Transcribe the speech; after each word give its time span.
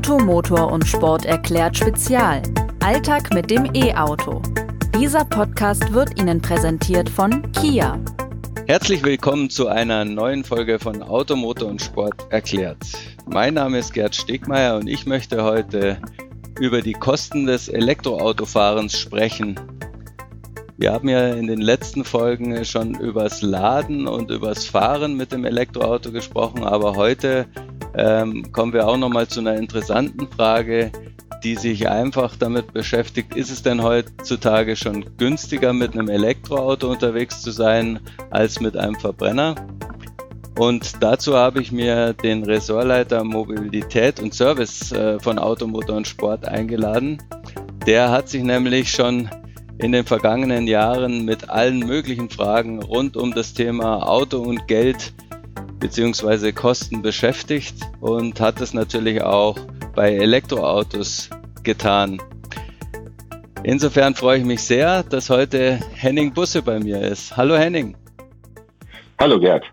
Auto, 0.00 0.18
Motor 0.18 0.72
und 0.72 0.86
Sport 0.86 1.26
erklärt 1.26 1.76
Spezial. 1.76 2.40
Alltag 2.82 3.34
mit 3.34 3.50
dem 3.50 3.66
E-Auto. 3.74 4.40
Dieser 4.98 5.26
Podcast 5.26 5.92
wird 5.92 6.18
Ihnen 6.18 6.40
präsentiert 6.40 7.10
von 7.10 7.52
Kia. 7.52 8.00
Herzlich 8.66 9.04
willkommen 9.04 9.50
zu 9.50 9.68
einer 9.68 10.06
neuen 10.06 10.42
Folge 10.42 10.78
von 10.78 11.02
Auto, 11.02 11.36
Motor 11.36 11.68
und 11.68 11.82
Sport 11.82 12.14
erklärt. 12.30 12.78
Mein 13.26 13.52
Name 13.52 13.78
ist 13.78 13.92
Gerd 13.92 14.14
Stegmeier 14.14 14.76
und 14.76 14.88
ich 14.88 15.04
möchte 15.04 15.44
heute 15.44 15.98
über 16.58 16.80
die 16.80 16.94
Kosten 16.94 17.44
des 17.44 17.68
Elektroautofahrens 17.68 18.98
sprechen. 18.98 19.60
Wir 20.78 20.94
haben 20.94 21.10
ja 21.10 21.28
in 21.34 21.46
den 21.46 21.60
letzten 21.60 22.04
Folgen 22.06 22.64
schon 22.64 22.94
übers 22.94 23.42
Laden 23.42 24.08
und 24.08 24.30
übers 24.30 24.64
Fahren 24.64 25.18
mit 25.18 25.30
dem 25.30 25.44
Elektroauto 25.44 26.10
gesprochen, 26.10 26.64
aber 26.64 26.96
heute 26.96 27.48
ähm, 27.94 28.52
kommen 28.52 28.72
wir 28.72 28.86
auch 28.86 28.96
nochmal 28.96 29.28
zu 29.28 29.40
einer 29.40 29.56
interessanten 29.56 30.28
Frage, 30.28 30.92
die 31.42 31.56
sich 31.56 31.88
einfach 31.88 32.36
damit 32.36 32.72
beschäftigt, 32.72 33.34
ist 33.34 33.50
es 33.50 33.62
denn 33.62 33.82
heutzutage 33.82 34.76
schon 34.76 35.16
günstiger 35.16 35.72
mit 35.72 35.94
einem 35.94 36.08
Elektroauto 36.08 36.90
unterwegs 36.90 37.40
zu 37.42 37.50
sein 37.50 38.00
als 38.30 38.60
mit 38.60 38.76
einem 38.76 38.94
Verbrenner? 38.94 39.54
Und 40.58 41.02
dazu 41.02 41.34
habe 41.34 41.62
ich 41.62 41.72
mir 41.72 42.12
den 42.12 42.44
Ressortleiter 42.44 43.24
Mobilität 43.24 44.20
und 44.20 44.34
Service 44.34 44.92
äh, 44.92 45.18
von 45.18 45.38
Automotor 45.38 45.96
und 45.96 46.06
Sport 46.06 46.46
eingeladen. 46.46 47.22
Der 47.86 48.10
hat 48.10 48.28
sich 48.28 48.42
nämlich 48.42 48.90
schon 48.90 49.30
in 49.78 49.92
den 49.92 50.04
vergangenen 50.04 50.66
Jahren 50.66 51.24
mit 51.24 51.48
allen 51.48 51.78
möglichen 51.78 52.28
Fragen 52.28 52.82
rund 52.82 53.16
um 53.16 53.32
das 53.32 53.54
Thema 53.54 54.06
Auto 54.06 54.38
und 54.40 54.68
Geld 54.68 55.14
bzw. 55.80 56.52
Kosten 56.52 57.02
beschäftigt 57.02 57.74
und 58.00 58.40
hat 58.40 58.60
es 58.60 58.74
natürlich 58.74 59.22
auch 59.22 59.58
bei 59.94 60.14
Elektroautos 60.14 61.30
getan. 61.62 62.22
Insofern 63.62 64.14
freue 64.14 64.38
ich 64.38 64.44
mich 64.44 64.62
sehr, 64.62 65.02
dass 65.02 65.28
heute 65.28 65.80
Henning 65.94 66.32
Busse 66.32 66.62
bei 66.62 66.78
mir 66.78 67.00
ist. 67.00 67.36
Hallo 67.36 67.56
Henning. 67.56 67.96
Hallo 69.18 69.40
Gerd. 69.40 69.64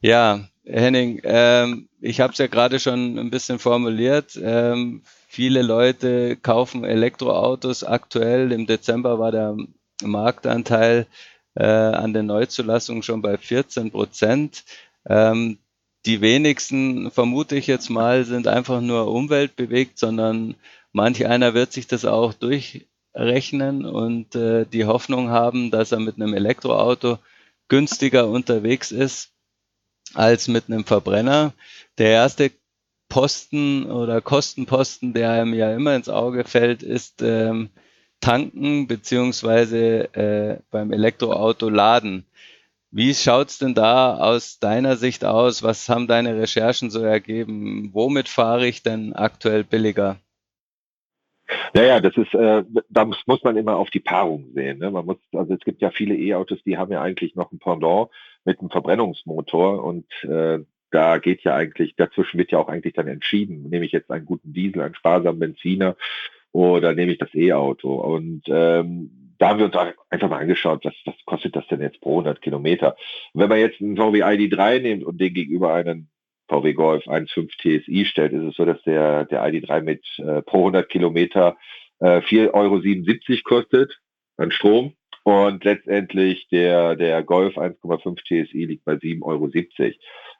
Ja, 0.00 0.48
Henning, 0.64 1.20
ähm, 1.24 1.88
ich 2.00 2.20
habe 2.20 2.32
es 2.32 2.38
ja 2.38 2.46
gerade 2.46 2.78
schon 2.78 3.18
ein 3.18 3.30
bisschen 3.30 3.58
formuliert. 3.58 4.38
Ähm, 4.40 5.02
Viele 5.34 5.62
Leute 5.62 6.36
kaufen 6.36 6.84
Elektroautos 6.84 7.82
aktuell. 7.82 8.52
Im 8.52 8.66
Dezember 8.66 9.18
war 9.18 9.32
der 9.32 9.56
Marktanteil 10.00 11.08
äh, 11.54 11.64
an 11.64 12.12
den 12.12 12.26
Neuzulassungen 12.26 13.02
schon 13.02 13.22
bei 13.22 13.36
14 13.36 13.90
Prozent. 13.90 14.64
Ähm, 15.06 15.58
die 16.06 16.20
wenigsten, 16.20 17.10
vermute 17.10 17.56
ich 17.56 17.66
jetzt 17.66 17.88
mal, 17.88 18.24
sind 18.24 18.46
einfach 18.46 18.80
nur 18.80 19.10
umweltbewegt, 19.10 19.98
sondern 19.98 20.54
manch 20.92 21.26
einer 21.26 21.54
wird 21.54 21.72
sich 21.72 21.86
das 21.86 22.04
auch 22.04 22.34
durchrechnen 22.34 23.86
und 23.86 24.34
äh, 24.34 24.66
die 24.66 24.84
Hoffnung 24.84 25.30
haben, 25.30 25.70
dass 25.70 25.92
er 25.92 26.00
mit 26.00 26.16
einem 26.16 26.34
Elektroauto 26.34 27.18
günstiger 27.68 28.28
unterwegs 28.28 28.92
ist 28.92 29.30
als 30.12 30.48
mit 30.48 30.64
einem 30.68 30.84
Verbrenner. 30.84 31.54
Der 31.98 32.10
erste 32.10 32.50
Posten 33.08 33.90
oder 33.90 34.20
Kostenposten, 34.20 35.14
der 35.14 35.30
einem 35.30 35.54
ja 35.54 35.74
immer 35.74 35.94
ins 35.94 36.08
Auge 36.08 36.44
fällt, 36.44 36.82
ist 36.82 37.22
ähm, 37.22 37.70
tanken 38.24 38.86
beziehungsweise 38.86 40.14
äh, 40.14 40.58
beim 40.70 40.92
Elektroauto 40.92 41.68
laden. 41.68 42.24
Wie 42.90 43.12
schaut's 43.12 43.58
denn 43.58 43.74
da 43.74 44.16
aus 44.16 44.58
deiner 44.60 44.96
Sicht 44.96 45.24
aus? 45.24 45.62
Was 45.62 45.88
haben 45.88 46.06
deine 46.06 46.38
Recherchen 46.40 46.90
so 46.90 47.02
ergeben? 47.02 47.90
Womit 47.92 48.28
fahre 48.28 48.66
ich 48.66 48.82
denn 48.82 49.12
aktuell 49.12 49.64
billiger? 49.64 50.16
Naja, 51.74 52.00
das 52.00 52.16
ist, 52.16 52.32
äh, 52.34 52.64
da 52.88 53.04
muss, 53.04 53.18
muss 53.26 53.44
man 53.44 53.56
immer 53.56 53.76
auf 53.76 53.90
die 53.90 54.00
Paarung 54.00 54.52
sehen. 54.54 54.78
Ne? 54.78 54.90
Man 54.90 55.04
muss, 55.04 55.18
also 55.32 55.52
es 55.52 55.60
gibt 55.60 55.82
ja 55.82 55.90
viele 55.90 56.16
E-Autos, 56.16 56.62
die 56.64 56.78
haben 56.78 56.92
ja 56.92 57.02
eigentlich 57.02 57.34
noch 57.34 57.52
ein 57.52 57.58
Pendant 57.58 58.08
mit 58.44 58.60
einem 58.60 58.70
Verbrennungsmotor 58.70 59.84
und 59.84 60.06
äh, 60.22 60.60
da 60.90 61.18
geht 61.18 61.42
ja 61.42 61.56
eigentlich, 61.56 61.96
dazwischen 61.96 62.38
wird 62.38 62.52
ja 62.52 62.58
auch 62.58 62.68
eigentlich 62.68 62.94
dann 62.94 63.08
entschieden, 63.08 63.68
nehme 63.68 63.84
ich 63.84 63.92
jetzt 63.92 64.10
einen 64.10 64.24
guten 64.24 64.52
Diesel, 64.52 64.80
einen 64.80 64.94
sparsamen 64.94 65.40
Benziner 65.40 65.96
oder 66.54 66.94
nehme 66.94 67.12
ich 67.12 67.18
das 67.18 67.34
E-Auto. 67.34 67.92
Und 67.94 68.42
ähm, 68.46 69.34
da 69.38 69.48
haben 69.48 69.58
wir 69.58 69.66
uns 69.66 69.74
einfach 70.08 70.30
mal 70.30 70.38
angeschaut, 70.40 70.84
was, 70.84 70.94
was 71.04 71.16
kostet 71.26 71.56
das 71.56 71.66
denn 71.66 71.82
jetzt 71.82 72.00
pro 72.00 72.12
100 72.12 72.40
Kilometer. 72.40 72.96
Und 73.32 73.40
wenn 73.40 73.48
man 73.48 73.58
jetzt 73.58 73.80
einen 73.80 73.96
VW 73.96 74.22
ID3 74.22 74.80
nimmt 74.80 75.04
und 75.04 75.20
den 75.20 75.34
gegenüber 75.34 75.74
einen 75.74 76.08
VW 76.48 76.72
Golf 76.74 77.06
1.5 77.08 77.50
TSI 77.58 78.04
stellt, 78.04 78.32
ist 78.32 78.44
es 78.44 78.54
so, 78.54 78.64
dass 78.64 78.80
der, 78.82 79.24
der 79.24 79.44
ID3 79.44 79.82
mit 79.82 80.04
äh, 80.18 80.42
pro 80.42 80.58
100 80.58 80.88
Kilometer 80.88 81.56
äh, 81.98 82.20
4,77 82.20 82.52
Euro 82.54 83.40
kostet 83.42 83.98
an 84.36 84.52
Strom. 84.52 84.94
Und 85.24 85.64
letztendlich 85.64 86.46
der, 86.50 86.94
der 86.94 87.24
Golf 87.24 87.56
1,5 87.56 88.20
TSI 88.20 88.66
liegt 88.66 88.84
bei 88.84 88.92
7,70 88.92 89.22
Euro. 89.24 89.50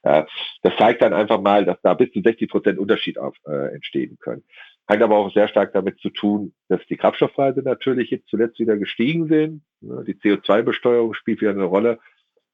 Ja, 0.04 0.26
das 0.62 0.76
zeigt 0.76 1.02
dann 1.02 1.14
einfach 1.14 1.40
mal, 1.40 1.64
dass 1.64 1.80
da 1.82 1.94
bis 1.94 2.12
zu 2.12 2.20
60 2.20 2.48
Prozent 2.50 2.78
Unterschied 2.78 3.18
auf, 3.18 3.34
äh, 3.46 3.74
entstehen 3.74 4.18
können. 4.20 4.44
Hat 4.86 5.00
aber 5.00 5.16
auch 5.16 5.32
sehr 5.32 5.48
stark 5.48 5.72
damit 5.72 5.98
zu 6.00 6.10
tun, 6.10 6.52
dass 6.68 6.84
die 6.86 6.96
Kraftstoffpreise 6.96 7.62
natürlich 7.62 8.10
jetzt 8.10 8.28
zuletzt 8.28 8.58
wieder 8.58 8.76
gestiegen 8.76 9.28
sind. 9.28 9.62
Die 9.80 10.14
CO2-Besteuerung 10.14 11.14
spielt 11.14 11.40
wieder 11.40 11.52
eine 11.52 11.64
Rolle. 11.64 11.98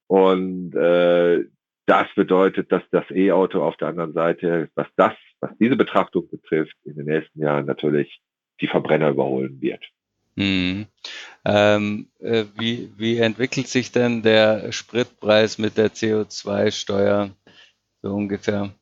Und 0.07 0.75
äh, 0.75 1.45
das 1.87 2.07
bedeutet, 2.15 2.71
dass 2.71 2.83
das 2.93 3.05
E-Auto 3.11 3.63
auf 3.63 3.77
der 3.77 3.89
anderen 3.89 4.13
Seite, 4.13 4.71
was 4.75 4.87
das, 4.97 5.13
was 5.41 5.51
diese 5.59 5.77
Betrachtung 5.77 6.29
betrifft, 6.29 6.77
in 6.85 6.95
den 6.95 7.07
nächsten 7.07 7.41
Jahren 7.41 7.67
natürlich 7.67 8.21
die 8.61 8.69
Verbrenner 8.69 9.11
überholen 9.11 9.61
wird. 9.61 9.85
Hm. 10.37 10.87
Ähm, 11.45 12.09
äh, 12.21 12.45
wie, 12.57 12.93
wie 12.97 13.19
entwickelt 13.19 13.67
sich 13.67 13.91
denn 13.91 14.23
der 14.23 14.73
Spritpreis 14.73 15.59
mit 15.59 15.77
der 15.77 15.91
CO2-Steuer 15.91 17.31
so 18.03 18.15
ungefähr? 18.15 18.73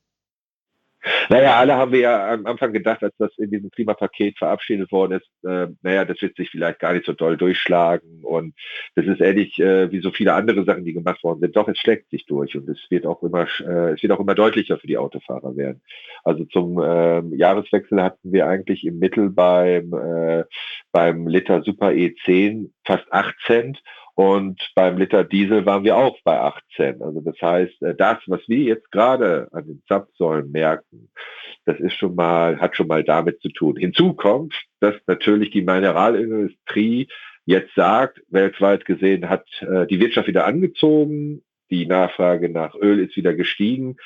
Naja, 1.29 1.57
alle 1.57 1.77
haben 1.77 1.93
wir 1.93 2.01
ja 2.01 2.33
am 2.33 2.47
Anfang 2.47 2.73
gedacht, 2.73 3.03
als 3.03 3.15
das 3.19 3.31
in 3.39 3.51
diesem 3.51 3.71
Klimapaket 3.71 4.37
verabschiedet 4.39 4.91
worden 4.91 5.21
ist, 5.21 5.49
äh, 5.49 5.69
naja, 5.83 6.05
das 6.05 6.21
wird 6.21 6.37
sich 6.37 6.51
vielleicht 6.51 6.81
gar 6.81 6.93
nicht 6.93 7.07
so 7.07 7.13
doll 7.13 7.37
durchschlagen 7.37 8.25
und 8.25 8.55
das 8.97 9.07
ist 9.07 9.21
ähnlich 9.21 9.59
äh, 9.61 9.91
wie 9.93 10.01
so 10.01 10.11
viele 10.11 10.35
andere 10.35 10.65
Sachen, 10.65 10.85
die 10.85 10.93
gemacht 10.93 11.23
worden 11.23 11.41
sind. 11.41 11.57
Doch, 11.57 11.69
es 11.69 11.79
schlägt 11.79 12.11
sich 12.11 12.27
durch 12.27 12.57
und 12.57 12.69
es 12.69 12.79
wird 12.91 13.07
auch 13.07 13.23
immer, 13.23 13.47
äh, 13.61 13.93
es 13.93 14.03
wird 14.03 14.13
auch 14.13 14.21
immer 14.21 14.35
deutlicher 14.35 14.79
für 14.79 14.87
die 14.87 14.99
Autofahrer 14.99 15.57
werden. 15.57 15.83
Also 16.25 16.45
zum 16.47 16.81
äh, 16.81 17.21
Jahreswechsel 17.37 18.03
hatten 18.03 18.33
wir 18.33 18.49
eigentlich 18.49 18.85
im 18.85 18.99
Mittel 18.99 19.31
beim, 19.31 19.93
äh, 19.93 20.45
beim 20.91 21.29
Liter 21.29 21.63
Super 21.63 21.89
E10 21.89 22.71
fast 22.85 23.11
8 23.13 23.37
Cent 23.47 23.83
und 24.19 24.73
beim 24.75 24.99
Liter 24.99 25.23
Diesel 25.23 25.65
waren 25.65 25.85
wir 25.85 25.97
auch 25.97 26.19
bei 26.25 26.41
18. 26.41 27.03
Also 27.03 27.21
das 27.21 27.41
heißt, 27.41 27.81
äh, 27.83 27.95
das, 27.95 28.19
was 28.27 28.41
wir 28.49 28.59
jetzt 28.59 28.91
gerade 28.91 29.47
an 29.53 29.65
den 29.65 29.81
Zapfsäulen 29.87 30.51
merken, 30.51 31.09
das 31.67 31.79
ist 31.79 31.95
schon 31.95 32.17
mal, 32.17 32.59
hat 32.59 32.75
schon 32.75 32.89
mal 32.89 33.05
damit 33.05 33.41
zu 33.41 33.49
tun. 33.49 33.77
Hinzu 33.77 34.15
kommt, 34.15 34.61
dass 34.81 34.97
natürlich 35.07 35.53
die 35.53 35.63
Mineralindustrie 35.63 37.07
jetzt 37.47 37.73
sagt, 37.77 38.21
weltweit 38.29 38.87
gesehen 38.87 39.31
hat 39.31 39.47
äh, 39.61 39.87
die 39.87 40.01
Wirtschaft 40.01 40.27
wieder 40.27 40.47
angezogen, 40.47 41.45
die 41.71 41.87
Nachfrage 41.87 42.49
nach 42.49 42.75
Öl 42.75 42.99
ist 42.99 43.17
wieder 43.17 43.35
gestiegen. 43.35 43.99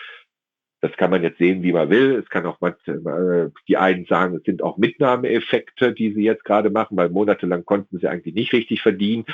Das 0.82 0.94
kann 0.98 1.10
man 1.10 1.22
jetzt 1.22 1.38
sehen, 1.38 1.62
wie 1.62 1.72
man 1.72 1.88
will. 1.88 2.16
Es 2.16 2.28
kann 2.28 2.44
auch 2.44 2.60
äh, 2.60 3.48
die 3.66 3.76
einen 3.78 4.04
sagen, 4.04 4.36
es 4.36 4.42
sind 4.42 4.62
auch 4.62 4.76
Mitnahmeeffekte, 4.76 5.94
die 5.94 6.12
sie 6.12 6.24
jetzt 6.24 6.44
gerade 6.44 6.68
machen, 6.68 6.98
weil 6.98 7.08
monatelang 7.08 7.64
konnten 7.64 7.98
sie 7.98 8.08
eigentlich 8.08 8.34
nicht 8.34 8.52
richtig 8.52 8.82
verdienen. 8.82 9.24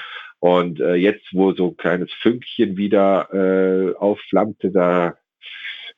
Und 0.40 0.80
äh, 0.80 0.94
jetzt, 0.94 1.26
wo 1.32 1.52
so 1.52 1.68
ein 1.68 1.76
kleines 1.76 2.12
Fünkchen 2.12 2.76
wieder 2.76 3.28
äh, 3.32 3.94
aufflammte, 3.96 4.70
da 4.70 5.16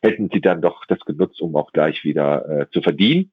hätten 0.02 0.30
sie 0.32 0.40
dann 0.40 0.62
doch 0.62 0.86
das 0.86 1.00
genutzt, 1.00 1.40
um 1.40 1.54
auch 1.56 1.72
gleich 1.72 2.04
wieder 2.04 2.48
äh, 2.48 2.70
zu 2.70 2.80
verdienen. 2.80 3.32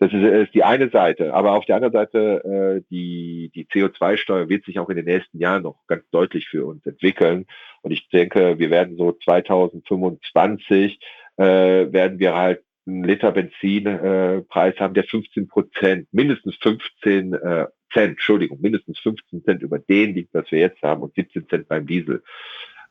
Das 0.00 0.12
ist, 0.12 0.22
ist 0.22 0.54
die 0.54 0.64
eine 0.64 0.90
Seite. 0.90 1.34
Aber 1.34 1.52
auf 1.52 1.64
der 1.64 1.76
anderen 1.76 1.92
Seite, 1.92 2.78
äh, 2.78 2.84
die, 2.90 3.50
die 3.54 3.66
CO2-Steuer 3.66 4.48
wird 4.48 4.64
sich 4.64 4.78
auch 4.78 4.88
in 4.88 4.96
den 4.96 5.04
nächsten 5.04 5.38
Jahren 5.38 5.62
noch 5.62 5.86
ganz 5.86 6.08
deutlich 6.10 6.48
für 6.48 6.66
uns 6.66 6.84
entwickeln. 6.86 7.46
Und 7.82 7.90
ich 7.90 8.08
denke, 8.08 8.58
wir 8.58 8.70
werden 8.70 8.96
so 8.96 9.12
2025 9.12 11.00
äh, 11.36 11.44
werden 11.92 12.18
wir 12.18 12.34
halt 12.34 12.62
einen 12.86 13.04
Liter 13.04 13.32
Benzinpreis 13.32 14.74
äh, 14.74 14.78
haben, 14.78 14.94
der 14.94 15.04
15 15.04 15.46
Prozent, 15.48 16.08
mindestens 16.12 16.56
15 16.56 17.34
äh, 17.34 17.66
Cent, 17.92 18.12
Entschuldigung, 18.12 18.60
mindestens 18.60 18.98
15 18.98 19.44
Cent 19.44 19.62
über 19.62 19.78
den 19.78 20.14
liegt, 20.14 20.34
was 20.34 20.50
wir 20.50 20.60
jetzt 20.60 20.82
haben 20.82 21.02
und 21.02 21.14
17 21.14 21.48
Cent 21.48 21.68
beim 21.68 21.86
Diesel. 21.86 22.22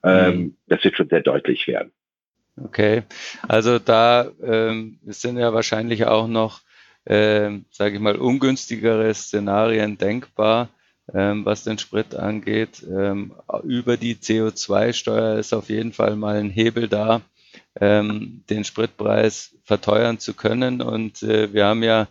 Ähm, 0.04 0.38
mhm. 0.38 0.58
Das 0.68 0.84
wird 0.84 0.96
schon 0.96 1.10
sehr 1.10 1.22
deutlich 1.22 1.68
werden. 1.68 1.92
Okay, 2.60 3.04
also 3.48 3.78
da 3.78 4.32
ähm, 4.42 5.00
sind 5.06 5.38
ja 5.38 5.54
wahrscheinlich 5.54 6.06
auch 6.06 6.28
noch, 6.28 6.62
ähm, 7.06 7.66
sage 7.70 7.96
ich 7.96 8.02
mal, 8.02 8.16
ungünstigere 8.16 9.14
Szenarien 9.14 9.98
denkbar, 10.00 10.70
ähm, 11.14 11.46
was 11.46 11.64
den 11.64 11.78
Sprit 11.78 12.16
angeht. 12.16 12.84
Ähm, 12.90 13.36
über 13.64 13.96
die 13.98 14.16
CO2-Steuer 14.16 15.38
ist 15.38 15.54
auf 15.54 15.70
jeden 15.70 15.94
Fall 15.94 16.16
mal 16.16 16.38
ein 16.38 16.50
Hebel 16.50 16.88
da, 16.88 17.22
ähm, 17.80 18.44
den 18.50 18.64
Spritpreis 18.64 19.56
verteuern 19.64 20.18
zu 20.18 20.34
können. 20.34 20.82
Und 20.82 21.22
äh, 21.22 21.54
wir 21.54 21.66
haben 21.66 21.84
ja 21.84 22.08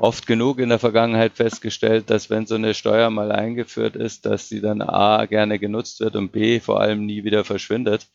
oft 0.00 0.26
genug 0.26 0.58
in 0.58 0.70
der 0.70 0.78
Vergangenheit 0.78 1.34
festgestellt, 1.34 2.08
dass 2.08 2.30
wenn 2.30 2.46
so 2.46 2.54
eine 2.54 2.74
Steuer 2.74 3.10
mal 3.10 3.30
eingeführt 3.30 3.96
ist, 3.96 4.24
dass 4.24 4.48
sie 4.48 4.60
dann 4.60 4.80
A 4.80 5.26
gerne 5.26 5.58
genutzt 5.58 6.00
wird 6.00 6.16
und 6.16 6.32
B 6.32 6.60
vor 6.60 6.80
allem 6.80 7.04
nie 7.04 7.22
wieder 7.24 7.44
verschwindet. 7.44 8.06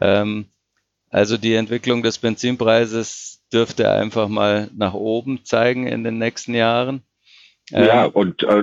Ähm, 0.00 0.46
also 1.10 1.36
die 1.36 1.54
Entwicklung 1.54 2.02
des 2.02 2.18
Benzinpreises 2.18 3.44
dürfte 3.52 3.90
einfach 3.90 4.28
mal 4.28 4.70
nach 4.74 4.94
oben 4.94 5.44
zeigen 5.44 5.86
in 5.86 6.04
den 6.04 6.18
nächsten 6.18 6.54
Jahren. 6.54 7.02
Ja, 7.70 8.06
ähm, 8.06 8.10
und 8.12 8.42
äh, 8.42 8.62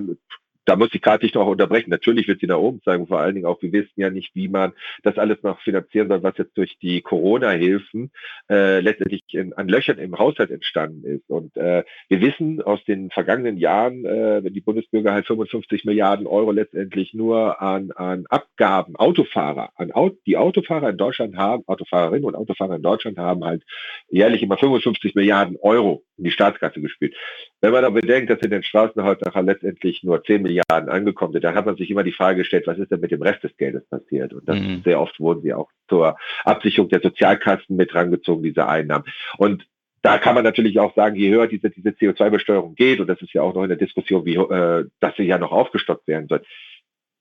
da 0.66 0.76
muss 0.76 0.94
ich 0.94 1.02
gerade 1.02 1.26
dich 1.26 1.34
noch 1.34 1.48
unterbrechen. 1.48 1.90
Natürlich 1.90 2.28
wird 2.28 2.40
sie 2.40 2.48
nach 2.48 2.58
oben 2.58 2.82
zeigen. 2.82 3.08
Vor 3.08 3.20
allen 3.20 3.36
Dingen 3.36 3.46
auch, 3.46 3.62
wir 3.62 3.72
wissen 3.72 3.94
ja 3.96 4.10
nicht, 4.10 4.34
wie 4.36 4.48
man 4.48 4.74
das 5.04 5.18
alles 5.18 5.42
noch 5.44 5.60
finanzieren 5.62 6.08
soll, 6.08 6.24
was 6.24 6.38
jetzt 6.38 6.58
durch 6.58 6.78
die 6.80 7.02
Corona-Hilfen 7.02 8.12
äh, 8.50 8.80
letztendlich 8.80 9.24
in, 9.32 9.54
an 9.54 9.68
Löchern 9.68 9.98
im 9.98 10.18
Haushalt 10.18 10.52
entstanden 10.52 11.04
ist. 11.04 11.30
Und 11.30 11.56
äh, 11.58 11.84
wir 12.10 12.22
wissen 12.22 12.62
aus 12.62 12.84
den 12.86 13.10
vergangenen 13.10 13.58
Jahren, 13.58 14.06
äh, 14.06 14.44
wenn 14.44 14.54
die 14.54 14.62
Bundesbürger 14.62 15.14
halt 15.14 15.28
55 15.28 15.86
Milliarden 15.86 16.28
Euro 16.28 16.52
letztendlich 16.52 17.14
nur 17.14 17.62
an, 17.62 17.92
an 17.92 18.26
Abgaben, 18.30 18.96
Autofahrer, 18.96 19.72
an 19.76 19.92
Auto, 19.92 20.18
die 20.26 20.38
Autofahrer 20.38 20.90
in 20.90 20.98
Deutschland 20.98 21.36
haben, 21.36 21.64
Autofahrerinnen 21.68 22.26
und 22.26 22.36
Autofahrer 22.36 22.76
in 22.76 22.82
Deutschland 22.82 23.18
haben 23.18 23.44
halt 23.44 23.64
jährlich 24.10 24.44
immer 24.44 24.58
55 24.58 25.16
Milliarden 25.16 25.58
Euro 25.62 26.04
in 26.18 26.26
die 26.26 26.32
Staatskasse 26.32 26.82
gespielt. 26.82 27.16
Wenn 27.62 27.72
man 27.72 27.84
aber 27.84 28.02
bedenkt, 28.02 28.30
dass 28.30 28.40
in 28.42 28.52
den 28.52 28.64
Straßen 28.64 29.04
heute 29.04 29.26
nachher 29.26 29.44
letztendlich 29.44 30.04
nur 30.04 30.24
10 30.24 30.42
Milliarden 30.42 30.90
angekommen 30.90 31.34
sind, 31.34 31.44
dann 31.44 31.56
hat 31.56 31.66
man 31.66 31.76
sich 31.76 31.90
immer 31.90 32.04
die 32.04 32.12
Frage 32.12 32.40
gestellt, 32.40 32.68
was 32.68 32.78
ist 32.78 32.92
denn 32.92 33.00
mit 33.00 33.12
dem 33.12 33.22
Rest 33.22 33.44
des 33.44 33.56
Geldes 33.58 33.86
passiert? 33.90 34.34
Und 34.34 34.48
das 34.48 34.60
mhm. 34.60 34.82
sehr 34.84 35.00
oft 35.00 35.20
wurden 35.20 35.42
sie 35.42 35.54
auch 35.54 35.70
zur 35.90 36.18
Absicherung 36.44 36.90
der 36.90 37.02
Sozialkassen 37.02 37.76
mit 37.76 37.94
rangezogen, 37.96 38.44
diese 38.44 38.68
Einnahmen. 38.68 39.06
Und 39.38 39.66
da 40.04 40.18
kann 40.18 40.36
man 40.36 40.44
natürlich 40.44 40.80
auch 40.80 40.94
sagen, 40.96 41.16
je 41.16 41.30
höher 41.30 41.48
diese, 41.48 41.70
diese 41.70 41.90
CO2-Besteuerung 41.90 42.76
geht, 42.76 43.00
und 43.00 43.08
das 43.08 43.22
ist 43.22 43.34
ja 43.34 43.42
auch 43.42 43.56
noch 43.56 43.64
in 43.64 43.70
der 43.70 43.78
Diskussion, 43.78 44.26
wie, 44.26 44.36
äh, 44.36 44.86
dass 45.00 45.16
sie 45.16 45.24
ja 45.24 45.38
noch 45.38 45.52
aufgestockt 45.52 46.08
werden 46.08 46.28
soll, 46.28 46.44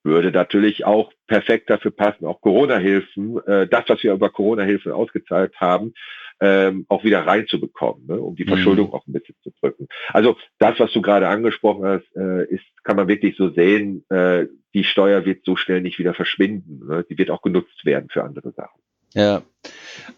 würde 0.05 0.33
natürlich 0.33 0.85
auch 0.85 1.13
perfekt 1.29 1.71
dafür 1.71 1.93
passen, 1.93 2.27
auch 2.27 2.41
Corona-Hilfen, 2.41 3.39
äh, 3.47 3.69
das, 3.69 3.85
was 3.87 4.03
wir 4.03 4.13
über 4.13 4.31
Corona-Hilfen 4.31 4.91
ausgezahlt 4.91 5.55
haben, 5.61 5.95
ähm, 6.43 6.87
auch 6.89 7.05
wieder 7.05 7.25
reinzubekommen, 7.25 8.07
ne, 8.07 8.21
um 8.21 8.35
die 8.35 8.45
mhm. 8.45 8.49
Verschuldung 8.49 8.89
mhm. 8.89 8.95
auch 8.95 9.07
ein 9.07 9.13
bisschen 9.13 9.37
zu 9.45 9.53
drücken. 9.61 9.87
Also 10.09 10.37
das, 10.59 10.79
was 10.81 10.93
du 10.93 11.01
gerade 11.01 11.29
angesprochen 11.29 11.85
hast, 11.85 12.17
äh, 12.17 12.45
ist, 12.47 12.65
kann 12.83 12.97
man 12.97 13.07
wirklich 13.07 13.37
so 13.37 13.51
sehen, 13.51 14.05
äh, 14.11 14.47
die 14.75 14.83
Steuer 14.83 15.25
wird 15.25 15.45
so 15.45 15.55
schnell 15.55 15.83
nicht 15.83 16.01
wieder 16.01 16.15
verschwinden. 16.15 16.85
Ne? 16.87 17.05
Die 17.09 17.17
wird 17.17 17.31
auch 17.31 17.43
genutzt 17.43 17.85
werden 17.85 18.09
für 18.11 18.25
andere 18.25 18.53
Sachen. 18.53 18.81
Ja, 19.15 19.43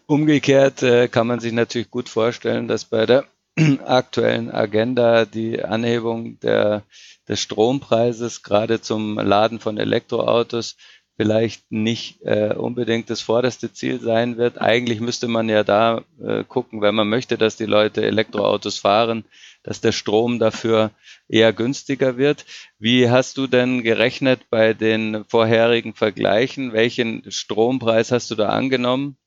umgekehrt 0.07 0.81
äh, 0.81 1.07
kann 1.09 1.27
man 1.27 1.39
sich 1.39 1.53
natürlich 1.53 1.91
gut 1.91 2.09
vorstellen, 2.09 2.67
dass 2.67 2.85
bei 2.85 3.05
der 3.05 3.25
aktuellen 3.85 4.49
Agenda 4.49 5.25
die 5.25 5.63
Anhebung 5.63 6.39
der, 6.39 6.83
des 7.27 7.39
Strompreises 7.39 8.41
gerade 8.41 8.81
zum 8.81 9.19
Laden 9.19 9.59
von 9.59 9.77
Elektroautos 9.77 10.75
vielleicht 11.17 11.71
nicht 11.71 12.21
äh, 12.23 12.53
unbedingt 12.53 13.09
das 13.09 13.21
vorderste 13.21 13.71
Ziel 13.71 13.99
sein 13.99 14.37
wird. 14.37 14.59
Eigentlich 14.59 14.99
müsste 14.99 15.27
man 15.27 15.47
ja 15.47 15.63
da 15.63 16.03
äh, 16.21 16.43
gucken, 16.43 16.81
wenn 16.81 16.95
man 16.95 17.07
möchte, 17.07 17.37
dass 17.37 17.55
die 17.55 17.65
Leute 17.65 18.05
Elektroautos 18.05 18.79
fahren, 18.79 19.23
dass 19.63 19.81
der 19.81 19.93
Strom 19.93 20.39
dafür 20.39 20.91
eher 21.27 21.53
günstiger 21.53 22.17
wird. 22.17 22.45
Wie 22.79 23.09
hast 23.09 23.37
du 23.37 23.47
denn 23.47 23.83
gerechnet 23.83 24.49
bei 24.49 24.73
den 24.73 25.23
vorherigen 25.25 25.93
Vergleichen? 25.93 26.73
Welchen 26.73 27.23
Strompreis 27.31 28.11
hast 28.11 28.29
du 28.31 28.35
da 28.35 28.49
angenommen? 28.49 29.17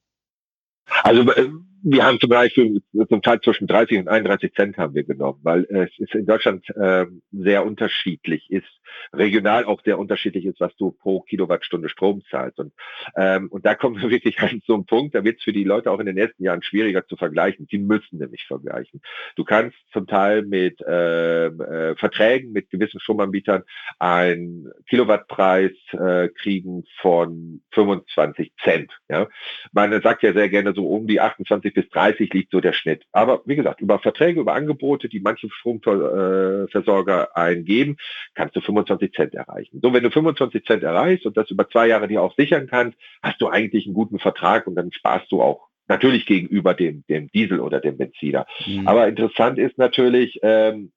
Also 1.02 1.30
äh, 1.32 1.50
wir 1.82 2.04
haben 2.04 2.18
zum 2.20 2.30
Beispiel 2.30 2.82
zum 3.08 3.22
Teil 3.22 3.40
zwischen 3.40 3.66
30 3.66 3.98
und 4.00 4.08
31 4.08 4.52
Cent 4.54 4.76
haben 4.78 4.94
wir 4.94 5.04
genommen, 5.04 5.40
weil 5.42 5.64
es 5.70 5.90
ist 5.98 6.14
in 6.14 6.26
Deutschland 6.26 6.68
äh, 6.70 7.06
sehr 7.32 7.64
unterschiedlich 7.64 8.50
ist, 8.50 8.66
regional 9.12 9.64
auch 9.64 9.82
sehr 9.84 9.98
unterschiedlich 9.98 10.44
ist, 10.44 10.60
was 10.60 10.74
du 10.76 10.90
pro 10.90 11.20
Kilowattstunde 11.20 11.88
Strom 11.88 12.22
zahlst. 12.30 12.58
Und, 12.58 12.72
ähm, 13.16 13.48
und 13.48 13.64
da 13.64 13.74
kommen 13.74 14.00
wir 14.00 14.10
wirklich 14.10 14.38
an 14.40 14.60
so 14.66 14.74
einen 14.74 14.86
Punkt, 14.86 15.14
da 15.14 15.24
wird 15.24 15.38
es 15.38 15.44
für 15.44 15.52
die 15.52 15.64
Leute 15.64 15.90
auch 15.90 16.00
in 16.00 16.06
den 16.06 16.14
nächsten 16.14 16.42
Jahren 16.42 16.62
schwieriger 16.62 17.06
zu 17.06 17.16
vergleichen. 17.16 17.66
Sie 17.70 17.78
müssen 17.78 18.18
nämlich 18.18 18.44
vergleichen. 18.46 19.00
Du 19.36 19.44
kannst 19.44 19.76
zum 19.92 20.06
Teil 20.06 20.42
mit 20.42 20.80
äh, 20.80 21.46
äh, 21.46 21.96
Verträgen 21.96 22.52
mit 22.52 22.70
gewissen 22.70 23.00
Stromanbietern 23.00 23.62
einen 23.98 24.70
Kilowattpreis 24.88 25.72
äh, 25.92 26.28
kriegen 26.28 26.84
von 27.00 27.62
25 27.72 28.52
Cent. 28.62 28.92
Ja? 29.08 29.28
Man 29.72 30.00
sagt 30.02 30.22
ja 30.22 30.32
sehr 30.32 30.48
gerne 30.48 30.74
so 30.74 30.88
um 30.88 31.06
die 31.06 31.20
28 31.20 31.67
bis 31.74 31.88
30 31.90 32.32
liegt 32.32 32.52
so 32.52 32.60
der 32.60 32.72
Schnitt. 32.72 33.04
Aber 33.12 33.42
wie 33.44 33.56
gesagt, 33.56 33.80
über 33.80 33.98
Verträge, 33.98 34.40
über 34.40 34.54
Angebote, 34.54 35.08
die 35.08 35.20
manche 35.20 35.48
Stromversorger 35.50 37.36
eingeben, 37.36 37.96
kannst 38.34 38.56
du 38.56 38.60
25 38.60 39.12
Cent 39.12 39.34
erreichen. 39.34 39.80
So, 39.82 39.92
wenn 39.92 40.02
du 40.02 40.10
25 40.10 40.64
Cent 40.64 40.82
erreichst 40.82 41.26
und 41.26 41.36
das 41.36 41.50
über 41.50 41.68
zwei 41.68 41.88
Jahre 41.88 42.08
dir 42.08 42.22
auch 42.22 42.34
sichern 42.36 42.66
kannst, 42.66 42.98
hast 43.22 43.40
du 43.40 43.48
eigentlich 43.48 43.86
einen 43.86 43.94
guten 43.94 44.18
Vertrag 44.18 44.66
und 44.66 44.74
dann 44.74 44.92
sparst 44.92 45.30
du 45.32 45.42
auch 45.42 45.68
natürlich 45.88 46.26
gegenüber 46.26 46.74
dem, 46.74 47.04
dem 47.08 47.30
Diesel 47.30 47.60
oder 47.60 47.80
dem 47.80 47.96
Benziner. 47.96 48.46
Mhm. 48.66 48.86
Aber 48.86 49.08
interessant 49.08 49.58
ist 49.58 49.78
natürlich, 49.78 50.38
ähm, 50.42 50.92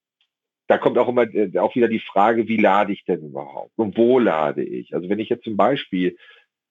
da 0.68 0.78
kommt 0.78 0.98
auch 0.98 1.08
immer 1.08 1.24
äh, 1.34 1.58
auch 1.58 1.76
wieder 1.76 1.88
die 1.88 2.00
Frage, 2.00 2.48
wie 2.48 2.58
lade 2.58 2.94
ich 2.94 3.04
denn 3.06 3.22
überhaupt 3.22 3.72
und 3.78 3.98
wo 3.98 4.20
lade 4.20 4.64
ich? 4.64 4.94
Also 4.94 5.10
wenn 5.10 5.20
ich 5.20 5.30
jetzt 5.30 5.44
zum 5.44 5.58
Beispiel 5.58 6.18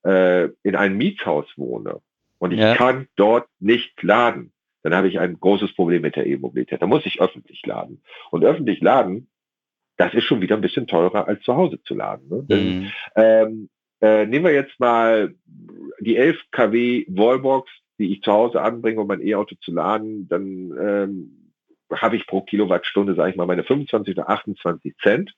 äh, 0.05 0.49
in 0.63 0.77
einem 0.77 0.97
Mietshaus 0.97 1.47
wohne 1.57 2.01
und 2.41 2.53
ich 2.53 2.59
ja. 2.59 2.75
kann 2.75 3.07
dort 3.17 3.47
nicht 3.61 4.03
laden, 4.03 4.53
dann 4.83 4.95
habe 4.95 5.09
ich 5.09 5.21
ein 5.21 5.39
großes 5.39 5.75
Problem 5.75 6.03
mit 6.03 6.17
der 6.17 6.27
E-Mobilität. 6.27 6.81
Da 6.81 6.87
muss 6.87 7.05
ich 7.05 7.21
öffentlich 7.21 7.65
laden. 7.67 8.03
Und 8.31 8.45
öffentlich 8.45 8.81
laden, 8.81 9.29
das 9.99 10.15
ist 10.15 10.25
schon 10.25 10.41
wieder 10.41 10.57
ein 10.57 10.63
bisschen 10.63 10.87
teurer 10.87 11.29
als 11.29 11.43
zu 11.43 11.55
Hause 11.55 11.83
zu 11.83 11.95
laden. 11.95 12.47
Ne? 12.49 12.57
Mhm. 12.57 12.93
ähm, 13.15 13.69
äh, 14.01 14.25
nehmen 14.25 14.47
wir 14.47 14.55
jetzt 14.55 14.81
mal 14.81 15.35
die 16.01 16.17
11 16.17 16.39
kW 16.51 17.05
Wallbox, 17.09 17.71
die 17.99 18.15
ich 18.15 18.23
zu 18.23 18.33
Hause 18.33 18.63
anbringe, 18.63 19.03
um 19.03 19.07
mein 19.07 19.21
E-Auto 19.21 19.57
zu 19.61 19.73
laden, 19.73 20.27
dann 20.27 20.73
ähm, 20.81 21.53
habe 21.93 22.17
ich 22.17 22.27
pro 22.27 22.41
Kilowattstunde, 22.41 23.15
sage 23.15 23.33
ich 23.33 23.37
mal, 23.37 23.47
meine 23.47 23.65
25 23.65 24.17
oder 24.17 24.31
28 24.31 24.97
Cent. 25.03 25.35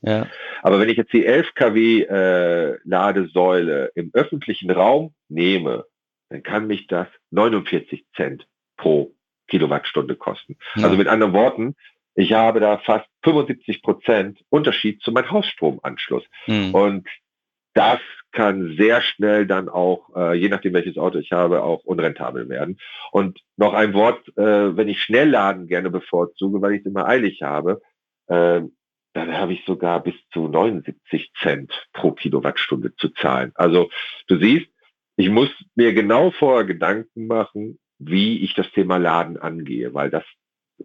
Ja. 0.00 0.26
Aber 0.62 0.80
wenn 0.80 0.88
ich 0.88 0.96
jetzt 0.96 1.12
die 1.12 1.24
11 1.24 1.54
kW 1.54 2.02
äh, 2.02 2.78
Ladesäule 2.82 3.92
im 3.94 4.10
öffentlichen 4.12 4.72
Raum 4.72 5.14
nehme, 5.28 5.84
dann 6.30 6.42
kann 6.42 6.66
mich 6.66 6.86
das 6.86 7.08
49 7.30 8.04
Cent 8.14 8.46
pro 8.76 9.14
Kilowattstunde 9.48 10.16
kosten. 10.16 10.56
Ja. 10.76 10.84
Also 10.84 10.96
mit 10.96 11.08
anderen 11.08 11.32
Worten, 11.32 11.74
ich 12.14 12.32
habe 12.32 12.60
da 12.60 12.78
fast 12.78 13.06
75 13.22 13.82
Prozent 13.82 14.44
Unterschied 14.48 15.02
zu 15.02 15.12
meinem 15.12 15.30
Hausstromanschluss. 15.30 16.24
Mhm. 16.46 16.74
Und 16.74 17.08
das 17.74 18.00
kann 18.32 18.76
sehr 18.76 19.00
schnell 19.00 19.46
dann 19.46 19.68
auch, 19.68 20.14
äh, 20.14 20.34
je 20.34 20.48
nachdem 20.48 20.74
welches 20.74 20.98
Auto 20.98 21.18
ich 21.18 21.32
habe, 21.32 21.62
auch 21.62 21.84
unrentabel 21.84 22.48
werden. 22.48 22.78
Und 23.12 23.40
noch 23.56 23.72
ein 23.72 23.94
Wort, 23.94 24.28
äh, 24.36 24.76
wenn 24.76 24.88
ich 24.88 25.02
Schnellladen 25.02 25.66
gerne 25.66 25.90
bevorzuge, 25.90 26.60
weil 26.60 26.74
ich 26.74 26.80
es 26.80 26.86
immer 26.86 27.06
eilig 27.06 27.42
habe, 27.42 27.80
äh, 28.26 28.62
dann 29.14 29.36
habe 29.36 29.52
ich 29.54 29.64
sogar 29.64 30.02
bis 30.02 30.14
zu 30.32 30.48
79 30.48 31.32
Cent 31.40 31.72
pro 31.92 32.12
Kilowattstunde 32.12 32.94
zu 32.96 33.08
zahlen. 33.10 33.52
Also 33.54 33.90
du 34.26 34.38
siehst, 34.38 34.68
ich 35.18 35.28
muss 35.30 35.50
mir 35.74 35.92
genau 35.94 36.30
vorher 36.30 36.64
Gedanken 36.64 37.26
machen, 37.26 37.78
wie 37.98 38.38
ich 38.44 38.54
das 38.54 38.70
Thema 38.70 38.98
Laden 38.98 39.36
angehe, 39.36 39.92
weil 39.92 40.10
das, 40.10 40.22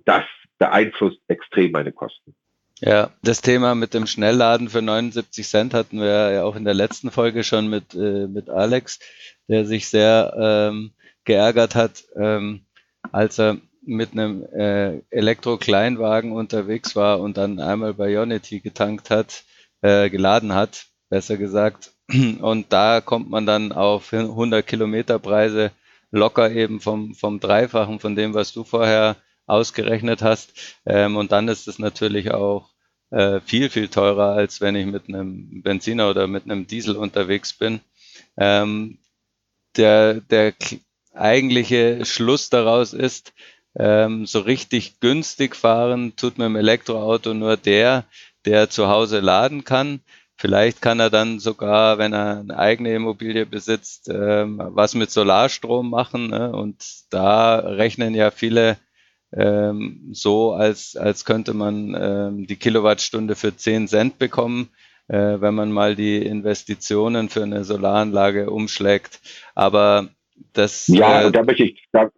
das 0.06 0.24
beeinflusst 0.58 1.20
extrem 1.28 1.72
meine 1.72 1.92
Kosten. 1.92 2.34
Ja, 2.80 3.12
das 3.22 3.42
Thema 3.42 3.76
mit 3.76 3.94
dem 3.94 4.08
Schnellladen 4.08 4.70
für 4.70 4.82
79 4.82 5.48
Cent 5.48 5.76
hatten 5.76 6.00
wir 6.00 6.32
ja 6.32 6.44
auch 6.44 6.56
in 6.56 6.66
der 6.66 6.74
letzten 6.74 7.12
Folge 7.12 7.44
schon 7.44 7.70
mit, 7.70 7.94
äh, 7.94 8.28
mit 8.28 8.50
Alex, 8.50 9.00
der 9.48 9.66
sich 9.66 9.88
sehr 9.88 10.34
ähm, 10.36 10.94
geärgert 11.26 11.76
hat, 11.76 12.04
ähm, 12.16 12.66
als 13.12 13.40
er 13.40 13.58
mit 13.86 14.14
einem 14.14 14.44
äh, 14.52 15.02
Elektro-Kleinwagen 15.12 16.32
unterwegs 16.32 16.96
war 16.96 17.20
und 17.20 17.38
dann 17.38 17.60
einmal 17.60 17.94
bei 17.94 18.20
Unity 18.20 18.62
getankt 18.62 19.12
hat, 19.12 19.44
äh, 19.82 20.10
geladen 20.10 20.56
hat, 20.56 20.88
besser 21.14 21.38
gesagt, 21.38 21.92
und 22.42 22.74
da 22.74 23.00
kommt 23.00 23.30
man 23.30 23.46
dann 23.46 23.72
auf 23.72 24.12
100 24.12 24.66
Kilometer 24.66 25.20
Preise 25.20 25.72
locker 26.10 26.50
eben 26.50 26.80
vom, 26.80 27.14
vom 27.14 27.40
Dreifachen 27.40 28.00
von 28.00 28.16
dem, 28.16 28.34
was 28.34 28.52
du 28.52 28.64
vorher 28.64 29.16
ausgerechnet 29.46 30.24
hast. 30.24 30.54
Ähm, 30.88 31.16
und 31.16 31.32
dann 31.32 31.50
ist 31.50 31.68
es 31.68 31.78
natürlich 31.78 32.32
auch 32.32 32.72
äh, 33.12 33.42
viel, 33.42 33.70
viel 33.70 33.90
teurer, 33.90 34.34
als 34.34 34.60
wenn 34.60 34.76
ich 34.76 34.88
mit 34.88 35.08
einem 35.08 35.62
Benziner 35.62 36.10
oder 36.10 36.26
mit 36.26 36.46
einem 36.46 36.66
Diesel 36.66 36.96
unterwegs 36.96 37.54
bin. 37.54 37.80
Ähm, 38.36 38.98
der, 39.78 40.16
der 40.16 40.56
eigentliche 41.14 42.06
Schluss 42.06 42.50
daraus 42.50 42.94
ist, 42.94 43.34
ähm, 43.78 44.26
so 44.26 44.40
richtig 44.40 45.00
günstig 45.00 45.56
fahren 45.56 46.16
tut 46.16 46.40
mit 46.40 46.46
dem 46.46 46.56
Elektroauto 46.56 47.36
nur 47.36 47.56
der, 47.56 48.06
der 48.46 48.72
zu 48.72 48.88
Hause 48.88 49.20
laden 49.20 49.64
kann 49.64 50.02
Vielleicht 50.44 50.82
kann 50.82 51.00
er 51.00 51.10
dann 51.10 51.40
sogar, 51.40 52.00
wenn 52.00 52.12
er 52.12 52.40
eine 52.42 52.60
eigene 52.60 52.94
Immobilie 52.94 53.46
besitzt, 53.46 54.10
ähm, 54.14 54.62
was 54.62 54.94
mit 54.94 55.10
Solarstrom 55.10 55.90
machen. 55.90 56.32
Ne? 56.32 56.52
Und 56.52 56.84
da 57.12 57.60
rechnen 57.60 58.14
ja 58.14 58.30
viele 58.30 58.76
ähm, 59.32 60.10
so, 60.12 60.52
als, 60.52 60.98
als 60.98 61.24
könnte 61.24 61.54
man 61.54 61.96
ähm, 61.98 62.46
die 62.46 62.58
Kilowattstunde 62.58 63.36
für 63.36 63.56
10 63.56 63.88
Cent 63.88 64.20
bekommen, 64.20 64.68
äh, 65.08 65.40
wenn 65.40 65.56
man 65.56 65.72
mal 65.72 65.96
die 65.96 66.18
Investitionen 66.18 67.30
für 67.30 67.44
eine 67.44 67.64
Solaranlage 67.64 68.50
umschlägt. 68.50 69.22
Aber 69.56 70.10
das. 70.52 70.90
Ja, 70.90 71.22
äh, 71.22 71.32
da 71.32 71.44
möchte 71.44 71.64
ich, 71.64 71.88
da, 71.94 72.12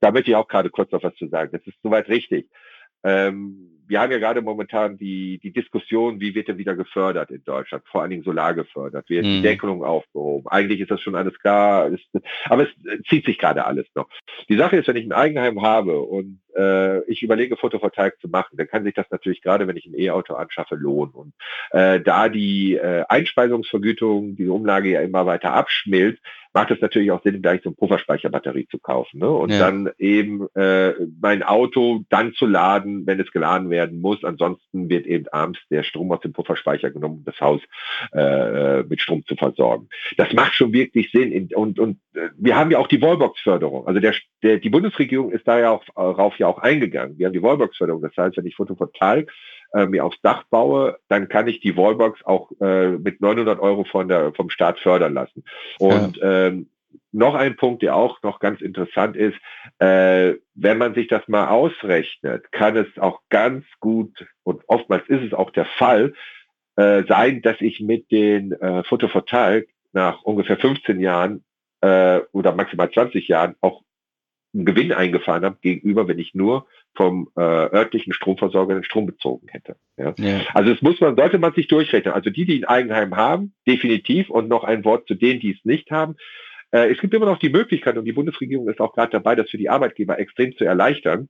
da 0.00 0.12
möchte 0.12 0.30
ich 0.30 0.36
auch 0.36 0.46
gerade 0.46 0.70
kurz 0.70 0.92
noch 0.92 1.02
was 1.02 1.16
zu 1.16 1.26
sagen. 1.26 1.50
Das 1.50 1.66
ist 1.66 1.82
soweit 1.82 2.06
richtig. 2.06 2.48
Ähm, 3.02 3.81
wir 3.92 4.00
haben 4.00 4.10
ja 4.10 4.18
gerade 4.18 4.40
momentan 4.40 4.96
die, 4.96 5.38
die 5.42 5.52
Diskussion, 5.52 6.18
wie 6.18 6.34
wird 6.34 6.48
er 6.48 6.56
wieder 6.56 6.74
gefördert 6.74 7.30
in 7.30 7.44
Deutschland, 7.44 7.84
vor 7.86 8.00
allen 8.00 8.08
Dingen 8.08 8.22
Solar 8.22 8.54
gefördert, 8.54 9.10
wird 9.10 9.26
mhm. 9.26 9.28
die 9.28 9.42
Deckelung 9.42 9.84
aufgehoben. 9.84 10.48
Eigentlich 10.48 10.80
ist 10.80 10.90
das 10.90 11.02
schon 11.02 11.14
alles 11.14 11.38
klar, 11.38 11.88
ist, 11.88 12.08
aber 12.46 12.62
es 12.62 12.70
zieht 13.08 13.26
sich 13.26 13.36
gerade 13.36 13.66
alles 13.66 13.86
noch. 13.94 14.08
Die 14.48 14.56
Sache 14.56 14.76
ist, 14.76 14.88
wenn 14.88 14.96
ich 14.96 15.04
ein 15.04 15.12
Eigenheim 15.12 15.60
habe 15.60 16.00
und 16.00 16.40
äh, 16.56 17.02
ich 17.04 17.22
überlege, 17.22 17.56
Photovoltaik 17.56 18.20
zu 18.20 18.28
machen, 18.28 18.56
dann 18.56 18.68
kann 18.68 18.84
sich 18.84 18.94
das 18.94 19.10
natürlich 19.10 19.42
gerade, 19.42 19.66
wenn 19.66 19.76
ich 19.76 19.86
ein 19.86 19.98
E-Auto 19.98 20.34
anschaffe, 20.34 20.74
lohnen. 20.74 21.12
Und 21.14 21.34
äh, 21.70 22.00
da 22.00 22.28
die 22.28 22.74
äh, 22.74 23.04
Einspeisungsvergütung, 23.08 24.36
die 24.36 24.48
Umlage 24.48 24.90
ja 24.90 25.00
immer 25.00 25.26
weiter 25.26 25.52
abschmilzt, 25.52 26.22
macht 26.54 26.70
es 26.70 26.80
natürlich 26.80 27.10
auch 27.10 27.22
Sinn, 27.22 27.40
gleich 27.40 27.62
so 27.62 27.70
eine 27.70 27.76
Pufferspeicherbatterie 27.76 28.66
zu 28.68 28.78
kaufen. 28.78 29.20
Ne? 29.20 29.30
Und 29.30 29.50
ja. 29.50 29.58
dann 29.58 29.90
eben 29.98 30.46
äh, 30.54 30.92
mein 31.20 31.42
Auto 31.42 32.04
dann 32.10 32.34
zu 32.34 32.46
laden, 32.46 33.06
wenn 33.06 33.20
es 33.20 33.32
geladen 33.32 33.70
werden 33.70 34.00
muss. 34.00 34.22
Ansonsten 34.22 34.88
wird 34.88 35.06
eben 35.06 35.28
abends 35.28 35.60
der 35.70 35.82
Strom 35.82 36.12
aus 36.12 36.20
dem 36.20 36.32
Pufferspeicher 36.32 36.90
genommen, 36.90 37.18
um 37.18 37.24
das 37.24 37.40
Haus 37.40 37.60
äh, 38.12 38.82
mit 38.82 39.00
Strom 39.00 39.24
zu 39.24 39.34
versorgen. 39.34 39.88
Das 40.16 40.32
macht 40.32 40.54
schon 40.54 40.72
wirklich 40.72 41.10
Sinn. 41.10 41.48
Und, 41.54 41.78
und 41.78 41.98
äh, 42.14 42.28
wir 42.36 42.56
haben 42.56 42.70
ja 42.70 42.78
auch 42.78 42.88
die 42.88 43.00
Wallbox-Förderung. 43.00 43.86
Also 43.86 44.00
der, 44.00 44.14
der, 44.42 44.58
die 44.58 44.70
Bundesregierung 44.70 45.32
ist 45.32 45.48
da 45.48 45.58
ja 45.58 45.70
auch, 45.70 45.84
darauf 45.94 46.38
ja 46.42 46.48
auch 46.48 46.58
eingegangen. 46.58 47.18
Wir 47.18 47.26
haben 47.26 47.32
die 47.32 47.42
Wallbox-Förderung. 47.42 48.02
Das 48.02 48.16
heißt, 48.16 48.36
wenn 48.36 48.46
ich 48.46 48.56
Photovoltaik 48.56 49.30
äh, 49.74 49.86
mir 49.86 50.04
aufs 50.04 50.20
Dach 50.22 50.44
baue, 50.50 50.98
dann 51.08 51.28
kann 51.28 51.48
ich 51.48 51.60
die 51.60 51.76
Wallbox 51.76 52.24
auch 52.24 52.50
äh, 52.60 52.90
mit 52.90 53.20
900 53.20 53.58
Euro 53.60 53.84
von 53.84 54.08
der, 54.08 54.32
vom 54.34 54.50
Staat 54.50 54.78
fördern 54.78 55.14
lassen. 55.14 55.44
Und 55.78 56.18
ja. 56.18 56.48
ähm, 56.48 56.68
noch 57.10 57.34
ein 57.34 57.56
Punkt, 57.56 57.82
der 57.82 57.96
auch 57.96 58.22
noch 58.22 58.38
ganz 58.38 58.60
interessant 58.60 59.16
ist, 59.16 59.36
äh, 59.78 60.34
wenn 60.54 60.78
man 60.78 60.94
sich 60.94 61.08
das 61.08 61.26
mal 61.28 61.48
ausrechnet, 61.48 62.50
kann 62.52 62.76
es 62.76 62.86
auch 62.98 63.20
ganz 63.28 63.64
gut, 63.80 64.26
und 64.42 64.62
oftmals 64.66 65.06
ist 65.08 65.22
es 65.22 65.32
auch 65.34 65.50
der 65.50 65.66
Fall, 65.66 66.14
äh, 66.76 67.04
sein, 67.06 67.42
dass 67.42 67.60
ich 67.60 67.80
mit 67.80 68.10
den 68.10 68.52
äh, 68.52 68.82
Photovoltaik 68.84 69.68
nach 69.92 70.22
ungefähr 70.22 70.56
15 70.56 71.00
Jahren 71.00 71.44
äh, 71.82 72.20
oder 72.32 72.54
maximal 72.54 72.90
20 72.90 73.28
Jahren 73.28 73.56
auch 73.60 73.82
einen 74.54 74.64
Gewinn 74.64 74.92
eingefahren 74.92 75.44
habe 75.44 75.58
gegenüber, 75.60 76.08
wenn 76.08 76.18
ich 76.18 76.34
nur 76.34 76.66
vom 76.94 77.30
äh, 77.36 77.40
örtlichen 77.40 78.12
Stromversorger 78.12 78.74
den 78.74 78.84
Strom 78.84 79.06
bezogen 79.06 79.48
hätte. 79.48 79.76
Ja? 79.96 80.14
ja. 80.18 80.40
Also 80.52 80.72
es 80.72 80.82
muss 80.82 81.00
man, 81.00 81.16
sollte 81.16 81.38
man 81.38 81.54
sich 81.54 81.68
durchrechnen. 81.68 82.12
Also 82.12 82.30
die, 82.30 82.44
die 82.44 82.62
ein 82.62 82.64
Eigenheim 82.64 83.16
haben, 83.16 83.54
definitiv. 83.66 84.28
Und 84.28 84.48
noch 84.48 84.64
ein 84.64 84.84
Wort 84.84 85.06
zu 85.08 85.14
denen, 85.14 85.40
die 85.40 85.52
es 85.52 85.64
nicht 85.64 85.90
haben. 85.90 86.16
Äh, 86.70 86.92
es 86.92 87.00
gibt 87.00 87.14
immer 87.14 87.26
noch 87.26 87.38
die 87.38 87.50
Möglichkeit, 87.50 87.96
und 87.96 88.04
die 88.04 88.12
Bundesregierung 88.12 88.68
ist 88.68 88.80
auch 88.80 88.92
gerade 88.92 89.12
dabei, 89.12 89.36
das 89.36 89.48
für 89.48 89.58
die 89.58 89.70
Arbeitgeber 89.70 90.18
extrem 90.18 90.54
zu 90.56 90.64
erleichtern, 90.64 91.28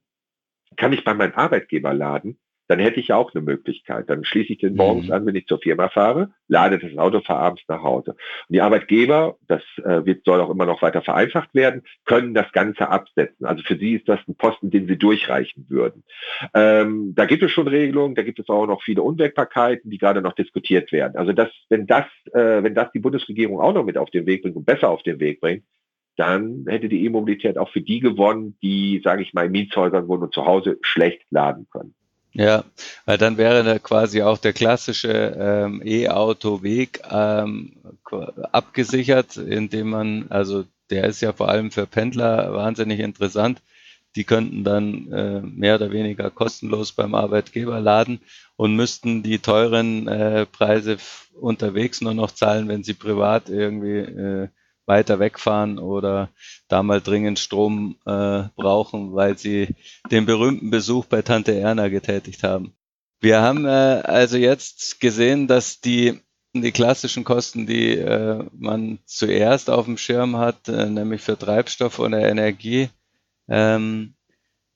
kann 0.77 0.93
ich 0.93 1.05
bei 1.05 1.15
meinem 1.15 1.35
Arbeitgeber 1.35 1.93
laden, 1.93 2.39
dann 2.69 2.79
hätte 2.79 3.01
ich 3.01 3.09
ja 3.09 3.17
auch 3.17 3.35
eine 3.35 3.43
Möglichkeit. 3.43 4.09
Dann 4.09 4.25
schließe 4.25 4.53
ich 4.53 4.59
den 4.59 4.77
morgens 4.77 5.09
mhm. 5.09 5.13
an, 5.13 5.27
wenn 5.27 5.35
ich 5.35 5.47
zur 5.47 5.59
Firma 5.59 5.89
fahre, 5.89 6.31
lade 6.49 6.79
das 6.79 6.97
Auto, 6.97 7.21
fahre 7.21 7.41
abends 7.41 7.63
nach 7.69 7.83
Hause. 7.83 8.13
Und 8.13 8.55
die 8.55 8.61
Arbeitgeber, 8.61 9.37
das 9.49 9.63
äh, 9.85 10.05
wird, 10.05 10.25
soll 10.25 10.41
auch 10.41 10.51
immer 10.51 10.67
noch 10.67 10.83
weiter 10.83 11.03
vereinfacht 11.03 11.55
werden, 11.55 11.83
können 12.05 12.35
das 12.35 12.51
Ganze 12.53 12.89
absetzen. 12.89 13.47
Also 13.47 13.63
für 13.63 13.77
sie 13.77 13.95
ist 13.95 14.09
das 14.09 14.21
ein 14.29 14.37
Posten, 14.37 14.71
den 14.71 14.87
sie 14.87 14.97
durchreichen 14.97 15.67
würden. 15.69 16.05
Ähm, 16.55 17.15
da 17.15 17.27
gibt 17.27 17.43
es 17.43 17.51
schon 17.51 17.69
Regelungen, 17.69 18.15
da 18.15 18.23
gibt 18.23 18.39
es 18.39 18.49
auch 18.49 18.67
noch 18.67 18.83
viele 18.83 19.03
Unwägbarkeiten, 19.03 19.91
die 19.91 19.99
gerade 19.99 20.23
noch 20.23 20.35
diskutiert 20.35 20.93
werden. 20.93 21.17
Also 21.17 21.33
das, 21.33 21.51
wenn 21.69 21.87
das, 21.87 22.07
äh, 22.33 22.63
wenn 22.63 22.75
das 22.75 22.93
die 22.93 23.01
Bundesregierung 23.01 23.61
auch 23.61 23.75
noch 23.75 23.85
mit 23.85 23.99
auf 23.99 24.11
den 24.11 24.27
Weg 24.27 24.43
bringt 24.43 24.57
und 24.57 24.65
besser 24.65 24.89
auf 24.89 25.03
den 25.03 25.21
Weg 25.21 25.41
bringt, 25.41 25.65
dann 26.17 26.65
hätte 26.69 26.89
die 26.89 27.05
E-Mobilität 27.05 27.57
auch 27.59 27.71
für 27.71 27.81
die 27.81 28.01
gewonnen, 28.01 28.57
die, 28.63 29.01
sage 29.03 29.23
ich 29.23 29.33
mal, 29.33 29.47
in 29.47 29.53
Mietshäusern 29.53 30.09
wohnen 30.09 30.25
und 30.25 30.35
zu 30.35 30.45
Hause 30.45 30.79
schlecht 30.83 31.23
laden 31.31 31.67
können. 31.71 31.95
Ja, 32.35 32.65
weil 33.05 33.19
dann 33.19 33.37
wäre 33.37 33.63
da 33.63 33.79
quasi 33.79 34.23
auch 34.23 34.39
der 34.39 34.55
klassische 34.55 35.11
ähm, 35.39 35.83
E-Auto-Weg 35.85 37.03
ähm, 37.11 37.75
abgesichert, 38.53 39.37
indem 39.37 39.91
man, 39.91 40.27
also 40.31 40.65
der 40.91 41.05
ist 41.05 41.21
ja 41.21 41.33
vor 41.35 41.49
allem 41.51 41.71
für 41.71 41.87
Pendler 41.87 42.55
wahnsinnig 42.55 43.01
interessant. 43.01 43.61
Die 44.17 44.25
könnten 44.25 44.65
dann 44.65 45.11
äh, 45.13 45.41
mehr 45.41 45.77
oder 45.77 45.91
weniger 45.91 46.31
kostenlos 46.31 46.93
beim 46.93 47.15
Arbeitgeber 47.15 47.81
laden 47.81 48.21
und 48.57 48.77
müssten 48.77 49.23
die 49.23 49.39
teuren 49.39 50.09
äh, 50.09 50.47
Preise 50.47 50.99
unterwegs 51.35 52.01
nur 52.01 52.15
noch 52.15 52.31
zahlen, 52.31 52.69
wenn 52.69 52.83
sie 52.85 52.95
privat 52.95 53.49
irgendwie 53.49 53.99
äh, 53.99 54.49
weiter 54.87 55.19
wegfahren 55.19 55.79
oder 55.79 56.31
da 56.69 56.83
mal 56.83 57.01
dringend 57.01 57.39
Strom 57.39 57.97
äh, 58.05 58.45
brauchen, 58.57 59.15
weil 59.15 59.39
sie 59.39 59.75
den 60.11 60.27
berühmten 60.27 60.71
Besuch 60.71 61.07
bei 61.07 61.23
Tante 61.23 61.55
Erna 61.55 61.89
getätigt 61.89 62.43
haben. 62.43 62.75
Wir 63.21 63.41
haben 63.41 63.67
äh, 63.67 63.69
also 63.69 64.37
jetzt 64.37 65.01
gesehen, 65.01 65.47
dass 65.47 65.81
die 65.81 66.21
die 66.55 66.73
klassischen 66.73 67.25
Kosten, 67.25 67.67
die 67.67 67.97
äh, 67.97 68.45
man 68.53 68.99
zuerst 69.07 69.71
auf 69.71 69.87
dem 69.87 69.97
Schirm 69.97 70.37
hat, 70.37 70.69
äh, 70.69 70.91
nämlich 70.91 71.23
für 71.23 71.39
Treibstoff 71.39 71.99
oder 71.99 72.21
Energie, 72.29 72.91
ähm, 73.49 74.15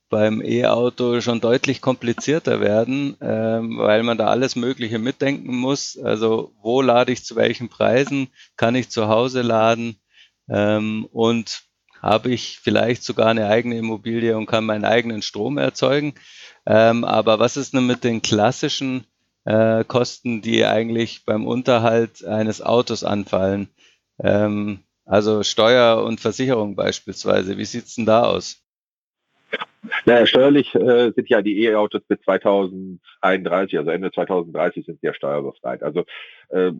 beim 0.08 0.40
E-Auto 0.42 1.20
schon 1.20 1.40
deutlich 1.40 1.80
komplizierter 1.80 2.60
werden, 2.60 3.16
ähm, 3.20 3.78
weil 3.78 4.02
man 4.02 4.18
da 4.18 4.28
alles 4.28 4.56
Mögliche 4.56 4.98
mitdenken 4.98 5.56
muss. 5.56 5.98
Also 5.98 6.52
wo 6.62 6.80
lade 6.82 7.12
ich 7.12 7.24
zu 7.24 7.36
welchen 7.36 7.68
Preisen? 7.68 8.28
Kann 8.56 8.74
ich 8.74 8.90
zu 8.90 9.08
Hause 9.08 9.42
laden? 9.42 9.96
Ähm, 10.48 11.06
und 11.12 11.62
habe 12.00 12.30
ich 12.30 12.60
vielleicht 12.60 13.02
sogar 13.02 13.28
eine 13.28 13.48
eigene 13.48 13.78
Immobilie 13.78 14.36
und 14.36 14.46
kann 14.46 14.64
meinen 14.64 14.84
eigenen 14.84 15.22
Strom 15.22 15.58
erzeugen. 15.58 16.14
Ähm, 16.66 17.04
aber 17.04 17.38
was 17.38 17.56
ist 17.56 17.74
denn 17.74 17.86
mit 17.86 18.04
den 18.04 18.22
klassischen 18.22 19.06
äh, 19.44 19.82
Kosten, 19.84 20.42
die 20.42 20.64
eigentlich 20.64 21.24
beim 21.24 21.46
Unterhalt 21.46 22.24
eines 22.24 22.62
Autos 22.62 23.02
anfallen? 23.02 23.68
Ähm, 24.22 24.80
also 25.04 25.42
Steuer 25.42 26.02
und 26.04 26.20
Versicherung 26.20 26.76
beispielsweise. 26.76 27.58
Wie 27.58 27.64
sieht's 27.64 27.94
denn 27.94 28.06
da 28.06 28.24
aus? 28.24 28.65
Naja, 30.04 30.26
steuerlich 30.26 30.74
äh, 30.74 31.12
sind 31.12 31.28
ja 31.28 31.42
die 31.42 31.64
E-Autos 31.64 32.02
bis 32.06 32.20
2031, 32.22 33.78
also 33.78 33.90
Ende 33.90 34.10
2030 34.10 34.86
sind 34.86 34.98
ja 35.02 35.14
steuerbefreit. 35.14 35.82
Also 35.82 36.04
äh, 36.48 36.72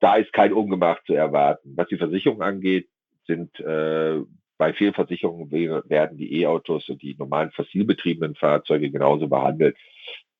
da 0.00 0.16
ist 0.16 0.32
kein 0.32 0.52
Ungemach 0.52 1.02
zu 1.04 1.14
erwarten. 1.14 1.74
Was 1.76 1.88
die 1.88 1.98
Versicherung 1.98 2.42
angeht, 2.42 2.88
sind 3.26 3.58
äh, 3.60 4.20
bei 4.56 4.72
vielen 4.72 4.94
Versicherungen 4.94 5.50
werden 5.52 6.18
die 6.18 6.40
E-Autos 6.40 6.88
und 6.88 7.00
die 7.00 7.14
normalen 7.16 7.52
fossilbetriebenen 7.52 8.34
Fahrzeuge 8.34 8.90
genauso 8.90 9.28
behandelt. 9.28 9.76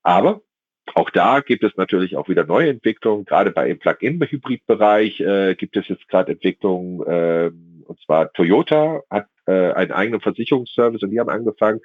Aber 0.03 0.41
auch 0.95 1.11
da 1.11 1.41
gibt 1.41 1.63
es 1.63 1.77
natürlich 1.77 2.17
auch 2.17 2.29
wieder 2.29 2.45
neue 2.45 2.71
Entwicklungen. 2.71 3.25
Gerade 3.25 3.53
bei 3.53 3.71
im 3.71 3.79
Plug-in-Hybrid-Bereich 3.79 5.21
äh, 5.21 5.55
gibt 5.55 5.77
es 5.77 5.87
jetzt 5.89 6.09
gerade 6.09 6.33
Entwicklungen. 6.33 7.03
Äh, 7.07 7.51
und 7.87 8.01
zwar 8.01 8.33
Toyota 8.33 9.03
hat 9.09 9.29
äh, 9.49 9.73
einen 9.73 9.93
eigenen 9.93 10.21
Versicherungsservice 10.21 11.03
und 11.03 11.11
die 11.11 11.21
haben 11.21 11.31
angefangen, 11.31 11.81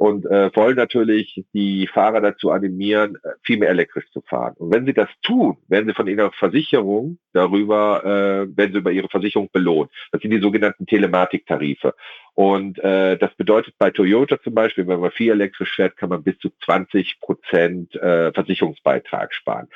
und 0.00 0.24
äh, 0.24 0.50
wollen 0.56 0.76
natürlich 0.76 1.44
die 1.52 1.86
Fahrer 1.86 2.22
dazu 2.22 2.50
animieren, 2.50 3.18
äh, 3.22 3.32
viel 3.42 3.58
mehr 3.58 3.68
elektrisch 3.68 4.10
zu 4.12 4.22
fahren. 4.22 4.54
Und 4.56 4.72
wenn 4.72 4.86
sie 4.86 4.94
das 4.94 5.10
tun, 5.22 5.58
werden 5.68 5.86
sie 5.86 5.94
von 5.94 6.06
ihrer 6.06 6.32
Versicherung 6.32 7.18
darüber, 7.34 8.02
äh, 8.02 8.56
werden 8.56 8.72
sie 8.72 8.78
über 8.78 8.92
ihre 8.92 9.10
Versicherung 9.10 9.50
belohnt. 9.52 9.90
Das 10.10 10.22
sind 10.22 10.30
die 10.30 10.40
sogenannten 10.40 10.86
Telematiktarife. 10.86 11.94
Und 12.32 12.78
äh, 12.78 13.18
das 13.18 13.34
bedeutet 13.34 13.74
bei 13.78 13.90
Toyota 13.90 14.40
zum 14.40 14.54
Beispiel, 14.54 14.86
wenn 14.86 15.00
man 15.00 15.10
viel 15.10 15.32
elektrisch 15.32 15.76
fährt, 15.76 15.98
kann 15.98 16.08
man 16.08 16.22
bis 16.22 16.38
zu 16.38 16.48
20 16.64 17.20
Prozent 17.20 17.94
äh, 17.96 18.32
Versicherungsbeitrag 18.32 19.34
sparen. 19.34 19.68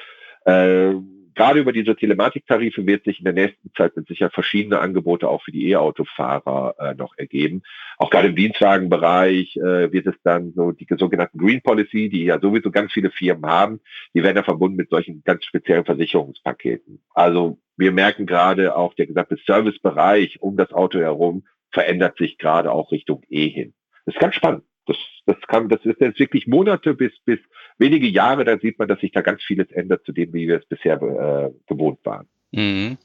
Äh, 0.47 0.95
gerade 1.35 1.61
über 1.61 1.73
diese 1.73 1.97
Telematiktarife 1.97 2.87
wird 2.87 3.05
sich 3.05 3.19
in 3.19 3.25
der 3.25 3.33
nächsten 3.33 3.73
Zeit 3.77 3.97
mit 3.97 4.07
sicher 4.09 4.31
verschiedene 4.31 4.79
Angebote 4.79 5.29
auch 5.29 5.43
für 5.43 5.53
die 5.53 5.69
E-Autofahrer 5.71 6.75
äh, 6.79 6.95
noch 6.95 7.17
ergeben. 7.17 7.63
Auch 7.99 8.11
gerade 8.11 8.29
im 8.29 8.37
Dienstwagenbereich 8.37 9.57
äh, 9.57 9.93
wird 9.93 10.07
es 10.07 10.15
dann 10.23 10.53
so 10.55 10.73
die 10.73 10.87
sogenannten 10.99 11.39
Green 11.39 11.63
Policy, 11.63 12.09
die 12.09 12.25
ja 12.25 12.41
sowieso 12.41 12.71
ganz 12.71 12.93
viele 12.93 13.11
Firmen 13.11 13.47
haben, 13.47 13.81
die 14.15 14.23
werden 14.23 14.37
ja 14.37 14.43
verbunden 14.43 14.77
mit 14.77 14.91
solchen 14.91 15.23
ganz 15.25 15.45
speziellen 15.45 15.85
Versicherungspaketen. 15.85 17.03
Also 17.15 17.59
wir 17.77 17.93
merken 17.93 18.27
gerade 18.27 18.77
auch 18.77 18.95
der 18.95 19.07
gesamte 19.07 19.37
Servicebereich 19.45 20.41
um 20.41 20.57
das 20.57 20.73
Auto 20.73 20.99
herum 20.99 21.45
verändert 21.71 22.17
sich 22.19 22.39
gerade 22.39 22.71
auch 22.71 22.93
Richtung 22.93 23.23
E 23.29 23.49
hin. 23.49 23.75
Das 24.07 24.15
ist 24.15 24.21
ganz 24.21 24.35
spannend. 24.37 24.63
Das, 24.87 24.97
das 25.27 25.37
kann, 25.49 25.69
das 25.69 25.85
ist 25.85 26.01
jetzt 26.01 26.19
wirklich 26.19 26.47
Monate 26.47 26.95
bis, 26.95 27.13
bis 27.25 27.39
wenige 27.79 28.07
Jahre, 28.07 28.45
da 28.45 28.59
sieht 28.59 28.79
man, 28.79 28.89
dass 28.89 29.01
sich 29.01 29.13
da 29.13 29.23
ganz 29.23 29.43
vieles 29.43 29.71
ändert 29.71 30.05
zu 30.05 30.13
dem, 30.13 30.33
wie 30.33 30.49
wir 30.49 30.59
es 30.59 30.67
bisher 30.67 31.01
äh, 31.01 31.51
gewohnt 31.67 31.99
waren. 32.05 32.29
Mhm. 32.53 32.99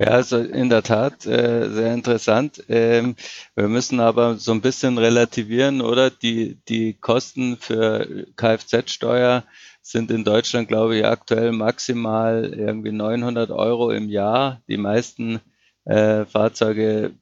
Ja, 0.00 0.08
also 0.08 0.38
in 0.38 0.68
der 0.68 0.82
Tat 0.82 1.26
äh, 1.26 1.68
sehr 1.70 1.94
interessant. 1.94 2.64
Ähm, 2.68 3.14
wir 3.54 3.68
müssen 3.68 4.00
aber 4.00 4.34
so 4.34 4.50
ein 4.50 4.60
bisschen 4.60 4.98
relativieren, 4.98 5.80
oder? 5.80 6.10
Die, 6.10 6.58
die 6.68 6.94
Kosten 6.94 7.56
für 7.56 8.26
Kfz-Steuer 8.36 9.44
sind 9.80 10.10
in 10.10 10.24
Deutschland, 10.24 10.66
glaube 10.66 10.96
ich, 10.96 11.04
aktuell 11.04 11.52
maximal 11.52 12.52
irgendwie 12.52 12.90
900 12.90 13.52
Euro 13.52 13.92
im 13.92 14.08
Jahr. 14.08 14.60
Die 14.68 14.76
meisten 14.76 15.40
äh, 15.84 16.24
Fahrzeuge 16.24 17.12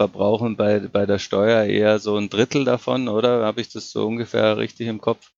verbrauchen 0.00 0.56
bei, 0.56 0.78
bei 0.78 1.04
der 1.04 1.18
Steuer 1.18 1.64
eher 1.64 1.98
so 1.98 2.16
ein 2.16 2.30
Drittel 2.30 2.64
davon, 2.64 3.06
oder? 3.08 3.44
Habe 3.44 3.60
ich 3.60 3.70
das 3.70 3.90
so 3.90 4.06
ungefähr 4.06 4.56
richtig 4.56 4.88
im 4.88 4.98
Kopf? 4.98 5.30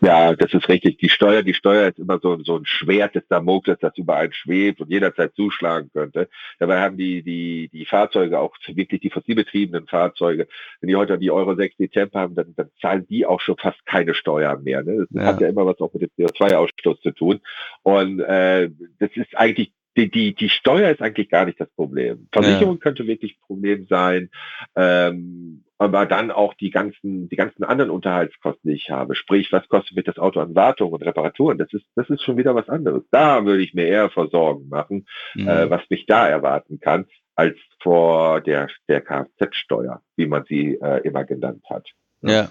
Ja, 0.00 0.34
das 0.34 0.54
ist 0.54 0.66
richtig. 0.70 0.96
Die 0.96 1.10
Steuer, 1.10 1.42
die 1.42 1.52
Steuer 1.52 1.88
ist 1.88 1.98
immer 1.98 2.18
so, 2.18 2.42
so 2.42 2.56
ein 2.56 2.64
Schwert 2.64 3.14
des 3.14 3.28
Damokles, 3.28 3.76
das 3.82 3.96
überall 3.98 4.32
schwebt 4.32 4.80
und 4.80 4.90
jederzeit 4.90 5.34
zuschlagen 5.34 5.90
könnte. 5.92 6.30
Dabei 6.58 6.80
haben 6.80 6.96
die, 6.96 7.22
die, 7.22 7.68
die 7.70 7.84
Fahrzeuge, 7.84 8.40
auch 8.40 8.56
wirklich 8.66 9.02
die 9.02 9.10
fossilbetriebenen 9.10 9.86
Fahrzeuge, 9.86 10.48
wenn 10.80 10.88
die 10.88 10.96
heute 10.96 11.18
die 11.18 11.30
Euro 11.30 11.54
6 11.54 11.76
die 11.76 11.88
Temp 11.88 12.14
haben, 12.14 12.34
dann, 12.34 12.54
dann 12.56 12.70
zahlen 12.80 13.06
die 13.08 13.26
auch 13.26 13.42
schon 13.42 13.58
fast 13.58 13.84
keine 13.84 14.14
Steuer 14.14 14.58
mehr. 14.58 14.82
Ne? 14.82 15.06
Das 15.10 15.22
ja. 15.22 15.26
hat 15.28 15.40
ja 15.42 15.48
immer 15.48 15.66
was 15.66 15.78
auch 15.80 15.92
mit 15.92 16.02
dem 16.02 16.10
CO2-Ausstoß 16.16 17.02
zu 17.02 17.10
tun. 17.10 17.40
Und 17.82 18.20
äh, 18.20 18.70
das 18.98 19.10
ist 19.14 19.36
eigentlich 19.36 19.74
die, 19.96 20.10
die, 20.10 20.34
die 20.34 20.48
Steuer 20.48 20.90
ist 20.90 21.02
eigentlich 21.02 21.28
gar 21.28 21.44
nicht 21.44 21.60
das 21.60 21.70
Problem. 21.70 22.28
Versicherung 22.32 22.76
ja. 22.76 22.80
könnte 22.80 23.06
wirklich 23.06 23.34
ein 23.34 23.46
Problem 23.46 23.86
sein. 23.88 24.30
Ähm, 24.74 25.64
aber 25.78 26.06
dann 26.06 26.30
auch 26.30 26.54
die 26.54 26.70
ganzen, 26.70 27.28
die 27.28 27.36
ganzen 27.36 27.64
anderen 27.64 27.90
Unterhaltskosten, 27.90 28.70
die 28.70 28.76
ich 28.76 28.90
habe. 28.90 29.16
Sprich, 29.16 29.50
was 29.50 29.68
kostet 29.68 29.96
mich 29.96 30.04
das 30.04 30.18
Auto 30.18 30.38
an 30.40 30.54
Wartung 30.54 30.92
und 30.92 31.02
Reparaturen? 31.02 31.58
Das 31.58 31.72
ist, 31.72 31.84
das 31.96 32.08
ist 32.08 32.22
schon 32.22 32.36
wieder 32.36 32.54
was 32.54 32.68
anderes. 32.68 33.02
Da 33.10 33.44
würde 33.44 33.64
ich 33.64 33.74
mir 33.74 33.86
eher 33.86 34.08
vor 34.08 34.28
Sorgen 34.28 34.68
machen, 34.68 35.06
mhm. 35.34 35.48
äh, 35.48 35.68
was 35.68 35.82
mich 35.90 36.06
da 36.06 36.28
erwarten 36.28 36.78
kann, 36.78 37.06
als 37.34 37.56
vor 37.80 38.40
der, 38.40 38.68
der 38.88 39.00
Kfz-Steuer, 39.00 40.02
wie 40.16 40.26
man 40.26 40.44
sie 40.44 40.78
äh, 40.80 41.00
immer 41.02 41.24
genannt 41.24 41.64
hat. 41.68 41.88
Ja. 42.22 42.50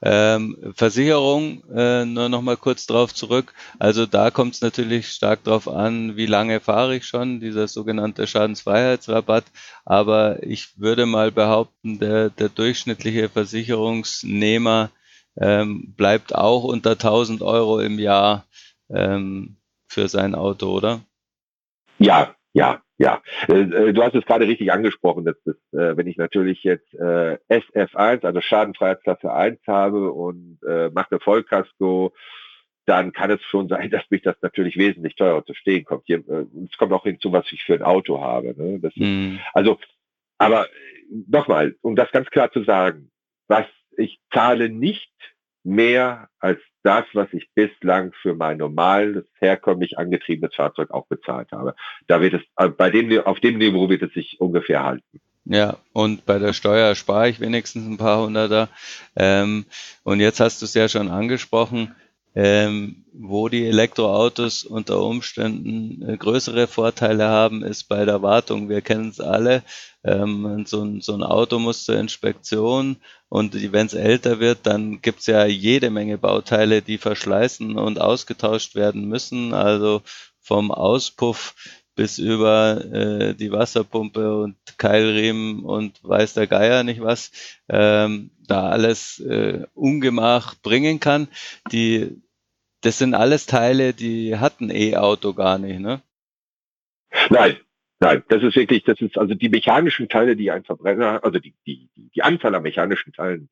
Ähm, 0.00 0.72
Versicherung, 0.76 1.64
äh, 1.74 2.04
nur 2.04 2.28
noch 2.28 2.42
mal 2.42 2.56
kurz 2.56 2.86
drauf 2.86 3.12
zurück. 3.12 3.52
Also 3.80 4.06
da 4.06 4.30
kommt 4.30 4.54
es 4.54 4.60
natürlich 4.60 5.08
stark 5.08 5.42
drauf 5.42 5.66
an, 5.66 6.16
wie 6.16 6.26
lange 6.26 6.60
fahre 6.60 6.94
ich 6.94 7.06
schon, 7.06 7.40
dieser 7.40 7.66
sogenannte 7.66 8.28
Schadensfreiheitsrabatt. 8.28 9.44
Aber 9.84 10.42
ich 10.44 10.78
würde 10.78 11.06
mal 11.06 11.32
behaupten, 11.32 11.98
der, 11.98 12.30
der 12.30 12.48
durchschnittliche 12.48 13.28
Versicherungsnehmer 13.28 14.90
ähm, 15.36 15.94
bleibt 15.96 16.34
auch 16.34 16.62
unter 16.62 16.92
1000 16.92 17.42
Euro 17.42 17.80
im 17.80 17.98
Jahr 17.98 18.44
ähm, 18.90 19.56
für 19.88 20.08
sein 20.08 20.36
Auto, 20.36 20.70
oder? 20.70 21.00
Ja, 21.98 22.36
ja, 22.58 22.82
ja, 22.98 23.22
äh, 23.48 23.60
äh, 23.60 23.92
du 23.92 24.02
hast 24.02 24.16
es 24.16 24.24
gerade 24.24 24.46
richtig 24.48 24.72
angesprochen, 24.72 25.24
dass 25.24 25.36
das, 25.44 25.54
äh, 25.72 25.96
wenn 25.96 26.08
ich 26.08 26.16
natürlich 26.16 26.64
jetzt 26.64 26.92
äh, 26.94 27.38
SF1, 27.48 28.26
also 28.26 28.40
Schadenfreiheitsklasse 28.40 29.32
1 29.32 29.60
habe 29.66 30.12
und 30.12 30.58
mache 30.92 31.12
eine 31.12 31.20
Vollkasko, 31.20 32.12
dann 32.86 33.12
kann 33.12 33.30
es 33.30 33.40
schon 33.42 33.68
sein, 33.68 33.90
dass 33.90 34.10
mich 34.10 34.22
das 34.22 34.36
natürlich 34.42 34.76
wesentlich 34.76 35.14
teurer 35.14 35.44
zu 35.44 35.54
stehen 35.54 35.84
kommt. 35.84 36.04
Hier, 36.06 36.24
es 36.28 36.76
kommt 36.76 36.92
auch 36.92 37.04
hinzu, 37.04 37.32
was 37.32 37.50
ich 37.52 37.62
für 37.62 37.74
ein 37.74 37.82
Auto 37.82 38.20
habe. 38.20 38.54
Ne? 38.56 38.80
Das 38.80 38.94
mhm. 38.96 39.36
ist, 39.36 39.40
also, 39.54 39.78
aber 40.38 40.66
nochmal, 41.28 41.76
um 41.82 41.94
das 41.94 42.10
ganz 42.10 42.28
klar 42.30 42.50
zu 42.50 42.64
sagen, 42.64 43.10
was 43.46 43.66
ich 43.96 44.20
zahle 44.32 44.68
nicht 44.68 45.12
mehr 45.62 46.28
als 46.40 46.60
das, 46.82 47.04
was 47.12 47.28
ich 47.32 47.48
bislang 47.54 48.12
für 48.22 48.34
mein 48.34 48.58
normales, 48.58 49.24
herkömmlich 49.38 49.98
angetriebenes 49.98 50.54
Fahrzeug 50.54 50.90
auch 50.90 51.06
bezahlt 51.06 51.52
habe. 51.52 51.74
Da 52.06 52.20
wird 52.20 52.34
es, 52.34 52.42
äh, 52.56 52.68
bei 52.68 52.90
dem, 52.90 53.20
auf 53.20 53.40
dem 53.40 53.58
Niveau 53.58 53.88
wird 53.88 54.02
es 54.02 54.12
sich 54.12 54.40
ungefähr 54.40 54.84
halten. 54.84 55.20
Ja, 55.44 55.78
und 55.94 56.26
bei 56.26 56.38
der 56.38 56.52
Steuer 56.52 56.94
spare 56.94 57.30
ich 57.30 57.40
wenigstens 57.40 57.86
ein 57.86 57.96
paar 57.96 58.22
Hunderter. 58.22 58.68
Ähm, 59.16 59.64
und 60.02 60.20
jetzt 60.20 60.40
hast 60.40 60.60
du 60.60 60.66
es 60.66 60.74
ja 60.74 60.88
schon 60.88 61.08
angesprochen, 61.08 61.94
ähm, 62.38 63.04
wo 63.12 63.48
die 63.48 63.66
Elektroautos 63.66 64.62
unter 64.62 65.02
Umständen 65.02 66.08
äh, 66.08 66.16
größere 66.16 66.68
Vorteile 66.68 67.26
haben, 67.26 67.64
ist 67.64 67.88
bei 67.88 68.04
der 68.04 68.22
Wartung. 68.22 68.68
Wir 68.68 68.80
kennen 68.80 69.08
es 69.08 69.18
alle. 69.18 69.64
Ähm, 70.04 70.62
so, 70.64 70.84
ein, 70.84 71.00
so 71.00 71.14
ein 71.14 71.24
Auto 71.24 71.58
muss 71.58 71.84
zur 71.84 71.96
Inspektion 71.96 72.98
und 73.28 73.72
wenn 73.72 73.86
es 73.86 73.94
älter 73.94 74.38
wird, 74.38 74.60
dann 74.62 75.02
gibt 75.02 75.18
es 75.18 75.26
ja 75.26 75.46
jede 75.46 75.90
Menge 75.90 76.16
Bauteile, 76.16 76.80
die 76.80 76.98
verschleißen 76.98 77.76
und 77.76 78.00
ausgetauscht 78.00 78.76
werden 78.76 79.08
müssen. 79.08 79.52
Also 79.52 80.02
vom 80.40 80.70
Auspuff 80.70 81.56
bis 81.96 82.18
über 82.18 82.84
äh, 82.92 83.34
die 83.34 83.50
Wasserpumpe 83.50 84.42
und 84.44 84.54
Keilriemen 84.76 85.64
und 85.64 85.98
weiß 86.04 86.34
der 86.34 86.46
Geier 86.46 86.84
nicht 86.84 87.02
was, 87.02 87.32
ähm, 87.68 88.30
da 88.46 88.68
alles 88.68 89.18
äh, 89.18 89.66
Ungemach 89.74 90.54
bringen 90.62 91.00
kann. 91.00 91.26
Die 91.72 92.22
das 92.82 92.98
sind 92.98 93.14
alles 93.14 93.46
Teile, 93.46 93.92
die 93.92 94.36
hatten 94.36 94.70
E-Auto 94.70 95.34
gar 95.34 95.58
nicht, 95.58 95.80
ne? 95.80 96.02
Nein, 97.30 97.56
nein, 98.00 98.22
das 98.28 98.42
ist 98.42 98.56
wirklich, 98.56 98.84
das 98.84 99.00
ist 99.00 99.18
also 99.18 99.34
die 99.34 99.48
mechanischen 99.48 100.08
Teile, 100.08 100.36
die 100.36 100.50
ein 100.50 100.64
Verbrenner, 100.64 101.24
also 101.24 101.38
die, 101.38 101.54
die, 101.66 101.88
die, 101.96 102.22
Anzahl 102.22 102.54
an 102.54 102.62
mechanischen 102.62 103.12
Teilen 103.12 103.48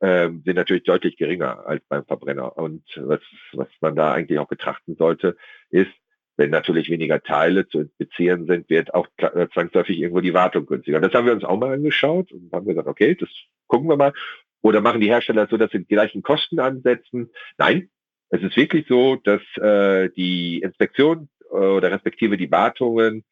ähm, 0.00 0.42
sind 0.44 0.56
natürlich 0.56 0.84
deutlich 0.84 1.16
geringer 1.16 1.66
als 1.66 1.82
beim 1.88 2.04
Verbrenner. 2.04 2.56
Und 2.56 2.84
was, 2.96 3.20
was 3.52 3.68
man 3.80 3.96
da 3.96 4.12
eigentlich 4.12 4.38
auch 4.38 4.48
betrachten 4.48 4.96
sollte, 4.96 5.36
ist, 5.70 5.90
wenn 6.36 6.50
natürlich 6.50 6.88
weniger 6.88 7.22
Teile 7.22 7.68
zu 7.68 7.80
inspizieren 7.80 8.46
sind, 8.46 8.70
wird 8.70 8.94
auch 8.94 9.08
zwangsläufig 9.52 9.98
irgendwo 9.98 10.20
die 10.20 10.32
Wartung 10.32 10.64
günstiger. 10.64 11.00
Das 11.00 11.12
haben 11.12 11.26
wir 11.26 11.34
uns 11.34 11.44
auch 11.44 11.58
mal 11.58 11.74
angeschaut 11.74 12.32
und 12.32 12.50
haben 12.52 12.66
gesagt, 12.66 12.88
okay, 12.88 13.14
das 13.14 13.28
gucken 13.66 13.90
wir 13.90 13.98
mal. 13.98 14.14
Oder 14.62 14.80
machen 14.80 15.00
die 15.00 15.10
Hersteller 15.10 15.48
so, 15.50 15.58
dass 15.58 15.70
sie 15.70 15.80
die 15.80 15.94
gleichen 15.94 16.22
Kosten 16.22 16.58
ansetzen? 16.58 17.30
Nein, 17.58 17.90
es 18.30 18.42
ist 18.42 18.56
wirklich 18.56 18.86
so, 18.88 19.16
dass 19.16 19.42
äh, 19.56 20.08
die 20.10 20.60
Inspektion 20.60 21.28
äh, 21.50 21.54
oder 21.54 21.90
respektive 21.90 22.36
die 22.36 22.50
Wartungen 22.50 23.24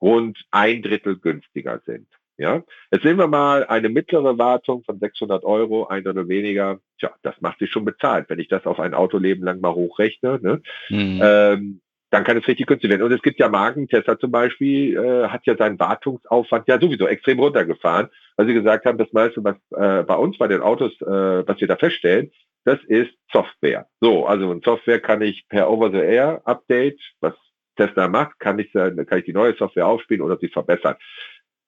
rund 0.00 0.38
ein 0.50 0.82
Drittel 0.82 1.18
günstiger 1.18 1.80
sind. 1.86 2.08
Ja, 2.38 2.62
jetzt 2.90 3.04
nehmen 3.04 3.18
wir 3.18 3.28
mal 3.28 3.64
eine 3.64 3.88
mittlere 3.88 4.36
Wartung 4.36 4.82
von 4.84 4.98
600 4.98 5.42
Euro, 5.44 5.86
ein 5.86 6.06
oder 6.06 6.28
weniger. 6.28 6.80
Tja, 6.98 7.10
das 7.22 7.40
macht 7.40 7.58
sich 7.60 7.70
schon 7.70 7.86
bezahlt, 7.86 8.28
wenn 8.28 8.38
ich 8.38 8.48
das 8.48 8.66
auf 8.66 8.78
ein 8.78 8.92
Autoleben 8.92 9.42
lang 9.42 9.60
mal 9.60 9.74
hochrechne. 9.74 10.38
Ne? 10.42 10.60
Mhm. 10.90 11.20
Ähm, 11.22 11.80
dann 12.10 12.24
kann 12.24 12.36
es 12.36 12.46
richtig 12.46 12.66
günstig 12.66 12.90
werden. 12.90 13.02
Und 13.02 13.12
es 13.12 13.22
gibt 13.22 13.40
ja 13.40 13.48
Marken, 13.48 13.88
Tesla 13.88 14.18
zum 14.18 14.30
Beispiel, 14.30 14.96
äh, 14.96 15.28
hat 15.28 15.46
ja 15.46 15.56
seinen 15.56 15.78
Wartungsaufwand 15.78 16.68
ja 16.68 16.78
sowieso 16.78 17.06
extrem 17.06 17.40
runtergefahren, 17.40 18.08
weil 18.36 18.46
sie 18.46 18.54
gesagt 18.54 18.84
haben, 18.84 18.98
das 18.98 19.12
meiste, 19.12 19.42
was 19.42 19.56
äh, 19.70 20.04
bei 20.04 20.14
uns 20.14 20.36
bei 20.36 20.46
den 20.46 20.60
Autos, 20.60 20.92
äh, 21.00 21.06
was 21.46 21.60
wir 21.60 21.68
da 21.68 21.76
feststellen, 21.76 22.30
das 22.66 22.82
ist 22.88 23.12
Software. 23.32 23.86
So, 24.00 24.26
also 24.26 24.50
in 24.50 24.60
Software 24.60 25.00
kann 25.00 25.22
ich 25.22 25.46
per 25.48 25.70
Over-the-Air-Update, 25.70 27.00
was 27.20 27.34
Tesla 27.76 28.08
macht, 28.08 28.40
kann 28.40 28.58
ich, 28.58 28.72
kann 28.72 29.18
ich 29.18 29.24
die 29.24 29.32
neue 29.32 29.54
Software 29.54 29.86
aufspielen 29.86 30.22
oder 30.22 30.36
sie 30.36 30.48
verbessern. 30.48 30.96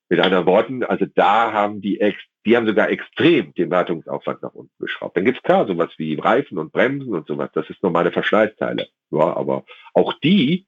Mit 0.09 0.19
anderen 0.21 0.47
Worten, 0.47 0.83
also 0.83 1.07
da 1.15 1.53
haben 1.53 1.81
die 1.81 2.01
ex, 2.01 2.19
die 2.45 2.57
haben 2.57 2.67
sogar 2.67 2.91
extrem 2.91 3.55
den 3.55 3.71
Wartungsaufwand 3.71 4.43
nach 4.43 4.55
unten 4.55 4.73
geschraubt. 4.81 5.17
Dann 5.17 5.25
gibt's 5.25 5.43
klar 5.43 5.67
sowas 5.67 5.91
wie 5.99 6.15
Reifen 6.15 6.59
und 6.59 6.73
Bremsen 6.73 7.15
und 7.15 7.29
sowas. 7.29 7.51
Das 7.53 7.69
ist 7.71 7.83
normale 7.83 8.11
Verschleißteile. 8.11 8.89
Ja, 9.11 9.37
aber 9.37 9.65
auch 9.95 10.15
die 10.15 10.67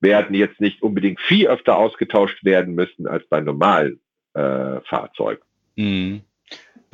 werden 0.00 0.34
jetzt 0.34 0.60
nicht 0.60 0.82
unbedingt 0.82 1.20
viel 1.20 1.46
öfter 1.46 1.76
ausgetauscht 1.76 2.42
werden 2.44 2.74
müssen 2.74 3.06
als 3.06 3.28
bei 3.28 3.40
normalen 3.40 4.00
äh, 4.34 4.80
Fahrzeugen. 4.80 5.42
Mhm. 5.76 6.22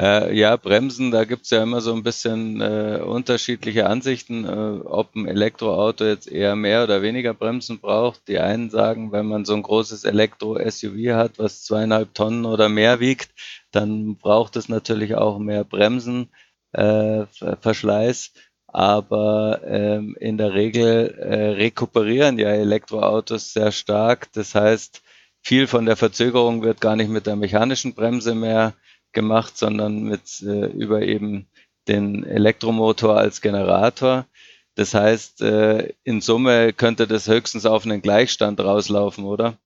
Äh, 0.01 0.37
ja, 0.37 0.57
Bremsen, 0.57 1.13
da 1.13 1.25
gibt's 1.25 1.51
ja 1.51 1.63
immer 1.63 1.81
so 1.81 1.95
ein 1.95 2.03
bisschen 2.03 2.61
äh, 2.61 3.01
unterschiedliche 3.05 3.87
Ansichten, 3.87 4.45
äh, 4.45 4.81
ob 4.85 5.15
ein 5.15 5.29
Elektroauto 5.29 6.05
jetzt 6.05 6.27
eher 6.27 6.57
mehr 6.57 6.83
oder 6.83 7.01
weniger 7.03 7.33
Bremsen 7.33 7.79
braucht. 7.81 8.27
Die 8.27 8.41
einen 8.41 8.71
sagen, 8.71 9.13
wenn 9.13 9.27
man 9.27 9.45
so 9.45 9.55
ein 9.55 9.63
großes 9.63 10.03
Elektro-SUV 10.05 11.15
hat, 11.15 11.39
was 11.39 11.63
zweieinhalb 11.63 12.13
Tonnen 12.13 12.45
oder 12.45 12.69
mehr 12.69 12.99
wiegt, 12.99 13.31
dann 13.71 14.17
braucht 14.17 14.57
es 14.57 14.69
natürlich 14.69 15.15
auch 15.15 15.39
mehr 15.39 15.63
Bremsenverschleiß. 15.65 18.33
Äh, 18.35 18.41
Aber 18.67 19.61
ähm, 19.65 20.17
in 20.19 20.39
der 20.39 20.55
Regel 20.55 21.15
äh, 21.21 21.51
rekuperieren 21.51 22.37
ja 22.39 22.49
Elektroautos 22.49 23.53
sehr 23.53 23.71
stark. 23.71 24.33
Das 24.33 24.57
heißt, 24.57 25.03
viel 25.41 25.69
von 25.69 25.87
der 25.87 25.97
Verzögerung 25.97 26.63
wird 26.63 26.81
gar 26.81 26.97
nicht 26.97 27.11
mit 27.11 27.27
der 27.27 27.37
mechanischen 27.37 27.95
Bremse 27.95 28.35
mehr 28.35 28.75
gemacht, 29.15 29.57
sondern 29.57 30.03
mit 30.03 30.43
äh, 30.43 30.67
über 30.67 31.03
eben 31.03 31.47
den 31.89 32.25
Elektromotor 32.25 33.17
als 33.17 33.41
Generator. 33.41 34.27
Das 34.75 34.95
heißt, 34.95 35.41
äh, 35.43 35.93
in 36.03 36.21
Summe 36.21 36.73
könnte 36.73 37.07
das 37.07 37.29
höchstens 37.29 37.65
auf 37.67 37.85
einen 37.85 38.03
Gleichstand 38.03 38.61
rauslaufen, 38.61 39.25
oder? 39.25 39.57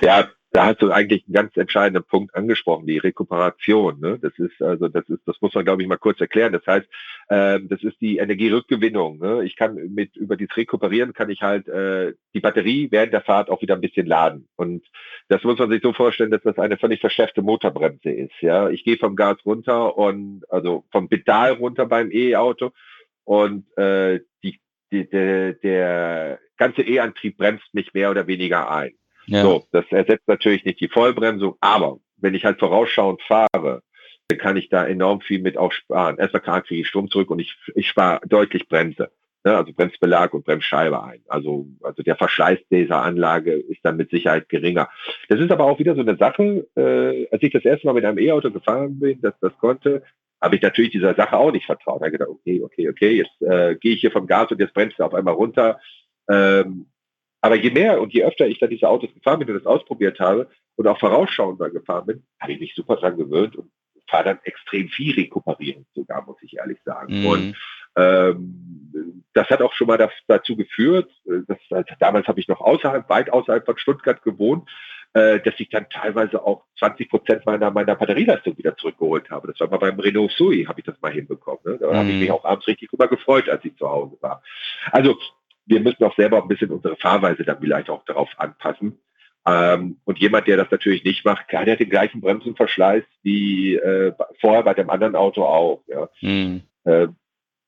Ja, 0.00 0.28
da 0.54 0.66
hast 0.66 0.82
du 0.82 0.92
eigentlich 0.92 1.24
einen 1.26 1.34
ganz 1.34 1.56
entscheidenden 1.56 2.04
Punkt 2.04 2.32
angesprochen, 2.36 2.86
die 2.86 2.98
Rekuperation. 2.98 3.98
Ne? 3.98 4.20
Das 4.22 4.38
ist 4.38 4.62
also, 4.62 4.86
das 4.86 5.08
ist, 5.08 5.18
das 5.26 5.40
muss 5.40 5.52
man 5.52 5.64
glaube 5.64 5.82
ich 5.82 5.88
mal 5.88 5.96
kurz 5.96 6.20
erklären. 6.20 6.52
Das 6.52 6.64
heißt, 6.64 6.86
ähm, 7.28 7.68
das 7.68 7.82
ist 7.82 8.00
die 8.00 8.18
Energierückgewinnung. 8.18 9.18
Ne? 9.18 9.42
Ich 9.44 9.56
kann 9.56 9.74
mit 9.92 10.14
über 10.14 10.36
dieses 10.36 10.56
Rekuperieren 10.56 11.12
kann 11.12 11.28
ich 11.28 11.42
halt 11.42 11.66
äh, 11.66 12.12
die 12.34 12.40
Batterie 12.40 12.86
während 12.92 13.12
der 13.12 13.22
Fahrt 13.22 13.50
auch 13.50 13.62
wieder 13.62 13.74
ein 13.74 13.80
bisschen 13.80 14.06
laden. 14.06 14.46
Und 14.54 14.86
das 15.26 15.42
muss 15.42 15.58
man 15.58 15.70
sich 15.70 15.82
so 15.82 15.92
vorstellen, 15.92 16.30
dass 16.30 16.42
das 16.42 16.56
eine 16.56 16.76
völlig 16.76 17.00
verschärfte 17.00 17.42
Motorbremse 17.42 18.10
ist. 18.10 18.40
Ja, 18.40 18.70
ich 18.70 18.84
gehe 18.84 18.96
vom 18.96 19.16
Gas 19.16 19.38
runter 19.44 19.98
und 19.98 20.44
also 20.50 20.84
vom 20.92 21.08
Pedal 21.08 21.54
runter 21.54 21.86
beim 21.86 22.12
E-Auto 22.12 22.70
und 23.24 23.66
äh, 23.76 24.20
die, 24.44 24.60
die, 24.92 25.10
der, 25.10 25.54
der 25.54 26.38
ganze 26.56 26.82
E-Antrieb 26.82 27.38
bremst 27.38 27.74
mich 27.74 27.92
mehr 27.92 28.12
oder 28.12 28.28
weniger 28.28 28.70
ein. 28.70 28.92
Ja. 29.26 29.42
So, 29.42 29.66
das 29.72 29.84
ersetzt 29.90 30.28
natürlich 30.28 30.64
nicht 30.64 30.80
die 30.80 30.88
Vollbremsung, 30.88 31.56
aber 31.60 31.98
wenn 32.18 32.34
ich 32.34 32.44
halt 32.44 32.58
vorausschauend 32.58 33.22
fahre, 33.22 33.82
dann 34.28 34.38
kann 34.38 34.56
ich 34.56 34.68
da 34.68 34.86
enorm 34.86 35.20
viel 35.20 35.40
mit 35.40 35.58
auch 35.58 35.72
sparen. 35.72 36.18
Erstmal 36.18 36.62
kriege 36.62 36.80
ich 36.80 36.88
Strom 36.88 37.10
zurück 37.10 37.30
und 37.30 37.38
ich, 37.38 37.56
ich 37.74 37.88
spare 37.88 38.20
deutlich 38.26 38.68
Bremse. 38.68 39.10
Ne? 39.44 39.56
Also 39.56 39.72
Bremsbelag 39.72 40.32
und 40.32 40.44
Bremsscheibe 40.44 41.02
ein. 41.02 41.20
Also, 41.28 41.66
also 41.82 42.02
der 42.02 42.16
Verschleiß 42.16 42.58
dieser 42.70 43.02
Anlage 43.02 43.52
ist 43.52 43.80
dann 43.82 43.96
mit 43.96 44.10
Sicherheit 44.10 44.48
geringer. 44.48 44.88
Das 45.28 45.40
ist 45.40 45.50
aber 45.50 45.64
auch 45.64 45.78
wieder 45.78 45.94
so 45.94 46.00
eine 46.00 46.16
Sache, 46.16 46.66
äh, 46.76 47.28
als 47.30 47.42
ich 47.42 47.52
das 47.52 47.64
erste 47.64 47.86
Mal 47.86 47.92
mit 47.92 48.04
einem 48.04 48.18
E-Auto 48.18 48.50
gefahren 48.50 48.98
bin, 48.98 49.20
dass 49.20 49.34
das 49.40 49.56
konnte, 49.58 50.02
habe 50.40 50.56
ich 50.56 50.62
natürlich 50.62 50.90
dieser 50.90 51.14
Sache 51.14 51.36
auch 51.36 51.52
nicht 51.52 51.66
vertraut. 51.66 52.00
Da 52.00 52.06
habe 52.06 52.12
gedacht, 52.12 52.30
okay, 52.30 52.62
okay, 52.62 52.88
okay, 52.88 53.10
jetzt 53.16 53.42
äh, 53.42 53.76
gehe 53.76 53.94
ich 53.94 54.00
hier 54.00 54.10
vom 54.10 54.26
Gas 54.26 54.50
und 54.50 54.60
jetzt 54.60 54.74
bremst 54.74 54.98
du 54.98 55.04
auf 55.04 55.14
einmal 55.14 55.34
runter. 55.34 55.78
Ähm, 56.28 56.86
aber 57.44 57.56
je 57.56 57.70
mehr 57.70 58.00
und 58.00 58.14
je 58.14 58.24
öfter 58.24 58.46
ich 58.46 58.58
dann 58.58 58.70
diese 58.70 58.88
Autos 58.88 59.12
gefahren 59.12 59.38
bin 59.38 59.50
und 59.50 59.56
das 59.56 59.66
ausprobiert 59.66 60.18
habe 60.18 60.48
und 60.76 60.88
auch 60.88 60.98
vorausschauender 60.98 61.68
gefahren 61.68 62.06
bin, 62.06 62.22
habe 62.40 62.52
ich 62.52 62.60
mich 62.60 62.74
super 62.74 62.96
dran 62.96 63.18
gewöhnt 63.18 63.54
und 63.54 63.70
fahre 64.08 64.24
dann 64.24 64.38
extrem 64.44 64.88
viel 64.88 65.14
rekuperieren 65.14 65.84
sogar, 65.94 66.24
muss 66.24 66.38
ich 66.40 66.56
ehrlich 66.56 66.78
sagen. 66.86 67.20
Mhm. 67.20 67.26
Und 67.26 67.56
ähm, 67.96 69.24
das 69.34 69.50
hat 69.50 69.60
auch 69.60 69.74
schon 69.74 69.88
mal 69.88 69.98
das, 69.98 70.10
dazu 70.26 70.56
geführt, 70.56 71.10
dass, 71.26 71.58
also 71.68 71.94
damals 72.00 72.26
habe 72.28 72.40
ich 72.40 72.48
noch 72.48 72.62
außerhalb, 72.62 73.10
weit 73.10 73.30
außerhalb 73.30 73.66
von 73.66 73.76
Stuttgart 73.76 74.22
gewohnt, 74.22 74.66
äh, 75.12 75.38
dass 75.40 75.52
ich 75.58 75.68
dann 75.68 75.90
teilweise 75.90 76.42
auch 76.42 76.64
20 76.78 77.10
Prozent 77.10 77.44
meiner, 77.44 77.70
meiner 77.70 77.94
Batterieleistung 77.94 78.56
wieder 78.56 78.74
zurückgeholt 78.78 79.28
habe. 79.28 79.48
Das 79.48 79.60
war 79.60 79.68
mal 79.68 79.90
beim 79.90 80.00
Renault 80.00 80.32
Sui, 80.32 80.64
habe 80.64 80.80
ich 80.80 80.86
das 80.86 80.98
mal 81.02 81.12
hinbekommen. 81.12 81.60
Ne? 81.66 81.76
Da 81.78 81.92
mhm. 81.92 81.96
habe 81.96 82.08
ich 82.08 82.20
mich 82.20 82.30
auch 82.30 82.46
abends 82.46 82.66
richtig 82.66 82.88
drüber 82.88 83.08
gefreut, 83.08 83.50
als 83.50 83.62
ich 83.66 83.76
zu 83.76 83.86
Hause 83.86 84.16
war. 84.22 84.42
Also 84.92 85.18
wir 85.66 85.80
müssen 85.80 86.04
auch 86.04 86.16
selber 86.16 86.42
ein 86.42 86.48
bisschen 86.48 86.70
unsere 86.70 86.96
Fahrweise 86.96 87.44
dann 87.44 87.60
vielleicht 87.60 87.90
auch 87.90 88.04
darauf 88.04 88.28
anpassen. 88.36 88.98
Ähm, 89.46 89.98
und 90.04 90.18
jemand, 90.18 90.46
der 90.46 90.56
das 90.56 90.70
natürlich 90.70 91.04
nicht 91.04 91.24
macht, 91.24 91.48
klar, 91.48 91.64
der 91.64 91.74
hat 91.74 91.80
den 91.80 91.90
gleichen 91.90 92.20
Bremsenverschleiß 92.20 93.04
wie 93.22 93.76
äh, 93.76 94.12
vorher 94.40 94.62
bei 94.62 94.74
dem 94.74 94.88
anderen 94.88 95.16
Auto 95.16 95.44
auch. 95.44 95.82
Ja. 95.86 96.08
Mhm. 96.22 96.62
Äh, 96.84 97.08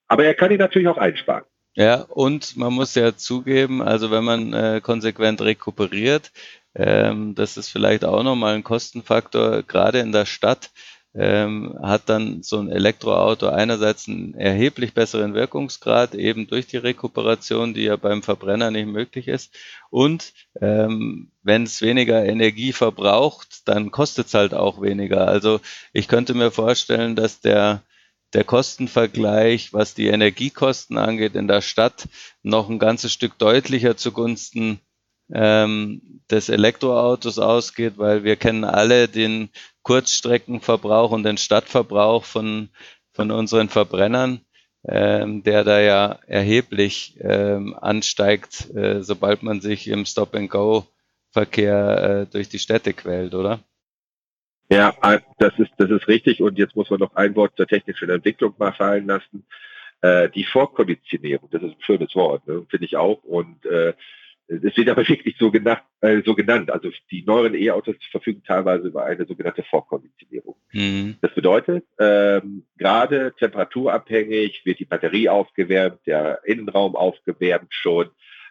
aber 0.08 0.24
er 0.24 0.34
kann 0.34 0.50
ihn 0.50 0.58
natürlich 0.58 0.88
auch 0.88 0.98
einsparen. 0.98 1.44
Ja, 1.74 2.02
und 2.08 2.56
man 2.56 2.72
muss 2.72 2.94
ja 2.94 3.16
zugeben, 3.16 3.82
also 3.82 4.10
wenn 4.10 4.24
man 4.24 4.54
äh, 4.54 4.80
konsequent 4.82 5.42
rekuperiert, 5.42 6.32
ähm, 6.74 7.34
das 7.34 7.58
ist 7.58 7.68
vielleicht 7.68 8.04
auch 8.04 8.22
nochmal 8.22 8.54
ein 8.54 8.64
Kostenfaktor, 8.64 9.62
gerade 9.62 9.98
in 9.98 10.12
der 10.12 10.24
Stadt, 10.24 10.70
ähm, 11.16 11.78
hat 11.82 12.08
dann 12.08 12.42
so 12.42 12.58
ein 12.58 12.70
Elektroauto 12.70 13.48
einerseits 13.48 14.06
einen 14.06 14.34
erheblich 14.34 14.92
besseren 14.92 15.34
Wirkungsgrad, 15.34 16.14
eben 16.14 16.46
durch 16.46 16.66
die 16.66 16.76
Rekuperation, 16.76 17.74
die 17.74 17.84
ja 17.84 17.96
beim 17.96 18.22
Verbrenner 18.22 18.70
nicht 18.70 18.86
möglich 18.86 19.28
ist. 19.28 19.54
Und 19.90 20.34
ähm, 20.60 21.30
wenn 21.42 21.62
es 21.62 21.80
weniger 21.80 22.24
Energie 22.24 22.72
verbraucht, 22.72 23.66
dann 23.66 23.90
kostet 23.90 24.26
es 24.26 24.34
halt 24.34 24.52
auch 24.52 24.82
weniger. 24.82 25.26
Also 25.26 25.60
ich 25.92 26.08
könnte 26.08 26.34
mir 26.34 26.50
vorstellen, 26.50 27.16
dass 27.16 27.40
der 27.40 27.82
der 28.32 28.44
Kostenvergleich, 28.44 29.72
was 29.72 29.94
die 29.94 30.08
Energiekosten 30.08 30.98
angeht, 30.98 31.36
in 31.36 31.48
der 31.48 31.62
Stadt 31.62 32.08
noch 32.42 32.68
ein 32.68 32.78
ganzes 32.78 33.12
Stück 33.12 33.38
deutlicher 33.38 33.96
zugunsten 33.96 34.80
ähm, 35.32 36.20
des 36.30 36.48
Elektroautos 36.48 37.38
ausgeht, 37.38 37.94
weil 37.96 38.24
wir 38.24 38.36
kennen 38.36 38.64
alle 38.64 39.08
den 39.08 39.50
Kurzstreckenverbrauch 39.82 41.10
und 41.10 41.22
den 41.22 41.38
Stadtverbrauch 41.38 42.24
von, 42.24 42.68
von 43.12 43.30
unseren 43.30 43.68
Verbrennern, 43.68 44.40
ähm, 44.86 45.42
der 45.42 45.64
da 45.64 45.80
ja 45.80 46.18
erheblich 46.26 47.16
ähm, 47.20 47.76
ansteigt, 47.80 48.74
äh, 48.74 49.02
sobald 49.02 49.42
man 49.42 49.60
sich 49.60 49.88
im 49.88 50.04
Stop-and-Go-Verkehr 50.04 52.02
äh, 52.02 52.32
durch 52.32 52.48
die 52.48 52.58
Städte 52.58 52.92
quält, 52.92 53.34
oder? 53.34 53.60
Ja, 54.68 54.96
das 55.38 55.52
ist, 55.58 55.70
das 55.78 55.90
ist 55.90 56.08
richtig. 56.08 56.42
Und 56.42 56.58
jetzt 56.58 56.74
muss 56.74 56.90
man 56.90 56.98
noch 56.98 57.14
ein 57.14 57.36
Wort 57.36 57.56
zur 57.56 57.68
technischen 57.68 58.10
Entwicklung 58.10 58.54
mal 58.58 58.72
fallen 58.72 59.06
lassen. 59.06 59.46
Äh, 60.00 60.28
die 60.30 60.44
Vorkonditionierung, 60.44 61.48
das 61.50 61.62
ist 61.62 61.70
ein 61.70 61.82
schönes 61.82 62.14
Wort, 62.16 62.46
ne, 62.46 62.66
finde 62.68 62.86
ich 62.86 62.96
auch. 62.96 63.22
Und 63.22 63.64
äh, 63.66 63.94
es 64.48 64.76
wird 64.76 64.88
aber 64.88 65.06
wirklich 65.08 65.36
so, 65.38 65.50
genannt, 65.50 65.82
äh, 66.00 66.22
so 66.24 66.34
genannt. 66.34 66.70
Also 66.70 66.90
die 67.10 67.24
neueren 67.24 67.54
E-Autos 67.54 67.96
verfügen 68.10 68.42
teilweise 68.44 68.88
über 68.88 69.04
eine 69.04 69.26
sogenannte 69.26 69.64
Vorkonditionierung. 69.64 70.56
Mhm. 70.72 71.16
Das 71.20 71.34
bedeutet, 71.34 71.84
ähm, 71.98 72.64
gerade 72.76 73.34
temperaturabhängig 73.38 74.62
wird 74.64 74.78
die 74.78 74.84
Batterie 74.84 75.28
aufgewärmt, 75.28 76.00
der 76.06 76.40
Innenraum 76.44 76.94
aufgewärmt 76.94 77.72
schon, 77.74 78.10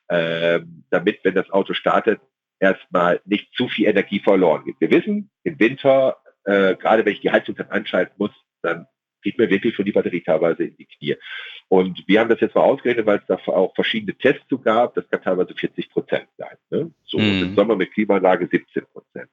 ähm, 0.10 0.84
damit, 0.90 1.20
wenn 1.24 1.36
das 1.36 1.50
Auto 1.50 1.74
startet, 1.74 2.20
erstmal 2.60 3.22
nicht 3.26 3.54
zu 3.56 3.68
viel 3.68 3.88
Energie 3.88 4.20
verloren 4.20 4.66
geht. 4.66 4.76
Wir 4.80 4.92
wissen, 4.92 5.30
im 5.44 5.60
Winter, 5.60 6.18
äh, 6.44 6.76
gerade 6.76 7.06
wenn 7.06 7.14
ich 7.14 7.22
die 7.22 7.32
Heizung 7.32 7.56
dann 7.56 7.70
anschalten 7.70 8.16
muss, 8.18 8.32
dann 8.62 8.88
geht 9.26 9.40
mir 9.40 9.50
wirklich 9.50 9.76
schon 9.76 9.86
die 9.86 9.92
Batterie 9.92 10.22
teilweise 10.22 10.64
in 10.64 10.78
die 10.78 10.86
Knie. 10.86 11.16
Und 11.68 12.04
wir 12.08 12.20
haben 12.20 12.30
das 12.30 12.40
jetzt 12.40 12.54
mal 12.54 12.62
ausgerechnet, 12.62 13.08
weil 13.08 13.18
es 13.18 13.26
da 13.28 13.36
auch 13.52 13.74
verschiedene 13.74 14.16
Tests 14.16 14.48
zu 14.48 14.60
gab. 14.60 14.94
Das 14.94 15.10
kann 15.10 15.24
teilweise 15.24 15.56
40 15.56 15.90
Prozent 15.90 16.28
sein. 16.38 16.56
Ne? 16.70 16.92
So 17.06 17.18
mhm. 17.18 17.44
im 17.44 17.56
Sommer 17.56 17.76
mit 17.76 17.92
Klimaanlage 17.92 18.48
17 18.50 18.84
Prozent. 18.94 19.30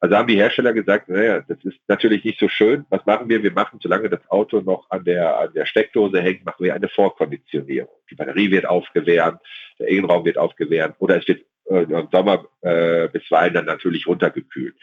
Also 0.00 0.16
haben 0.16 0.28
die 0.28 0.36
Hersteller 0.36 0.72
gesagt, 0.72 1.08
naja, 1.10 1.44
das 1.46 1.58
ist 1.62 1.78
natürlich 1.88 2.24
nicht 2.24 2.40
so 2.40 2.48
schön. 2.48 2.86
Was 2.88 3.04
machen 3.04 3.28
wir? 3.28 3.42
Wir 3.42 3.52
machen, 3.52 3.80
solange 3.82 4.08
das 4.08 4.26
Auto 4.30 4.60
noch 4.60 4.86
an 4.90 5.04
der, 5.04 5.38
an 5.38 5.52
der 5.52 5.66
Steckdose 5.66 6.22
hängt, 6.22 6.44
machen 6.46 6.64
wir 6.64 6.74
eine 6.74 6.88
Vorkonditionierung. 6.88 7.94
Die 8.10 8.14
Batterie 8.14 8.50
wird 8.50 8.66
aufgewärmt, 8.66 9.40
der 9.78 9.88
Innenraum 9.88 10.24
wird 10.24 10.38
aufgewärmt 10.38 10.96
oder 11.00 11.18
es 11.18 11.28
wird 11.28 11.44
äh, 11.66 11.82
im 11.82 12.08
Sommer 12.10 12.46
äh, 12.62 13.08
bisweilen 13.08 13.52
dann 13.52 13.66
natürlich 13.66 14.06
runtergekühlt. 14.06 14.76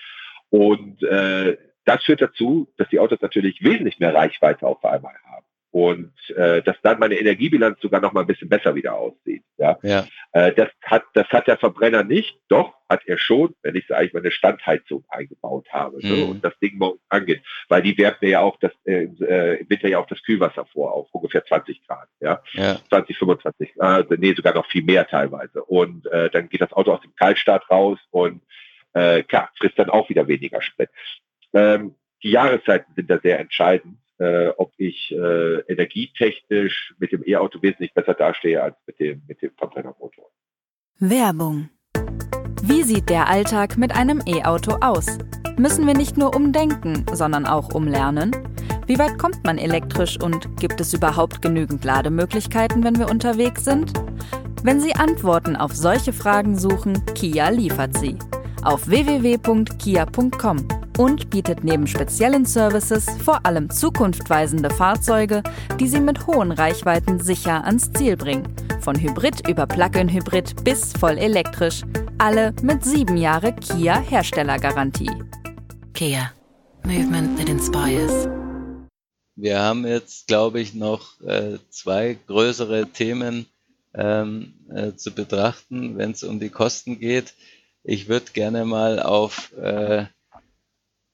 Und 0.49 1.01
äh, 1.03 1.57
das 1.85 2.03
führt 2.03 2.21
dazu, 2.21 2.67
dass 2.77 2.89
die 2.89 2.99
Autos 2.99 3.21
natürlich 3.21 3.63
wesentlich 3.63 3.99
mehr 3.99 4.13
Reichweite 4.13 4.65
auf 4.65 4.83
einmal 4.85 5.15
haben 5.25 5.45
und 5.71 6.11
äh, 6.35 6.61
dass 6.61 6.75
dann 6.83 6.99
meine 6.99 7.15
Energiebilanz 7.15 7.79
sogar 7.79 8.01
noch 8.01 8.11
mal 8.11 8.21
ein 8.21 8.27
bisschen 8.27 8.49
besser 8.49 8.75
wieder 8.75 8.93
aussieht. 8.95 9.43
Ja, 9.57 9.79
ja. 9.83 10.05
Äh, 10.33 10.51
das 10.53 10.67
hat 10.83 11.03
das 11.13 11.27
hat 11.29 11.47
der 11.47 11.57
Verbrenner 11.57 12.03
nicht, 12.03 12.37
doch 12.49 12.73
hat 12.89 13.01
er 13.05 13.17
schon, 13.17 13.55
wenn 13.63 13.75
ich 13.75 13.87
sage 13.87 14.05
ich 14.05 14.13
meine 14.13 14.31
Standheizung 14.31 15.05
eingebaut 15.07 15.67
habe 15.71 15.97
mhm. 16.01 16.09
ne, 16.09 16.25
und 16.25 16.43
das 16.43 16.57
Ding 16.59 16.77
morgens 16.77 17.01
angeht, 17.07 17.41
weil 17.69 17.81
die 17.81 17.97
wärmt 17.97 18.21
mir 18.21 18.31
ja 18.31 18.39
auch 18.41 18.57
das 18.59 18.73
äh, 18.83 19.03
im 19.03 19.69
Winter 19.69 19.87
ja 19.87 19.99
auch 19.99 20.07
das 20.07 20.21
Kühlwasser 20.23 20.65
vor 20.65 20.91
auf 20.93 21.07
ungefähr 21.11 21.45
20 21.45 21.87
Grad, 21.87 22.09
ja, 22.19 22.43
ja. 22.51 22.77
20 22.89 23.17
25, 23.17 23.71
äh, 23.79 24.03
nee 24.17 24.33
sogar 24.33 24.53
noch 24.53 24.65
viel 24.65 24.83
mehr 24.83 25.07
teilweise 25.07 25.63
und 25.63 26.05
äh, 26.07 26.29
dann 26.29 26.49
geht 26.49 26.61
das 26.61 26.73
Auto 26.73 26.91
aus 26.91 27.01
dem 27.01 27.15
Kaltstart 27.15 27.69
raus 27.69 27.97
und 28.11 28.41
äh, 28.93 29.23
klar 29.23 29.49
frisst 29.57 29.79
dann 29.79 29.89
auch 29.89 30.09
wieder 30.09 30.27
weniger 30.27 30.61
Sprit. 30.61 30.89
Ähm, 31.53 31.95
die 32.23 32.31
Jahreszeiten 32.31 32.93
sind 32.95 33.09
da 33.09 33.19
sehr 33.19 33.39
entscheidend, 33.39 33.97
äh, 34.19 34.49
ob 34.57 34.73
ich 34.77 35.11
äh, 35.11 35.59
energietechnisch 35.61 36.93
mit 36.99 37.11
dem 37.11 37.23
E-Auto 37.25 37.61
wesentlich 37.61 37.93
besser 37.93 38.13
dastehe 38.13 38.61
als 38.61 38.75
mit 38.85 38.99
dem, 38.99 39.23
mit 39.27 39.41
dem 39.41 39.51
Verbrennermotor. 39.57 40.29
Werbung. 40.99 41.69
Wie 42.63 42.83
sieht 42.83 43.09
der 43.09 43.27
Alltag 43.27 43.77
mit 43.77 43.95
einem 43.95 44.21
E-Auto 44.27 44.77
aus? 44.81 45.17
Müssen 45.57 45.87
wir 45.87 45.95
nicht 45.95 46.17
nur 46.17 46.35
umdenken, 46.35 47.05
sondern 47.11 47.47
auch 47.47 47.73
umlernen? 47.73 48.31
Wie 48.85 48.99
weit 48.99 49.17
kommt 49.17 49.43
man 49.43 49.57
elektrisch 49.57 50.19
und 50.21 50.59
gibt 50.59 50.79
es 50.79 50.93
überhaupt 50.93 51.41
genügend 51.41 51.83
Lademöglichkeiten, 51.83 52.83
wenn 52.83 52.99
wir 52.99 53.09
unterwegs 53.09 53.65
sind? 53.65 53.93
Wenn 54.63 54.79
Sie 54.79 54.93
Antworten 54.93 55.55
auf 55.55 55.75
solche 55.75 56.13
Fragen 56.13 56.55
suchen, 56.55 57.03
Kia 57.15 57.49
liefert 57.49 57.97
sie. 57.97 58.15
Auf 58.61 58.87
www.kia.com 58.87 60.67
und 60.97 61.29
bietet 61.29 61.63
neben 61.63 61.87
speziellen 61.87 62.45
Services 62.45 63.05
vor 63.23 63.45
allem 63.45 63.69
zukunftweisende 63.69 64.69
Fahrzeuge, 64.69 65.43
die 65.79 65.87
Sie 65.87 65.99
mit 65.99 66.27
hohen 66.27 66.51
Reichweiten 66.51 67.19
sicher 67.19 67.63
ans 67.65 67.91
Ziel 67.93 68.17
bringen. 68.17 68.47
Von 68.81 68.99
Hybrid 68.99 69.47
über 69.47 69.67
Plug-in-Hybrid 69.67 70.63
bis 70.63 70.93
voll 70.93 71.17
elektrisch. 71.17 71.83
Alle 72.17 72.53
mit 72.61 72.83
sieben 72.83 73.17
Jahre 73.17 73.53
Kia 73.53 73.99
Herstellergarantie. 73.99 75.11
Kia. 75.93 76.31
Movement 76.83 77.37
that 77.37 77.49
inspires. 77.49 78.27
Wir 79.35 79.59
haben 79.59 79.85
jetzt, 79.85 80.27
glaube 80.27 80.59
ich, 80.59 80.73
noch 80.73 81.19
äh, 81.21 81.57
zwei 81.69 82.17
größere 82.27 82.87
Themen 82.87 83.45
ähm, 83.93 84.53
äh, 84.73 84.93
zu 84.93 85.11
betrachten, 85.11 85.97
wenn 85.97 86.11
es 86.11 86.23
um 86.23 86.39
die 86.39 86.49
Kosten 86.49 86.99
geht. 86.99 87.33
ich 87.83 88.07
würde 88.07 88.31
gerne 88.33 88.65
mal 88.65 88.99
auf 88.99 89.53
äh, 89.53 90.05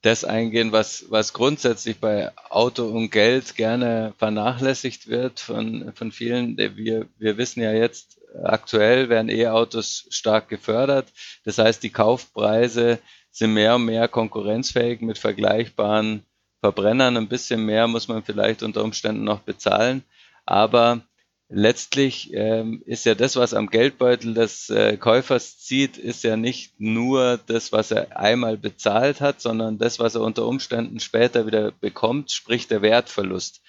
das 0.02 0.24
eingehen, 0.24 0.70
was, 0.70 1.06
was 1.08 1.32
grundsätzlich 1.32 1.98
bei 1.98 2.30
Auto 2.50 2.86
und 2.86 3.10
Geld 3.10 3.56
gerne 3.56 4.14
vernachlässigt 4.16 5.08
wird 5.08 5.40
von, 5.40 5.92
von 5.94 6.12
vielen. 6.12 6.56
Wir, 6.56 7.06
wir 7.18 7.36
wissen 7.36 7.62
ja 7.62 7.72
jetzt, 7.72 8.20
aktuell 8.44 9.08
werden 9.08 9.28
E-Autos 9.28 10.06
stark 10.10 10.48
gefördert. 10.48 11.08
Das 11.44 11.58
heißt, 11.58 11.82
die 11.82 11.90
Kaufpreise 11.90 13.00
sind 13.30 13.54
mehr 13.54 13.74
und 13.74 13.86
mehr 13.86 14.08
konkurrenzfähig 14.08 15.00
mit 15.00 15.18
vergleichbaren 15.18 16.22
Verbrennern. 16.60 17.16
Ein 17.16 17.28
bisschen 17.28 17.64
mehr 17.64 17.88
muss 17.88 18.08
man 18.08 18.22
vielleicht 18.22 18.62
unter 18.62 18.84
Umständen 18.84 19.24
noch 19.24 19.40
bezahlen. 19.40 20.04
Aber 20.46 21.00
letztlich 21.48 22.32
ähm, 22.34 22.82
ist 22.84 23.06
ja 23.06 23.14
das, 23.14 23.36
was 23.36 23.54
am 23.54 23.70
Geldbeutel 23.70 24.34
des 24.34 24.68
äh, 24.70 24.96
Käufers 24.96 25.58
zieht, 25.58 25.96
ist 25.96 26.22
ja 26.24 26.36
nicht 26.36 26.78
nur 26.78 27.38
das, 27.46 27.72
was 27.72 27.90
er 27.90 28.18
einmal 28.18 28.56
bezahlt 28.58 29.20
hat, 29.20 29.40
sondern 29.40 29.78
das, 29.78 29.98
was 29.98 30.14
er 30.14 30.20
unter 30.20 30.46
Umständen 30.46 31.00
später 31.00 31.46
wieder 31.46 31.72
bekommt, 31.72 32.30
sprich 32.32 32.68
der 32.68 32.82
Wertverlust. 32.82 33.62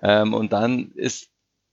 Ähm, 0.00 0.34
und 0.34 0.52
dann 0.52 0.92
ist, 0.94 1.28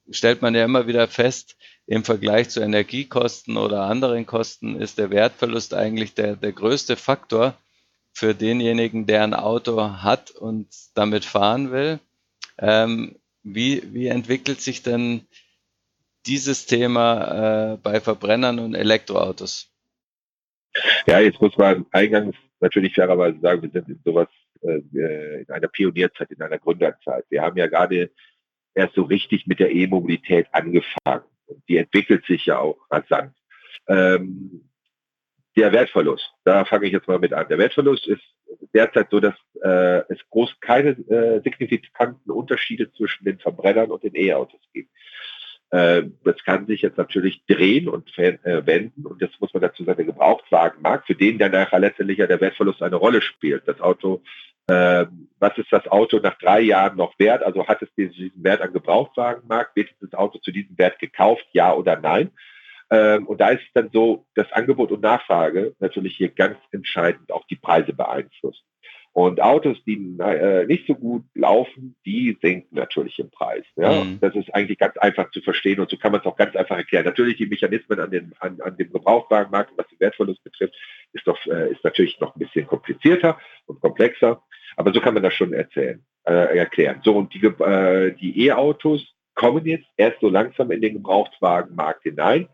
stellt 0.09 0.41
man 0.41 0.55
ja 0.55 0.65
immer 0.65 0.87
wieder 0.87 1.07
fest, 1.07 1.55
im 1.85 2.03
Vergleich 2.03 2.49
zu 2.49 2.61
Energiekosten 2.61 3.57
oder 3.57 3.83
anderen 3.83 4.25
Kosten 4.25 4.79
ist 4.79 4.97
der 4.97 5.09
Wertverlust 5.09 5.73
eigentlich 5.73 6.13
der, 6.13 6.37
der 6.37 6.53
größte 6.53 6.95
Faktor 6.95 7.55
für 8.13 8.33
denjenigen, 8.33 9.05
der 9.05 9.23
ein 9.23 9.33
Auto 9.33 9.81
hat 10.01 10.31
und 10.31 10.67
damit 10.93 11.25
fahren 11.25 11.71
will. 11.71 11.99
Ähm, 12.57 13.17
wie, 13.43 13.83
wie 13.93 14.07
entwickelt 14.07 14.61
sich 14.61 14.83
denn 14.83 15.27
dieses 16.25 16.65
Thema 16.65 17.73
äh, 17.73 17.77
bei 17.77 17.99
Verbrennern 17.99 18.59
und 18.59 18.75
Elektroautos? 18.75 19.69
Ja, 21.05 21.19
jetzt 21.19 21.41
muss 21.41 21.57
man 21.57 21.85
eingangs 21.91 22.35
natürlich 22.59 22.95
fairerweise 22.95 23.39
sagen, 23.39 23.61
wir 23.61 23.69
sind 23.69 23.89
in 23.89 23.99
sowas 24.03 24.27
äh, 24.61 25.41
in 25.41 25.49
einer 25.49 25.67
Pionierzeit, 25.67 26.31
in 26.31 26.41
einer 26.41 26.57
Gründerzeit. 26.57 27.25
Wir 27.29 27.41
haben 27.41 27.57
ja 27.57 27.67
gerade 27.67 28.11
erst 28.73 28.95
so 28.95 29.03
richtig 29.03 29.45
mit 29.47 29.59
der 29.59 29.71
E-Mobilität 29.71 30.47
angefangen. 30.51 31.25
Und 31.45 31.61
die 31.67 31.77
entwickelt 31.77 32.25
sich 32.25 32.45
ja 32.45 32.59
auch 32.59 32.77
rasant. 32.89 33.35
Ähm, 33.87 34.69
der 35.55 35.71
Wertverlust, 35.71 36.31
da 36.45 36.65
fange 36.65 36.87
ich 36.87 36.93
jetzt 36.93 37.07
mal 37.07 37.19
mit 37.19 37.33
an. 37.33 37.47
Der 37.47 37.59
Wertverlust 37.59 38.07
ist 38.07 38.23
derzeit 38.73 39.09
so, 39.11 39.19
dass 39.19 39.35
äh, 39.61 40.01
es 40.09 40.17
groß 40.29 40.59
keine 40.61 40.89
äh, 40.89 41.41
signifikanten 41.43 42.31
Unterschiede 42.31 42.91
zwischen 42.93 43.25
den 43.25 43.37
Verbrennern 43.39 43.91
und 43.91 44.03
den 44.03 44.15
E-Autos 44.15 44.61
gibt. 44.73 44.89
Äh, 45.73 46.03
das 46.23 46.35
kann 46.43 46.67
sich 46.67 46.83
jetzt 46.83 46.99
natürlich 46.99 47.43
drehen 47.47 47.89
und 47.89 48.15
äh, 48.19 48.37
wenden. 48.43 49.07
Und 49.07 49.19
jetzt 49.23 49.41
muss 49.41 49.51
man 49.55 49.61
dazu 49.61 49.83
sagen, 49.83 49.97
der 49.97 50.05
Gebrauchtwagenmarkt, 50.05 51.07
für 51.07 51.15
den 51.15 51.39
dann 51.39 51.51
nachher 51.51 51.79
letztendlich 51.79 52.19
ja 52.19 52.27
der 52.27 52.39
Wertverlust 52.39 52.83
eine 52.83 52.97
Rolle 52.97 53.23
spielt. 53.23 53.67
Das 53.67 53.81
Auto, 53.81 54.21
äh, 54.67 55.07
was 55.39 55.57
ist 55.57 55.71
das 55.73 55.87
Auto 55.87 56.19
nach 56.19 56.37
drei 56.37 56.61
Jahren 56.61 56.95
noch 56.95 57.17
wert? 57.17 57.41
Also 57.41 57.65
hat 57.67 57.81
es 57.81 57.89
diesen 57.95 58.43
Wert 58.43 58.61
am 58.61 58.71
Gebrauchtwagenmarkt? 58.71 59.75
Wird 59.75 59.89
das 59.99 60.13
Auto 60.13 60.37
zu 60.37 60.51
diesem 60.51 60.77
Wert 60.77 60.99
gekauft? 60.99 61.47
Ja 61.53 61.73
oder 61.73 61.99
nein? 61.99 62.29
Ähm, 62.91 63.25
und 63.25 63.41
da 63.41 63.49
ist 63.49 63.63
dann 63.73 63.89
so, 63.91 64.27
dass 64.35 64.51
Angebot 64.51 64.91
und 64.91 65.01
Nachfrage 65.01 65.73
natürlich 65.79 66.15
hier 66.15 66.29
ganz 66.29 66.57
entscheidend 66.71 67.31
auch 67.31 67.47
die 67.47 67.55
Preise 67.55 67.93
beeinflussen. 67.93 68.63
Und 69.13 69.41
Autos, 69.41 69.77
die 69.85 70.17
äh, 70.19 70.65
nicht 70.65 70.87
so 70.87 70.95
gut 70.95 71.23
laufen, 71.35 71.95
die 72.03 72.35
sinken 72.41 72.75
natürlich 72.75 73.19
im 73.19 73.29
Preis. 73.29 73.63
Ja? 73.75 74.03
Mhm. 74.03 74.19
Das 74.19 74.35
ist 74.35 74.53
eigentlich 74.55 74.79
ganz 74.79 74.97
einfach 74.97 75.29
zu 75.29 75.41
verstehen 75.41 75.79
und 75.79 75.89
so 75.91 75.97
kann 75.97 76.11
man 76.11 76.21
es 76.21 76.25
auch 76.25 76.35
ganz 76.35 76.55
einfach 76.55 76.77
erklären. 76.77 77.05
Natürlich 77.05 77.37
die 77.37 77.45
Mechanismen 77.45 77.99
an, 77.99 78.09
den, 78.09 78.33
an, 78.39 78.59
an 78.61 78.75
dem 78.75 78.91
Gebrauchtwagenmarkt, 78.91 79.71
was 79.77 79.87
den 79.89 79.99
Wertverlust 79.99 80.43
betrifft, 80.43 80.73
ist 81.13 81.27
doch 81.27 81.37
äh, 81.45 81.71
ist 81.71 81.83
natürlich 81.83 82.19
noch 82.19 82.35
ein 82.35 82.39
bisschen 82.39 82.65
komplizierter 82.65 83.37
und 83.67 83.79
komplexer. 83.81 84.41
Aber 84.77 84.91
so 84.91 84.99
kann 84.99 85.13
man 85.13 85.21
das 85.21 85.35
schon 85.35 85.53
erzählen, 85.53 86.03
äh, 86.23 86.57
erklären. 86.57 87.01
So 87.03 87.15
und 87.15 87.31
die 87.35 87.45
äh, 87.45 88.15
die 88.15 88.47
E-Autos 88.47 89.13
kommen 89.35 89.63
jetzt 89.67 89.87
erst 89.95 90.21
so 90.21 90.29
langsam 90.29 90.71
in 90.71 90.81
den 90.81 90.93
Gebrauchtwagenmarkt 90.93 92.01
hinein. 92.01 92.47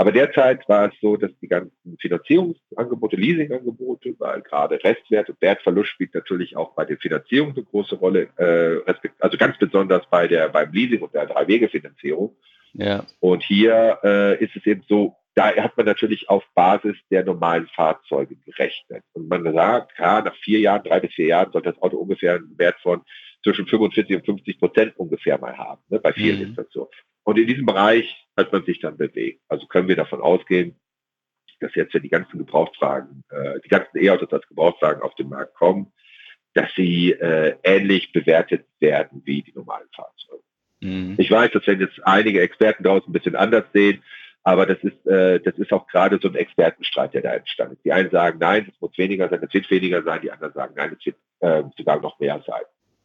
Aber 0.00 0.12
derzeit 0.12 0.66
war 0.66 0.86
es 0.86 0.98
so, 1.02 1.18
dass 1.18 1.30
die 1.42 1.46
ganzen 1.46 1.98
Finanzierungsangebote, 2.00 3.16
Leasingangebote, 3.16 4.14
weil 4.18 4.40
gerade 4.40 4.82
Restwert 4.82 5.28
und 5.28 5.38
Wertverlust 5.42 5.90
spielt 5.90 6.14
natürlich 6.14 6.56
auch 6.56 6.74
bei 6.74 6.86
den 6.86 6.96
Finanzierungen 6.96 7.54
eine 7.54 7.66
große 7.66 7.96
Rolle, 7.96 8.30
äh, 8.38 8.94
also 9.18 9.36
ganz 9.36 9.58
besonders 9.58 10.08
bei 10.08 10.26
der 10.26 10.48
beim 10.48 10.72
Leasing 10.72 11.02
und 11.02 11.12
der 11.12 11.26
Drei-Wege-Finanzierung. 11.26 12.34
Ja. 12.72 13.04
Und 13.18 13.42
hier 13.42 13.98
äh, 14.02 14.42
ist 14.42 14.56
es 14.56 14.64
eben 14.64 14.82
so, 14.88 15.16
da 15.34 15.54
hat 15.54 15.76
man 15.76 15.84
natürlich 15.84 16.30
auf 16.30 16.44
Basis 16.54 16.96
der 17.10 17.22
normalen 17.22 17.66
Fahrzeuge 17.66 18.36
gerechnet. 18.36 19.04
Und 19.12 19.28
man 19.28 19.52
sagt, 19.52 19.98
ja, 19.98 20.22
nach 20.22 20.36
vier 20.36 20.60
Jahren, 20.60 20.82
drei 20.82 21.00
bis 21.00 21.12
vier 21.12 21.26
Jahren 21.26 21.52
sollte 21.52 21.72
das 21.72 21.82
Auto 21.82 21.98
ungefähr 21.98 22.36
einen 22.36 22.58
Wert 22.58 22.80
von 22.80 23.02
zwischen 23.42 23.66
45 23.66 24.16
und 24.16 24.24
50 24.24 24.58
Prozent 24.58 24.96
ungefähr 24.96 25.38
mal 25.38 25.58
haben. 25.58 25.82
Ne? 25.90 26.00
Bei 26.00 26.14
vielen 26.14 26.38
mhm. 26.38 26.48
ist 26.48 26.56
das 26.56 26.70
so. 26.70 26.88
Und 27.22 27.38
in 27.38 27.46
diesem 27.46 27.66
Bereich 27.66 28.26
hat 28.40 28.52
man 28.52 28.64
sich 28.64 28.80
dann 28.80 28.96
bewegt. 28.96 29.42
Also 29.48 29.66
können 29.66 29.88
wir 29.88 29.96
davon 29.96 30.20
ausgehen, 30.20 30.76
dass 31.60 31.74
jetzt, 31.74 31.94
wenn 31.94 32.02
die 32.02 32.08
ganzen 32.08 32.38
Gebrauchtwagen, 32.38 33.22
äh, 33.30 33.60
die 33.64 33.68
ganzen 33.68 33.98
E-Autos 33.98 34.32
als 34.32 34.46
Gebrauchtwagen 34.48 35.02
auf 35.02 35.14
den 35.14 35.28
Markt 35.28 35.54
kommen, 35.54 35.92
dass 36.54 36.72
sie 36.74 37.12
äh, 37.12 37.56
ähnlich 37.62 38.12
bewertet 38.12 38.66
werden 38.80 39.22
wie 39.24 39.42
die 39.42 39.52
normalen 39.52 39.88
Fahrzeuge. 39.94 40.42
Mhm. 40.80 41.14
Ich 41.18 41.30
weiß, 41.30 41.52
dass 41.52 41.66
wenn 41.66 41.80
jetzt 41.80 42.00
einige 42.04 42.40
Experten 42.40 42.82
draußen 42.82 43.08
ein 43.08 43.12
bisschen 43.12 43.36
anders 43.36 43.64
sehen, 43.72 44.02
aber 44.42 44.64
das 44.66 44.78
ist, 44.78 45.06
äh, 45.06 45.38
das 45.40 45.54
ist 45.58 45.72
auch 45.72 45.86
gerade 45.86 46.18
so 46.20 46.28
ein 46.28 46.34
Expertenstreit, 46.34 47.12
der 47.12 47.22
da 47.22 47.34
entstanden 47.34 47.74
ist. 47.74 47.84
Die 47.84 47.92
einen 47.92 48.10
sagen, 48.10 48.38
nein, 48.40 48.66
es 48.72 48.80
muss 48.80 48.96
weniger 48.96 49.28
sein, 49.28 49.40
es 49.46 49.52
wird 49.52 49.70
weniger 49.70 50.02
sein, 50.02 50.22
die 50.22 50.32
anderen 50.32 50.54
sagen, 50.54 50.74
nein, 50.76 50.96
es 50.98 51.06
wird 51.06 51.16
äh, 51.40 51.62
sogar 51.76 52.00
noch 52.00 52.18
mehr 52.18 52.42
sein. 52.46 52.62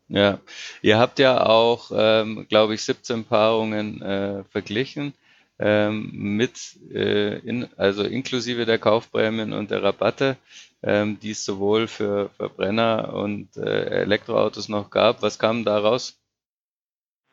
Ja, 0.07 0.39
ihr 0.81 0.97
habt 0.97 1.19
ja 1.19 1.45
auch, 1.45 1.91
ähm, 1.93 2.45
glaube 2.47 2.75
ich, 2.75 2.83
17 2.83 3.25
Paarungen 3.25 4.01
äh, 4.01 4.43
verglichen 4.45 5.13
ähm, 5.59 6.11
mit, 6.13 6.77
äh, 6.91 7.39
in, 7.39 7.67
also 7.77 8.03
inklusive 8.03 8.65
der 8.65 8.77
Kaufprämien 8.77 9.53
und 9.53 9.71
der 9.71 9.83
Rabatte, 9.83 10.37
ähm, 10.83 11.17
die 11.19 11.31
es 11.31 11.45
sowohl 11.45 11.87
für 11.87 12.29
Verbrenner 12.37 13.13
und 13.13 13.55
äh, 13.57 14.01
Elektroautos 14.01 14.69
noch 14.69 14.89
gab. 14.89 15.21
Was 15.21 15.39
kam 15.39 15.63
da 15.63 15.77
raus? 15.77 16.19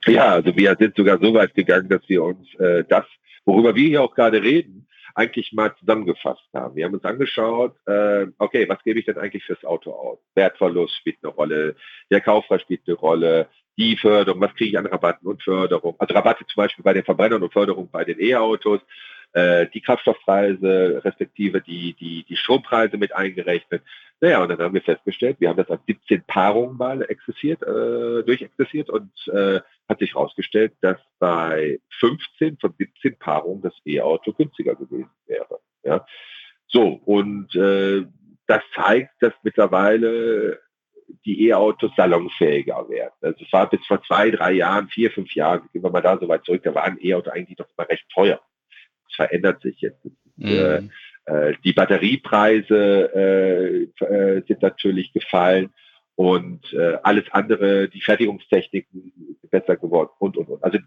Ja, 0.07 0.31
also 0.33 0.57
wir 0.57 0.77
sind 0.79 0.97
sogar 0.97 1.19
so 1.19 1.33
weit 1.35 1.55
gegangen, 1.55 1.89
dass 1.89 2.03
wir 2.09 2.23
uns 2.23 2.55
äh, 2.57 2.85
das, 2.89 3.05
worüber 3.45 3.75
wir 3.75 3.87
hier 3.87 4.03
auch 4.03 4.15
gerade 4.15 4.43
reden, 4.43 4.82
eigentlich 5.15 5.53
mal 5.53 5.75
zusammengefasst 5.77 6.49
haben. 6.55 6.77
Wir 6.77 6.85
haben 6.85 6.95
uns 6.95 7.05
angeschaut, 7.05 7.75
äh, 7.87 8.27
okay, 8.39 8.69
was 8.69 8.83
gebe 8.83 8.99
ich 8.99 9.07
denn 9.07 9.19
eigentlich 9.19 9.45
fürs 9.45 9.65
Auto 9.65 9.93
aus? 9.93 10.19
Wertverlust 10.35 10.97
spielt 10.97 11.19
eine 11.23 11.33
Rolle, 11.33 11.77
der 12.11 12.21
Kaufpreis 12.21 12.63
spielt 12.63 12.83
eine 12.87 12.97
Rolle, 12.97 13.49
die 13.79 13.97
Förderung, 13.97 14.41
was 14.41 14.55
kriege 14.55 14.71
ich 14.71 14.79
an 14.79 14.87
Rabatten 14.87 15.27
und 15.27 15.43
Förderung? 15.43 15.97
Also 15.99 16.15
Rabatte 16.15 16.45
zum 16.47 16.63
Beispiel 16.63 16.83
bei 16.83 16.93
den 16.93 17.05
Verbrennern 17.05 17.43
und 17.43 17.53
Förderung 17.53 17.91
bei 17.91 18.05
den 18.05 18.21
E-Autos, 18.21 18.81
äh, 19.33 19.67
die 19.73 19.81
Kraftstoffpreise 19.81 21.01
respektive 21.05 21.61
die, 21.61 21.95
die, 21.95 22.25
die 22.25 22.37
Strompreise 22.37 22.97
mit 22.97 23.15
eingerechnet. 23.15 23.83
Naja, 24.21 24.43
und 24.43 24.51
dann 24.51 24.59
haben 24.59 24.75
wir 24.75 24.83
festgestellt, 24.83 25.39
wir 25.41 25.49
haben 25.49 25.57
das 25.57 25.71
an 25.71 25.81
17 25.87 26.23
Paarungen 26.27 26.77
mal 26.77 27.03
exzessiert, 27.03 27.63
äh, 27.63 28.23
durchexzessiert 28.23 28.91
und 28.91 29.11
äh, 29.29 29.61
hat 29.89 29.99
sich 29.99 30.15
herausgestellt, 30.15 30.75
dass 30.81 30.99
bei 31.19 31.81
15 31.99 32.59
von 32.59 32.75
17 32.79 33.19
Paarungen 33.19 33.63
das 33.63 33.75
E-Auto 33.85 34.33
günstiger 34.33 34.75
gewesen 34.75 35.11
wäre. 35.27 35.61
Ja? 35.83 36.07
So, 36.69 37.01
und 37.05 37.55
äh, 37.55 38.07
das 38.47 38.63
zeigt, 38.75 39.11
dass 39.21 39.33
mittlerweile 39.43 40.61
die 41.25 41.49
E-Autos 41.49 41.91
salonfähiger 41.97 42.89
werden. 42.89 43.15
Also 43.21 43.45
es 43.45 43.53
war 43.53 43.69
bis 43.69 43.85
vor 43.87 44.03
zwei, 44.03 44.31
drei 44.31 44.53
Jahren, 44.53 44.89
vier, 44.89 45.11
fünf 45.11 45.35
Jahren, 45.35 45.69
gehen 45.73 45.83
wir 45.83 45.91
mal 45.91 46.01
da 46.01 46.19
so 46.19 46.29
weit 46.29 46.45
zurück, 46.45 46.63
da 46.63 46.75
war 46.75 46.85
ein 46.85 46.99
E-Auto 47.01 47.31
eigentlich 47.31 47.57
doch 47.57 47.69
immer 47.77 47.89
recht 47.89 48.09
teuer. 48.13 48.41
Verändert 49.15 49.63
sich 49.63 49.81
jetzt. 49.81 50.05
Mhm. 50.37 50.91
Äh, 51.25 51.55
die 51.65 51.73
Batteriepreise 51.73 53.11
äh, 53.15 54.05
äh, 54.05 54.43
sind 54.47 54.63
natürlich 54.63 55.13
gefallen 55.13 55.73
und 56.17 56.73
äh, 56.73 56.99
alles 57.03 57.25
andere, 57.31 57.89
die 57.89 58.01
Fertigungstechniken 58.01 59.13
sind 59.41 59.51
besser 59.51 59.77
geworden 59.77 60.11
und, 60.19 60.37
und, 60.37 60.49
und. 60.49 60.65
Also 60.65 60.79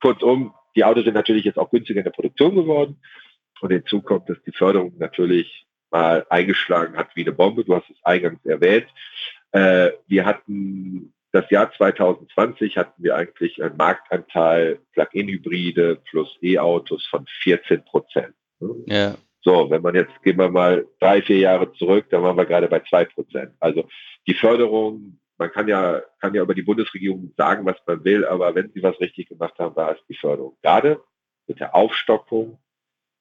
kurzum, 0.00 0.54
die 0.76 0.84
Autos 0.84 1.04
sind 1.04 1.14
natürlich 1.14 1.44
jetzt 1.44 1.58
auch 1.58 1.70
günstiger 1.70 2.00
in 2.00 2.04
der 2.04 2.10
Produktion 2.12 2.54
geworden 2.54 3.00
und 3.60 3.70
hinzu 3.70 4.02
kommt, 4.02 4.28
dass 4.28 4.40
die 4.42 4.52
Förderung 4.52 4.94
natürlich 4.98 5.66
mal 5.90 6.26
eingeschlagen 6.30 6.96
hat 6.96 7.14
wie 7.14 7.22
eine 7.22 7.32
Bombe. 7.32 7.64
Du 7.64 7.74
hast 7.74 7.88
es 7.90 8.04
eingangs 8.04 8.44
erwähnt. 8.44 8.86
Äh, 9.52 9.90
wir 10.06 10.26
hatten 10.26 11.12
das 11.34 11.50
Jahr 11.50 11.72
2020 11.72 12.76
hatten 12.76 13.02
wir 13.02 13.16
eigentlich 13.16 13.60
einen 13.60 13.76
Marktanteil 13.76 14.78
Plug-in-Hybride 14.92 15.96
plus 16.08 16.38
E-Autos 16.40 17.04
von 17.06 17.26
14 17.42 17.84
Prozent. 17.84 18.34
Ja. 18.86 19.16
So, 19.40 19.68
wenn 19.68 19.82
man 19.82 19.96
jetzt, 19.96 20.12
gehen 20.22 20.38
wir 20.38 20.48
mal 20.48 20.86
drei, 21.00 21.22
vier 21.22 21.38
Jahre 21.38 21.72
zurück, 21.72 22.06
dann 22.10 22.22
waren 22.22 22.36
wir 22.36 22.46
gerade 22.46 22.68
bei 22.68 22.80
zwei 22.88 23.04
Prozent. 23.04 23.52
Also 23.58 23.88
die 24.28 24.34
Förderung, 24.34 25.18
man 25.36 25.50
kann 25.50 25.66
ja, 25.66 26.02
kann 26.20 26.34
ja 26.34 26.42
über 26.42 26.54
die 26.54 26.62
Bundesregierung 26.62 27.34
sagen, 27.36 27.66
was 27.66 27.78
man 27.84 28.04
will, 28.04 28.24
aber 28.24 28.54
wenn 28.54 28.70
sie 28.70 28.82
was 28.84 28.98
richtig 29.00 29.28
gemacht 29.28 29.58
haben, 29.58 29.74
war 29.74 29.90
es 29.90 29.98
die 30.08 30.14
Förderung. 30.14 30.56
Gerade 30.62 31.02
mit 31.48 31.58
der 31.58 31.74
Aufstockung 31.74 32.58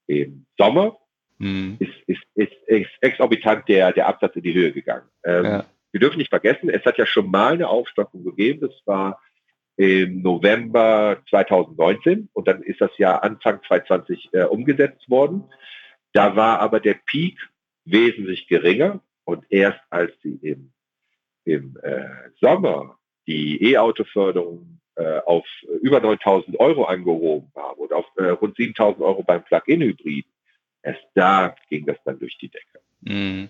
im 0.06 0.46
Sommer 0.56 0.96
mhm. 1.40 1.78
ist, 1.80 1.96
ist, 2.06 2.24
ist, 2.36 2.54
ist, 2.68 2.92
exorbitant 3.02 3.68
der, 3.68 3.92
der 3.92 4.08
Absatz 4.08 4.36
in 4.36 4.44
die 4.44 4.54
Höhe 4.54 4.72
gegangen. 4.72 5.10
Ähm, 5.26 5.46
ja. 5.46 5.66
Wir 5.94 6.00
dürfen 6.00 6.18
nicht 6.18 6.32
vergessen, 6.32 6.70
es 6.70 6.84
hat 6.86 6.98
ja 6.98 7.06
schon 7.06 7.30
mal 7.30 7.54
eine 7.54 7.70
Aufstockung 7.70 8.24
gegeben. 8.24 8.62
Das 8.62 8.76
war 8.86 9.22
im 9.78 10.22
November 10.24 11.22
2019 11.30 12.30
und 12.34 12.48
dann 12.48 12.64
ist 12.64 12.82
das 12.82 12.98
Jahr 12.98 13.24
Anfang 13.24 13.62
2020 13.68 14.30
äh, 14.34 14.44
umgesetzt 14.44 15.08
worden. 15.10 15.44
Da 16.12 16.36
war 16.36 16.60
aber 16.60 16.80
der 16.80 16.96
Peak 17.06 17.40
wesentlich 17.86 18.48
geringer 18.48 19.02
und 19.24 19.46
erst 19.50 19.80
als 19.92 20.12
sie 20.24 20.40
im, 20.42 20.72
im 21.46 21.78
äh, 21.84 22.10
Sommer 22.42 22.98
die 23.28 23.72
E-Auto-Förderung 23.72 24.80
äh, 24.96 25.20
auf 25.26 25.46
über 25.82 26.00
9000 26.00 26.60
Euro 26.60 26.86
angehoben 26.86 27.52
haben 27.56 27.80
und 27.80 27.94
auf 27.94 28.06
äh, 28.18 28.30
rund 28.30 28.56
7000 28.56 29.02
Euro 29.02 29.24
beim 29.24 29.44
Plug-in-Hybrid, 29.44 30.26
erst 30.82 31.04
da 31.14 31.56
ging 31.70 31.86
das 31.86 31.98
dann 32.04 32.20
durch 32.20 32.38
die 32.40 32.50
Decke. 32.50 32.80
Mhm. 33.02 33.50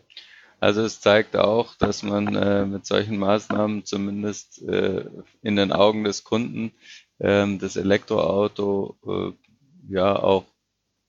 Also 0.64 0.82
es 0.84 1.02
zeigt 1.02 1.36
auch, 1.36 1.76
dass 1.76 2.04
man 2.04 2.38
äh, 2.38 2.66
mit 2.66 2.86
solchen 2.86 3.18
Maßnahmen 3.18 3.84
zumindest 3.84 4.62
äh, 4.62 5.04
in 5.42 5.58
den 5.58 5.74
Augen 5.74 6.06
des 6.06 6.24
Kunden 6.24 6.72
ähm, 7.20 7.60
das 7.60 7.76
Elektroauto 7.76 8.96
äh, 9.06 9.94
ja 9.94 10.16
auch 10.16 10.46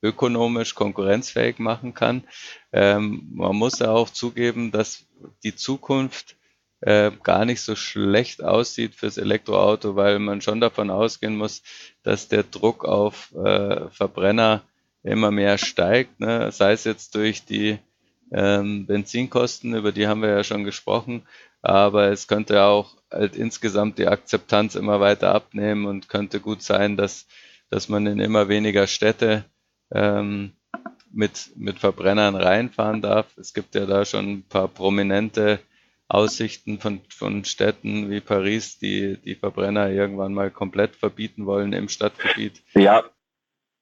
ökonomisch 0.03 0.75
konkurrenzfähig 0.75 1.59
machen 1.59 1.93
kann. 1.93 2.25
Ähm, 2.73 3.29
man 3.31 3.55
muss 3.55 3.79
ja 3.79 3.91
auch 3.91 4.09
zugeben, 4.09 4.71
dass 4.71 5.05
die 5.45 5.55
Zukunft 5.55 6.35
äh, 6.81 7.11
gar 7.23 7.45
nicht 7.45 7.61
so 7.61 7.77
schlecht 7.77 8.43
aussieht 8.43 8.93
fürs 8.93 9.17
Elektroauto, 9.17 9.95
weil 9.95 10.19
man 10.19 10.41
schon 10.41 10.59
davon 10.59 10.89
ausgehen 10.89 11.37
muss, 11.37 11.63
dass 12.03 12.27
der 12.27 12.43
Druck 12.43 12.83
auf 12.83 13.33
äh, 13.33 13.89
Verbrenner 13.89 14.63
immer 15.01 15.31
mehr 15.31 15.57
steigt, 15.57 16.19
ne? 16.19 16.51
sei 16.51 16.73
es 16.73 16.83
jetzt 16.83 17.15
durch 17.15 17.45
die 17.45 17.79
ähm, 18.35 18.85
Benzinkosten, 18.85 19.75
über 19.75 19.93
die 19.93 20.07
haben 20.07 20.21
wir 20.21 20.29
ja 20.29 20.43
schon 20.43 20.65
gesprochen, 20.65 21.23
aber 21.61 22.09
es 22.09 22.27
könnte 22.27 22.63
auch 22.63 22.97
halt 23.09 23.37
insgesamt 23.37 23.97
die 23.97 24.07
Akzeptanz 24.07 24.75
immer 24.75 24.99
weiter 24.99 25.33
abnehmen 25.33 25.85
und 25.85 26.09
könnte 26.09 26.41
gut 26.41 26.61
sein, 26.61 26.97
dass, 26.97 27.27
dass 27.69 27.87
man 27.87 28.05
in 28.07 28.19
immer 28.19 28.49
weniger 28.49 28.87
Städte 28.87 29.45
ähm, 29.89 30.51
mit, 31.11 31.51
mit 31.55 31.79
Verbrennern 31.79 32.35
reinfahren 32.35 33.01
darf. 33.01 33.37
Es 33.37 33.53
gibt 33.53 33.73
ja 33.73 33.85
da 33.85 34.03
schon 34.03 34.31
ein 34.31 34.43
paar 34.43 34.67
prominente 34.67 35.59
Aussichten 36.09 36.79
von, 36.79 36.99
von 37.07 37.45
Städten 37.45 38.11
wie 38.11 38.19
Paris, 38.19 38.77
die 38.79 39.17
die 39.17 39.35
Verbrenner 39.35 39.89
irgendwann 39.89 40.33
mal 40.33 40.51
komplett 40.51 40.97
verbieten 40.97 41.45
wollen 41.45 41.71
im 41.71 41.87
Stadtgebiet. 41.87 42.61
Ja, 42.73 43.05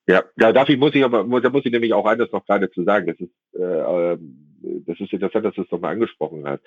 ja, 0.08 0.24
ja, 0.38 0.52
dafür 0.52 0.78
muss 0.78 0.96
ich 0.96 1.04
aber, 1.04 1.24
da 1.42 1.50
muss 1.50 1.66
ich 1.66 1.72
nämlich 1.72 1.94
auch 1.94 2.06
eines 2.06 2.32
noch 2.32 2.46
gerade 2.46 2.70
zu 2.72 2.84
sagen. 2.84 3.08
Das 3.08 3.20
ist, 3.20 3.60
äh, 3.60 4.18
das 4.86 5.00
ist 5.00 5.14
interessant, 5.14 5.46
dass 5.46 5.56
du 5.56 5.62
es 5.62 5.72
nochmal 5.72 5.94
angesprochen 5.94 6.46
hast. 6.46 6.64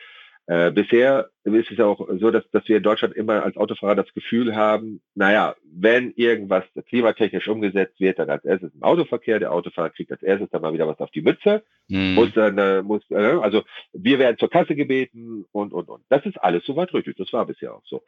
Äh, 0.48 0.70
bisher 0.70 1.30
ist 1.42 1.72
es 1.72 1.76
ja 1.76 1.86
auch 1.86 2.08
so, 2.20 2.30
dass, 2.30 2.48
dass 2.52 2.68
wir 2.68 2.76
in 2.76 2.82
Deutschland 2.84 3.16
immer 3.16 3.42
als 3.42 3.56
Autofahrer 3.56 3.96
das 3.96 4.12
Gefühl 4.14 4.54
haben, 4.54 5.00
naja, 5.16 5.56
wenn 5.64 6.12
irgendwas 6.12 6.62
klimatechnisch 6.88 7.48
umgesetzt 7.48 7.98
wird, 7.98 8.20
dann 8.20 8.30
als 8.30 8.44
erstes 8.44 8.72
im 8.72 8.82
Autoverkehr, 8.84 9.40
der 9.40 9.52
Autofahrer 9.52 9.90
kriegt 9.90 10.12
als 10.12 10.22
erstes 10.22 10.48
dann 10.50 10.62
mal 10.62 10.72
wieder 10.72 10.86
was 10.86 11.00
auf 11.00 11.10
die 11.10 11.22
Mütze, 11.22 11.64
mhm. 11.88 12.14
muss 12.14 12.32
dann, 12.34 12.58
äh, 12.58 12.82
muss, 12.82 13.02
äh, 13.10 13.16
also 13.16 13.64
wir 13.92 14.20
werden 14.20 14.38
zur 14.38 14.48
Kasse 14.48 14.76
gebeten 14.76 15.46
und, 15.50 15.72
und, 15.72 15.88
und. 15.88 16.04
Das 16.10 16.24
ist 16.24 16.40
alles 16.40 16.64
soweit 16.64 16.94
richtig. 16.94 17.16
Das 17.16 17.32
war 17.32 17.44
bisher 17.44 17.74
auch 17.74 17.84
so. 17.84 18.02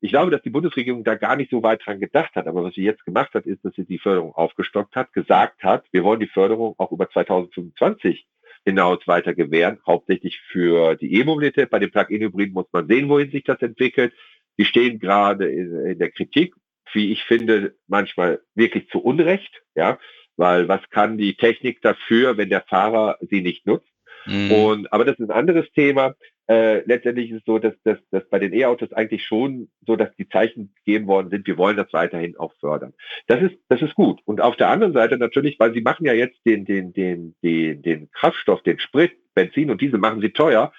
Ich 0.00 0.10
glaube, 0.10 0.30
dass 0.30 0.42
die 0.42 0.50
Bundesregierung 0.50 1.04
da 1.04 1.14
gar 1.14 1.36
nicht 1.36 1.50
so 1.50 1.62
weit 1.62 1.84
dran 1.84 2.00
gedacht 2.00 2.34
hat. 2.34 2.46
Aber 2.46 2.64
was 2.64 2.74
sie 2.74 2.82
jetzt 2.82 3.04
gemacht 3.04 3.34
hat, 3.34 3.46
ist, 3.46 3.64
dass 3.64 3.74
sie 3.74 3.84
die 3.84 3.98
Förderung 3.98 4.34
aufgestockt 4.34 4.96
hat, 4.96 5.12
gesagt 5.12 5.62
hat, 5.62 5.84
wir 5.92 6.04
wollen 6.04 6.20
die 6.20 6.26
Förderung 6.26 6.74
auch 6.78 6.90
über 6.90 7.08
2025 7.10 8.26
hinaus 8.64 9.06
weiter 9.06 9.34
gewähren, 9.34 9.78
hauptsächlich 9.86 10.40
für 10.50 10.96
die 10.96 11.14
E-Mobilität. 11.14 11.70
Bei 11.70 11.78
den 11.78 11.90
Plug-in-Hybriden 11.90 12.54
muss 12.54 12.66
man 12.72 12.88
sehen, 12.88 13.08
wohin 13.08 13.30
sich 13.30 13.44
das 13.44 13.60
entwickelt. 13.62 14.12
Die 14.58 14.64
stehen 14.64 14.98
gerade 14.98 15.50
in, 15.50 15.86
in 15.86 15.98
der 15.98 16.10
Kritik, 16.10 16.54
wie 16.92 17.12
ich 17.12 17.24
finde, 17.24 17.74
manchmal 17.86 18.40
wirklich 18.54 18.88
zu 18.88 19.02
Unrecht, 19.02 19.62
ja, 19.74 19.98
weil 20.36 20.68
was 20.68 20.80
kann 20.90 21.18
die 21.18 21.34
Technik 21.34 21.80
dafür, 21.82 22.36
wenn 22.36 22.50
der 22.50 22.62
Fahrer 22.62 23.18
sie 23.20 23.40
nicht 23.42 23.66
nutzt? 23.66 23.88
Mhm. 24.26 24.52
Und, 24.52 24.92
aber 24.92 25.04
das 25.04 25.18
ist 25.18 25.30
ein 25.30 25.36
anderes 25.36 25.70
Thema. 25.72 26.14
Äh, 26.50 26.82
letztendlich 26.84 27.30
ist 27.30 27.38
es 27.38 27.44
so, 27.46 27.60
dass, 27.60 27.74
dass, 27.84 27.98
dass 28.10 28.28
bei 28.28 28.40
den 28.40 28.52
E-Autos 28.52 28.92
eigentlich 28.92 29.24
schon 29.24 29.68
so, 29.86 29.94
dass 29.94 30.12
die 30.16 30.28
Zeichen 30.28 30.74
gegeben 30.84 31.06
worden 31.06 31.30
sind, 31.30 31.46
wir 31.46 31.56
wollen 31.56 31.76
das 31.76 31.92
weiterhin 31.92 32.36
auch 32.36 32.52
fördern. 32.58 32.92
Das 33.28 33.40
ist, 33.40 33.54
das 33.68 33.80
ist 33.80 33.94
gut. 33.94 34.20
Und 34.24 34.40
auf 34.40 34.56
der 34.56 34.68
anderen 34.68 34.92
Seite 34.92 35.16
natürlich, 35.16 35.60
weil 35.60 35.72
sie 35.72 35.80
machen 35.80 36.06
ja 36.06 36.12
jetzt 36.12 36.44
den, 36.44 36.64
den, 36.64 36.92
den, 36.92 37.36
den, 37.44 37.82
den 37.82 38.10
Kraftstoff, 38.10 38.64
den 38.64 38.80
Sprit, 38.80 39.12
Benzin 39.32 39.70
und 39.70 39.80
Diesel 39.80 40.00
machen 40.00 40.20
sie 40.20 40.30
teuer. 40.30 40.72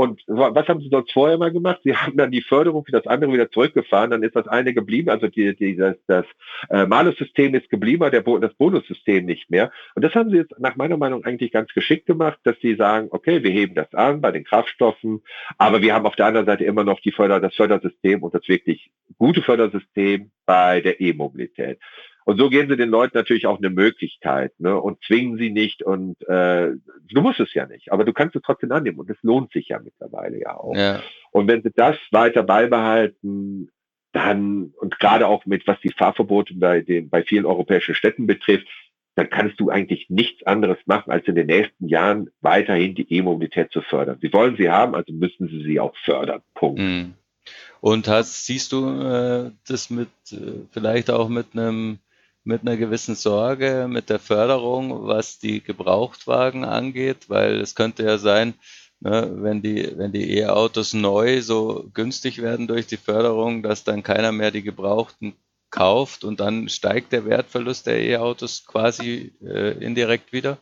Und 0.00 0.22
was 0.28 0.66
haben 0.66 0.80
sie 0.80 0.88
sonst 0.88 1.12
vorher 1.12 1.36
mal 1.36 1.52
gemacht? 1.52 1.80
Sie 1.84 1.94
haben 1.94 2.16
dann 2.16 2.30
die 2.30 2.40
Förderung 2.40 2.86
für 2.86 2.92
das 2.92 3.06
andere 3.06 3.34
wieder 3.34 3.50
zurückgefahren, 3.50 4.10
dann 4.10 4.22
ist 4.22 4.34
das 4.34 4.48
eine 4.48 4.72
geblieben, 4.72 5.10
also 5.10 5.26
die, 5.26 5.54
die, 5.54 5.76
das, 5.76 5.96
das 6.06 6.24
äh, 6.70 6.86
Malus-System 6.86 7.54
ist 7.54 7.68
geblieben, 7.68 8.10
der, 8.10 8.22
das 8.22 8.54
Bonussystem 8.54 9.26
nicht 9.26 9.50
mehr. 9.50 9.70
Und 9.94 10.02
das 10.02 10.14
haben 10.14 10.30
sie 10.30 10.38
jetzt 10.38 10.58
nach 10.58 10.76
meiner 10.76 10.96
Meinung 10.96 11.22
eigentlich 11.26 11.52
ganz 11.52 11.70
geschickt 11.74 12.06
gemacht, 12.06 12.38
dass 12.44 12.56
sie 12.62 12.76
sagen, 12.76 13.08
okay, 13.10 13.42
wir 13.42 13.50
heben 13.50 13.74
das 13.74 13.92
an 13.92 14.22
bei 14.22 14.32
den 14.32 14.44
Kraftstoffen, 14.44 15.20
aber 15.58 15.82
wir 15.82 15.92
haben 15.92 16.06
auf 16.06 16.16
der 16.16 16.24
anderen 16.24 16.46
Seite 16.46 16.64
immer 16.64 16.84
noch 16.84 17.00
die 17.00 17.12
Förder, 17.12 17.38
das 17.38 17.54
Fördersystem 17.54 18.22
und 18.22 18.34
das 18.34 18.48
wirklich 18.48 18.90
gute 19.18 19.42
Fördersystem 19.42 20.30
bei 20.46 20.80
der 20.80 20.98
E-Mobilität. 21.02 21.78
Und 22.30 22.38
so 22.38 22.48
geben 22.48 22.70
sie 22.70 22.76
den 22.76 22.90
Leuten 22.90 23.18
natürlich 23.18 23.48
auch 23.48 23.58
eine 23.58 23.70
Möglichkeit 23.70 24.52
ne, 24.60 24.80
und 24.80 25.02
zwingen 25.04 25.36
sie 25.36 25.50
nicht. 25.50 25.82
Und 25.82 26.16
äh, 26.28 26.68
du 27.08 27.20
musst 27.22 27.40
es 27.40 27.52
ja 27.54 27.66
nicht, 27.66 27.90
aber 27.90 28.04
du 28.04 28.12
kannst 28.12 28.36
es 28.36 28.42
trotzdem 28.42 28.70
annehmen. 28.70 29.00
Und 29.00 29.10
es 29.10 29.16
lohnt 29.22 29.50
sich 29.50 29.66
ja 29.66 29.80
mittlerweile 29.80 30.38
ja 30.38 30.56
auch. 30.56 30.76
Ja. 30.76 31.02
Und 31.32 31.48
wenn 31.48 31.64
sie 31.64 31.72
das 31.74 31.96
weiter 32.12 32.44
beibehalten, 32.44 33.72
dann, 34.12 34.72
und 34.78 35.00
gerade 35.00 35.26
auch 35.26 35.44
mit, 35.44 35.66
was 35.66 35.80
die 35.80 35.90
Fahrverbote 35.90 36.54
bei, 36.54 36.82
den, 36.82 37.10
bei 37.10 37.24
vielen 37.24 37.46
europäischen 37.46 37.96
Städten 37.96 38.28
betrifft, 38.28 38.68
dann 39.16 39.28
kannst 39.28 39.58
du 39.58 39.70
eigentlich 39.70 40.08
nichts 40.08 40.46
anderes 40.46 40.78
machen, 40.86 41.10
als 41.10 41.26
in 41.26 41.34
den 41.34 41.48
nächsten 41.48 41.88
Jahren 41.88 42.30
weiterhin 42.42 42.94
die 42.94 43.12
E-Mobilität 43.12 43.72
zu 43.72 43.82
fördern. 43.82 44.18
Sie 44.22 44.32
wollen 44.32 44.54
sie 44.56 44.70
haben, 44.70 44.94
also 44.94 45.12
müssen 45.12 45.48
sie 45.48 45.64
sie 45.64 45.80
auch 45.80 45.96
fördern. 46.04 46.42
Punkt. 46.54 46.78
Mhm. 46.78 47.14
Und 47.80 48.06
hast, 48.06 48.46
siehst 48.46 48.70
du 48.70 48.86
äh, 48.86 49.50
das 49.66 49.90
mit 49.90 50.10
äh, 50.30 50.60
vielleicht 50.70 51.10
auch 51.10 51.28
mit 51.28 51.54
einem 51.54 51.98
mit 52.44 52.62
einer 52.62 52.76
gewissen 52.76 53.14
Sorge 53.14 53.86
mit 53.88 54.10
der 54.10 54.18
Förderung, 54.18 55.06
was 55.06 55.38
die 55.38 55.62
Gebrauchtwagen 55.62 56.64
angeht, 56.64 57.28
weil 57.28 57.60
es 57.60 57.74
könnte 57.74 58.04
ja 58.04 58.18
sein, 58.18 58.54
ne, 59.00 59.30
wenn 59.36 59.62
die, 59.62 59.92
wenn 59.96 60.12
die 60.12 60.38
E-Autos 60.38 60.94
neu 60.94 61.42
so 61.42 61.90
günstig 61.92 62.40
werden 62.40 62.66
durch 62.66 62.86
die 62.86 62.96
Förderung, 62.96 63.62
dass 63.62 63.84
dann 63.84 64.02
keiner 64.02 64.32
mehr 64.32 64.50
die 64.50 64.62
Gebrauchten 64.62 65.34
kauft 65.70 66.24
und 66.24 66.40
dann 66.40 66.68
steigt 66.68 67.12
der 67.12 67.24
Wertverlust 67.24 67.86
der 67.86 68.00
E-Autos 68.00 68.66
quasi 68.66 69.32
äh, 69.42 69.72
indirekt 69.84 70.32
wieder? 70.32 70.58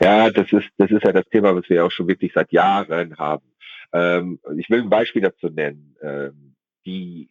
Ja, 0.00 0.30
das 0.30 0.50
ist, 0.52 0.68
das 0.78 0.90
ist 0.90 1.04
ja 1.04 1.12
das 1.12 1.28
Thema, 1.28 1.54
was 1.54 1.68
wir 1.68 1.84
auch 1.84 1.90
schon 1.90 2.08
wirklich 2.08 2.32
seit 2.34 2.52
Jahren 2.52 3.18
haben. 3.18 3.44
Ähm, 3.92 4.40
ich 4.56 4.70
will 4.70 4.80
ein 4.80 4.88
Beispiel 4.88 5.20
dazu 5.20 5.48
nennen. 5.48 5.96
Ähm, 6.02 6.54
die 6.86 7.28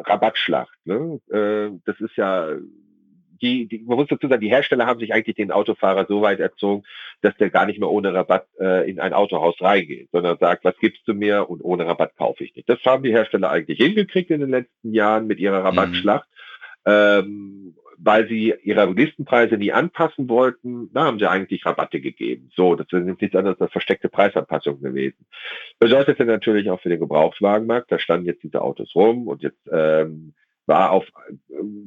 Rabattschlacht. 0.00 0.76
Ne? 0.84 1.20
Äh, 1.30 1.78
das 1.84 2.00
ist 2.00 2.16
ja 2.16 2.56
die, 3.42 3.66
die, 3.66 3.78
man 3.86 3.96
muss 3.96 4.08
dazu 4.08 4.28
sagen, 4.28 4.40
die 4.40 4.50
Hersteller 4.50 4.86
haben 4.86 5.00
sich 5.00 5.12
eigentlich 5.12 5.36
den 5.36 5.50
Autofahrer 5.50 6.06
so 6.08 6.22
weit 6.22 6.40
erzogen, 6.40 6.84
dass 7.22 7.36
der 7.36 7.50
gar 7.50 7.66
nicht 7.66 7.78
mehr 7.78 7.90
ohne 7.90 8.12
Rabatt 8.12 8.46
äh, 8.58 8.88
in 8.88 9.00
ein 9.00 9.12
Autohaus 9.12 9.60
reingeht, 9.60 10.08
sondern 10.12 10.38
sagt, 10.38 10.64
was 10.64 10.76
gibst 10.78 11.06
du 11.06 11.14
mir 11.14 11.48
und 11.48 11.62
ohne 11.62 11.86
Rabatt 11.86 12.16
kaufe 12.16 12.44
ich 12.44 12.54
nicht. 12.54 12.68
Das 12.68 12.78
haben 12.84 13.02
die 13.02 13.12
Hersteller 13.12 13.50
eigentlich 13.50 13.78
hingekriegt 13.78 14.30
in 14.30 14.40
den 14.40 14.50
letzten 14.50 14.92
Jahren 14.92 15.26
mit 15.26 15.38
ihrer 15.38 15.60
mhm. 15.60 15.66
Rabattschlacht. 15.66 16.28
Mhm. 16.28 16.92
Ähm, 16.92 17.74
weil 18.02 18.28
sie 18.28 18.54
ihre 18.62 18.86
Listenpreise 18.90 19.56
nie 19.56 19.72
anpassen 19.72 20.28
wollten, 20.28 20.90
da 20.92 21.04
haben 21.04 21.18
sie 21.18 21.28
eigentlich 21.28 21.66
Rabatte 21.66 22.00
gegeben. 22.00 22.50
So, 22.54 22.74
das 22.74 22.86
sind 22.88 23.20
nichts 23.20 23.36
anderes 23.36 23.60
als 23.60 23.72
versteckte 23.72 24.08
Preisanpassungen 24.08 24.82
gewesen. 24.82 25.26
Bedeutet 25.78 26.18
ja 26.18 26.24
natürlich 26.24 26.70
auch 26.70 26.80
für 26.80 26.88
den 26.88 27.00
Gebrauchtwagenmarkt, 27.00 27.92
da 27.92 27.98
standen 27.98 28.26
jetzt 28.26 28.42
diese 28.42 28.62
Autos 28.62 28.94
rum 28.94 29.28
und 29.28 29.42
jetzt 29.42 29.60
ähm, 29.70 30.34
war 30.66 30.92
auf 30.92 31.04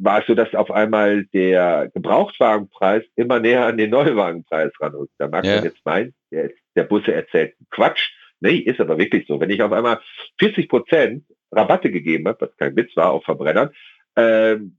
war 0.02 0.20
es 0.20 0.28
so, 0.28 0.36
dass 0.36 0.54
auf 0.54 0.70
einmal 0.70 1.26
der 1.34 1.90
Gebrauchtwagenpreis 1.94 3.04
immer 3.16 3.40
näher 3.40 3.66
an 3.66 3.78
den 3.78 3.90
Neuwagenpreis 3.90 4.72
ranrückt. 4.80 5.14
Da 5.18 5.28
mag 5.28 5.46
ja. 5.46 5.56
man 5.56 5.64
jetzt 5.64 5.86
meinen, 5.86 6.14
der, 6.32 6.52
der 6.76 6.84
Busse 6.84 7.14
erzählt 7.14 7.56
Quatsch. 7.72 8.12
Nee, 8.40 8.58
ist 8.58 8.82
aber 8.82 8.98
wirklich 8.98 9.26
so. 9.26 9.40
Wenn 9.40 9.50
ich 9.50 9.62
auf 9.62 9.72
einmal 9.72 10.02
40 10.40 10.68
Prozent 10.68 11.24
Rabatte 11.52 11.92
gegeben 11.92 12.28
habe, 12.28 12.42
was 12.42 12.58
kein 12.58 12.76
Witz 12.76 12.96
war, 12.98 13.12
auf 13.12 13.24
Verbrennern, 13.24 13.72
ähm, 14.18 14.78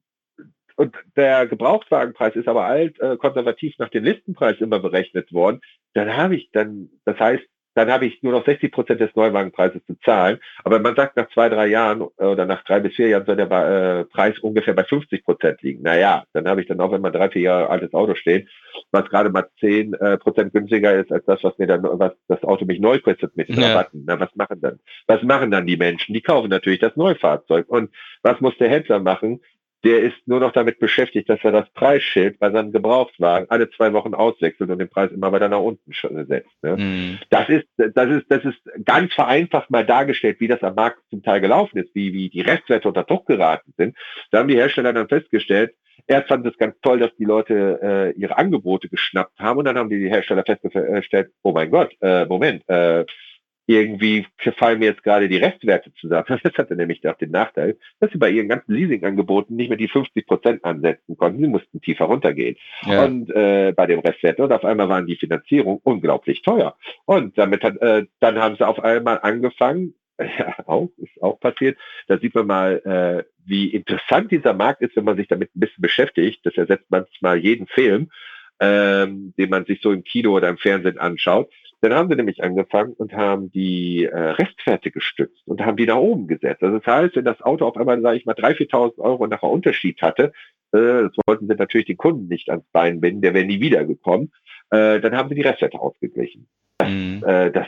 und 0.76 0.94
der 1.16 1.46
Gebrauchtwagenpreis 1.46 2.34
ist 2.36 2.48
aber 2.48 2.64
alt, 2.64 2.98
äh, 3.00 3.16
konservativ 3.16 3.78
nach 3.78 3.90
dem 3.90 4.04
Listenpreis 4.04 4.60
immer 4.60 4.80
berechnet 4.80 5.32
worden, 5.32 5.60
dann 5.94 6.16
habe 6.16 6.36
ich 6.36 6.50
dann, 6.52 6.90
das 7.04 7.18
heißt, 7.18 7.44
dann 7.74 7.90
habe 7.90 8.06
ich 8.06 8.22
nur 8.22 8.32
noch 8.32 8.44
60 8.44 8.70
Prozent 8.72 9.00
des 9.00 9.14
Neuwagenpreises 9.16 9.84
zu 9.86 9.98
zahlen. 10.04 10.38
Aber 10.62 10.78
man 10.78 10.94
sagt, 10.94 11.16
nach 11.16 11.28
zwei, 11.30 11.48
drei 11.48 11.66
Jahren 11.66 12.02
oder 12.02 12.46
nach 12.46 12.62
drei 12.64 12.80
bis 12.80 12.94
vier 12.94 13.08
Jahren 13.08 13.26
soll 13.26 13.36
der 13.36 13.50
äh, 13.50 14.04
Preis 14.04 14.38
ungefähr 14.38 14.74
bei 14.74 14.84
50 14.84 15.24
Prozent 15.24 15.60
liegen. 15.62 15.82
Naja, 15.82 16.24
dann 16.32 16.46
habe 16.46 16.60
ich 16.60 16.68
dann 16.68 16.80
auch, 16.80 16.92
wenn 16.92 17.00
man 17.00 17.12
drei, 17.12 17.30
vier 17.30 17.42
Jahre 17.42 17.70
altes 17.70 17.92
Auto 17.92 18.14
steht, 18.14 18.48
was 18.92 19.08
gerade 19.08 19.30
mal 19.30 19.48
10 19.58 19.94
äh, 19.94 20.18
Prozent 20.18 20.52
günstiger 20.52 20.94
ist 20.94 21.10
als 21.10 21.24
das, 21.26 21.42
was 21.42 21.58
mir 21.58 21.66
dann, 21.66 21.82
was 21.82 22.12
das 22.28 22.42
Auto 22.44 22.64
mich 22.64 22.78
neu 22.78 23.00
kostet 23.00 23.36
mit 23.36 23.48
den 23.48 23.60
ja. 23.60 23.68
Rabatten. 23.68 24.04
Na, 24.06 24.20
was 24.20 24.34
machen 24.36 24.60
dann? 24.60 24.78
Was 25.08 25.22
machen 25.22 25.50
dann 25.50 25.66
die 25.66 25.76
Menschen? 25.76 26.14
Die 26.14 26.22
kaufen 26.22 26.50
natürlich 26.50 26.80
das 26.80 26.94
Neufahrzeug. 26.94 27.68
Und 27.68 27.90
was 28.22 28.40
muss 28.40 28.56
der 28.58 28.68
Händler 28.68 29.00
machen? 29.00 29.40
Der 29.84 30.00
ist 30.00 30.16
nur 30.26 30.40
noch 30.40 30.52
damit 30.52 30.78
beschäftigt, 30.78 31.28
dass 31.28 31.38
er 31.42 31.52
das 31.52 31.70
Preisschild 31.74 32.38
bei 32.38 32.50
seinem 32.50 32.72
Gebrauchtwagen 32.72 33.46
alle 33.50 33.70
zwei 33.70 33.92
Wochen 33.92 34.14
auswechselt 34.14 34.70
und 34.70 34.78
den 34.78 34.88
Preis 34.88 35.12
immer 35.12 35.30
weiter 35.30 35.48
nach 35.48 35.60
unten 35.60 35.92
setzt. 36.26 36.50
Ne? 36.62 36.76
Mm. 36.76 37.18
Das 37.28 37.48
ist, 37.50 37.66
das 37.76 38.10
ist, 38.10 38.24
das 38.30 38.44
ist 38.44 38.58
ganz 38.84 39.12
vereinfacht 39.12 39.70
mal 39.70 39.84
dargestellt, 39.84 40.40
wie 40.40 40.48
das 40.48 40.62
am 40.62 40.74
Markt 40.74 41.00
zum 41.10 41.22
Teil 41.22 41.40
gelaufen 41.40 41.78
ist, 41.78 41.94
wie, 41.94 42.14
wie 42.14 42.30
die 42.30 42.40
Restwerte 42.40 42.88
unter 42.88 43.04
Druck 43.04 43.26
geraten 43.26 43.74
sind. 43.76 43.96
Da 44.30 44.38
haben 44.38 44.48
die 44.48 44.56
Hersteller 44.56 44.94
dann 44.94 45.08
festgestellt, 45.08 45.74
erst 46.06 46.28
fand 46.28 46.46
es 46.46 46.56
ganz 46.56 46.76
toll, 46.80 46.98
dass 46.98 47.14
die 47.16 47.24
Leute 47.24 47.78
äh, 47.82 48.18
ihre 48.18 48.38
Angebote 48.38 48.88
geschnappt 48.88 49.38
haben 49.38 49.58
und 49.58 49.66
dann 49.66 49.76
haben 49.76 49.90
die, 49.90 49.98
die 49.98 50.10
Hersteller 50.10 50.44
festgestellt, 50.44 51.30
oh 51.42 51.52
mein 51.52 51.70
Gott, 51.70 51.94
äh, 52.00 52.24
Moment, 52.24 52.66
äh, 52.68 53.04
irgendwie 53.66 54.26
fallen 54.58 54.78
mir 54.78 54.86
jetzt 54.86 55.02
gerade 55.02 55.28
die 55.28 55.38
Restwerte 55.38 55.92
zusammen. 55.94 56.24
Das 56.44 56.54
hatte 56.54 56.76
nämlich 56.76 57.06
auch 57.08 57.16
den 57.16 57.30
Nachteil, 57.30 57.78
dass 58.00 58.10
sie 58.10 58.18
bei 58.18 58.30
ihren 58.30 58.48
ganzen 58.48 58.74
Leasingangeboten 58.74 59.56
nicht 59.56 59.68
mehr 59.68 59.78
die 59.78 59.88
50 59.88 60.26
Prozent 60.26 60.64
ansetzen 60.64 61.16
konnten. 61.16 61.40
Sie 61.40 61.48
mussten 61.48 61.80
tiefer 61.80 62.04
runtergehen. 62.06 62.56
Ja. 62.82 63.04
Und 63.04 63.30
äh, 63.30 63.72
bei 63.74 63.86
dem 63.86 64.00
Restwert. 64.00 64.40
Und 64.40 64.52
auf 64.52 64.64
einmal 64.64 64.88
waren 64.88 65.06
die 65.06 65.16
Finanzierung 65.16 65.80
unglaublich 65.82 66.42
teuer. 66.42 66.76
Und 67.06 67.38
damit 67.38 67.62
hat, 67.62 67.80
äh, 67.80 68.04
dann 68.20 68.38
haben 68.38 68.56
sie 68.56 68.66
auf 68.66 68.80
einmal 68.80 69.20
angefangen, 69.22 69.94
ja, 70.18 70.54
auch, 70.66 70.90
ist 70.98 71.22
auch 71.22 71.40
passiert. 71.40 71.78
Da 72.06 72.18
sieht 72.18 72.34
man 72.34 72.46
mal, 72.46 72.82
äh, 72.84 73.24
wie 73.46 73.68
interessant 73.68 74.30
dieser 74.30 74.52
Markt 74.52 74.82
ist, 74.82 74.96
wenn 74.96 75.04
man 75.04 75.16
sich 75.16 75.28
damit 75.28 75.54
ein 75.54 75.60
bisschen 75.60 75.82
beschäftigt. 75.82 76.40
Das 76.44 76.56
ersetzt 76.56 76.86
manchmal 76.90 77.38
jeden 77.38 77.66
Film, 77.66 78.10
ähm, 78.60 79.34
den 79.38 79.50
man 79.50 79.64
sich 79.64 79.80
so 79.82 79.90
im 79.90 80.04
Kino 80.04 80.32
oder 80.32 80.48
im 80.48 80.58
Fernsehen 80.58 80.98
anschaut 80.98 81.50
dann 81.84 81.94
haben 81.94 82.08
sie 82.08 82.16
nämlich 82.16 82.42
angefangen 82.42 82.94
und 82.94 83.12
haben 83.12 83.50
die 83.50 84.04
äh, 84.04 84.16
Restwerte 84.16 84.90
gestützt 84.90 85.42
und 85.46 85.60
haben 85.60 85.76
die 85.76 85.86
nach 85.86 85.96
oben 85.96 86.26
gesetzt. 86.26 86.62
Also 86.62 86.78
das 86.78 86.86
heißt, 86.86 87.16
wenn 87.16 87.24
das 87.24 87.42
Auto 87.42 87.66
auf 87.66 87.76
einmal, 87.76 88.00
sage 88.00 88.16
ich 88.16 88.26
mal, 88.26 88.34
3.000, 88.34 88.70
4.000 88.70 88.98
Euro 88.98 89.26
nachher 89.26 89.50
Unterschied 89.50 90.00
hatte, 90.00 90.32
äh, 90.72 91.02
das 91.02 91.12
wollten 91.26 91.46
sie 91.46 91.54
natürlich 91.54 91.86
den 91.86 91.96
Kunden 91.96 92.28
nicht 92.28 92.48
ans 92.48 92.64
Bein 92.72 93.00
binden, 93.00 93.22
der 93.22 93.34
wäre 93.34 93.44
nie 93.44 93.60
wiedergekommen, 93.60 94.32
äh, 94.70 95.00
dann 95.00 95.16
haben 95.16 95.28
sie 95.28 95.34
die 95.34 95.42
Restwerte 95.42 95.78
ausgeglichen. 95.78 96.48
Das, 96.78 96.88
mhm. 96.88 97.22
äh, 97.26 97.50
das 97.50 97.66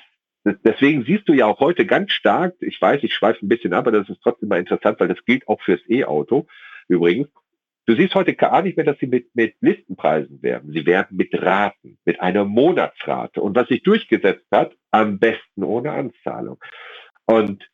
Deswegen 0.65 1.05
siehst 1.05 1.29
du 1.29 1.33
ja 1.33 1.47
auch 1.47 1.59
heute 1.59 1.87
ganz 1.87 2.13
stark, 2.13 2.55
ich 2.61 2.81
weiß, 2.81 3.03
ich 3.03 3.13
schweife 3.13 3.45
ein 3.45 3.49
bisschen 3.49 3.73
ab, 3.73 3.89
aber 3.89 3.99
das 3.99 4.09
ist 4.09 4.21
trotzdem 4.23 4.49
mal 4.49 4.61
interessant, 4.61 5.01
weil 5.01 5.09
das 5.09 5.25
gilt 5.25 5.49
auch 5.49 5.61
fürs 5.61 5.81
E-Auto 5.89 6.47
übrigens. 6.87 7.27
Du 7.87 7.95
siehst 7.95 8.15
heute 8.17 8.35
gar 8.35 8.63
nicht 8.63 8.77
mehr, 8.77 8.85
dass 8.85 8.99
sie 8.99 9.07
mit, 9.07 9.35
mit 9.35 9.55
Listenpreisen 9.61 10.43
werben. 10.43 10.73
Sie 10.73 10.85
werden 10.87 11.17
mit 11.17 11.41
Raten, 11.41 11.99
mit 12.05 12.21
einer 12.21 12.45
Monatsrate. 12.45 13.41
Und 13.41 13.55
was 13.55 13.69
sich 13.69 13.83
durchgesetzt 13.85 14.47
hat, 14.51 14.77
am 14.91 15.21
besten 15.21 15.63
ohne 15.63 15.93
Anzahlung. 15.93 16.59
Und 17.27 17.69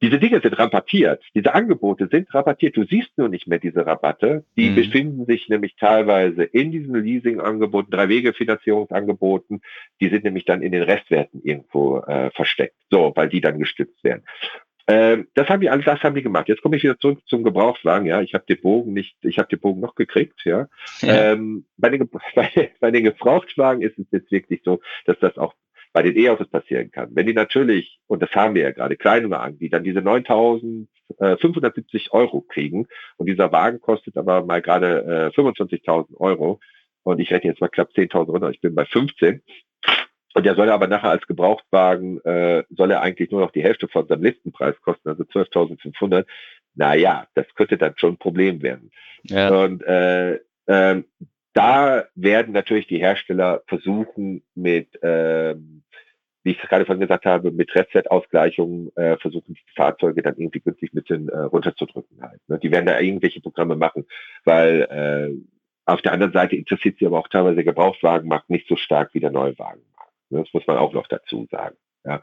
diese 0.00 0.20
Dinge 0.20 0.40
sind 0.40 0.56
rabattiert. 0.56 1.24
Diese 1.34 1.54
Angebote 1.54 2.08
sind 2.08 2.32
rabattiert. 2.32 2.76
Du 2.76 2.84
siehst 2.84 3.10
nur 3.18 3.28
nicht 3.28 3.48
mehr 3.48 3.58
diese 3.58 3.84
Rabatte. 3.84 4.44
Die 4.56 4.70
mhm. 4.70 4.74
befinden 4.76 5.26
sich 5.26 5.48
nämlich 5.48 5.74
teilweise 5.74 6.44
in 6.44 6.70
diesen 6.70 6.94
Leasing-Angeboten, 6.94 7.90
Drei-Wege-Finanzierungsangeboten. 7.90 9.60
Die 10.00 10.08
sind 10.08 10.22
nämlich 10.22 10.44
dann 10.44 10.62
in 10.62 10.70
den 10.70 10.84
Restwerten 10.84 11.42
irgendwo 11.42 11.98
äh, 11.98 12.30
versteckt. 12.30 12.76
So, 12.90 13.12
weil 13.16 13.28
die 13.28 13.40
dann 13.40 13.58
gestützt 13.58 14.04
werden. 14.04 14.22
Ähm, 14.90 15.28
das 15.34 15.48
haben 15.50 15.60
die 15.60 15.68
alles, 15.68 15.84
das 15.84 16.02
haben 16.02 16.14
die 16.14 16.22
gemacht. 16.22 16.48
Jetzt 16.48 16.62
komme 16.62 16.76
ich 16.76 16.82
wieder 16.82 16.98
zurück 16.98 17.20
zum 17.26 17.44
Gebrauchswagen. 17.44 18.06
Ja, 18.06 18.22
ich 18.22 18.32
habe 18.32 18.46
den 18.48 18.60
Bogen 18.62 18.94
nicht, 18.94 19.16
ich 19.22 19.38
habe 19.38 19.48
den 19.48 19.60
Bogen 19.60 19.80
noch 19.80 19.94
gekriegt. 19.94 20.40
Ja, 20.44 20.66
ja. 21.02 21.32
Ähm, 21.32 21.66
bei, 21.76 21.90
den, 21.90 22.08
bei, 22.34 22.72
bei 22.80 22.90
den 22.90 23.04
Gebrauchtwagen 23.04 23.82
ist 23.82 23.98
es 23.98 24.06
jetzt 24.10 24.32
wirklich 24.32 24.62
so, 24.64 24.80
dass 25.04 25.18
das 25.20 25.36
auch 25.36 25.54
bei 25.92 26.02
den 26.02 26.16
E-Autos 26.16 26.48
passieren 26.48 26.90
kann. 26.90 27.10
Wenn 27.12 27.26
die 27.26 27.34
natürlich, 27.34 28.00
und 28.06 28.22
das 28.22 28.30
haben 28.30 28.54
wir 28.54 28.62
ja 28.62 28.70
gerade, 28.70 28.96
Kleinwagen, 28.96 29.58
die 29.58 29.68
dann 29.68 29.84
diese 29.84 30.00
9.570 30.00 30.86
äh, 31.18 32.10
Euro 32.10 32.40
kriegen 32.40 32.86
und 33.16 33.26
dieser 33.26 33.52
Wagen 33.52 33.80
kostet 33.80 34.16
aber 34.16 34.44
mal 34.44 34.62
gerade 34.62 35.32
äh, 35.34 35.38
25.000 35.38 36.16
Euro 36.16 36.60
und 37.02 37.20
ich 37.20 37.30
rechne 37.30 37.50
jetzt 37.50 37.60
mal 37.60 37.68
knapp 37.68 37.90
10.000 37.90 38.30
runter, 38.30 38.50
ich 38.50 38.60
bin 38.60 38.74
bei 38.74 38.84
15, 38.84 39.42
und 40.34 40.44
der 40.44 40.54
soll 40.54 40.70
aber 40.70 40.86
nachher 40.86 41.10
als 41.10 41.26
Gebrauchtwagen, 41.26 42.24
äh, 42.24 42.64
soll 42.70 42.90
er 42.90 43.02
eigentlich 43.02 43.30
nur 43.30 43.40
noch 43.40 43.50
die 43.50 43.62
Hälfte 43.62 43.88
von 43.88 44.06
seinem 44.06 44.22
Listenpreis 44.22 44.80
kosten, 44.82 45.08
also 45.08 45.24
12.500. 45.24 46.26
Naja, 46.74 47.26
das 47.34 47.46
könnte 47.54 47.76
dann 47.76 47.94
schon 47.96 48.14
ein 48.14 48.18
Problem 48.18 48.62
werden. 48.62 48.90
Ja. 49.24 49.48
Und 49.48 49.82
äh, 49.84 50.34
äh, 50.66 51.02
da 51.54 52.04
werden 52.14 52.52
natürlich 52.52 52.86
die 52.86 53.00
Hersteller 53.00 53.62
versuchen 53.66 54.44
mit, 54.54 55.02
äh, 55.02 55.56
wie 56.44 56.52
ich 56.52 56.60
gerade 56.60 56.84
vorhin 56.84 57.00
gesagt 57.00 57.24
habe, 57.26 57.50
mit 57.50 57.74
Restwertausgleichungen 57.74 58.94
äh, 58.96 59.16
versuchen, 59.16 59.54
die 59.54 59.74
Fahrzeuge 59.74 60.22
dann 60.22 60.36
irgendwie 60.36 60.60
günstig 60.60 60.92
ein 60.92 61.00
bisschen 61.00 61.28
äh, 61.30 61.38
runterzudrücken 61.38 62.22
halt. 62.22 62.40
Ne? 62.46 62.58
Die 62.58 62.70
werden 62.70 62.86
da 62.86 63.00
irgendwelche 63.00 63.40
Programme 63.40 63.74
machen, 63.74 64.06
weil 64.44 64.82
äh, 64.82 65.34
auf 65.84 66.02
der 66.02 66.12
anderen 66.12 66.32
Seite 66.32 66.54
interessiert 66.54 66.98
sie 66.98 67.06
aber 67.06 67.18
auch 67.18 67.28
teilweise 67.28 67.56
der 67.56 67.64
Gebrauchtwagenmarkt 67.64 68.50
nicht 68.50 68.68
so 68.68 68.76
stark 68.76 69.14
wie 69.14 69.20
der 69.20 69.30
Neuwagen. 69.30 69.82
Das 70.30 70.52
muss 70.52 70.66
man 70.66 70.76
auch 70.76 70.92
noch 70.92 71.06
dazu 71.06 71.46
sagen. 71.50 71.76
Ja. 72.04 72.22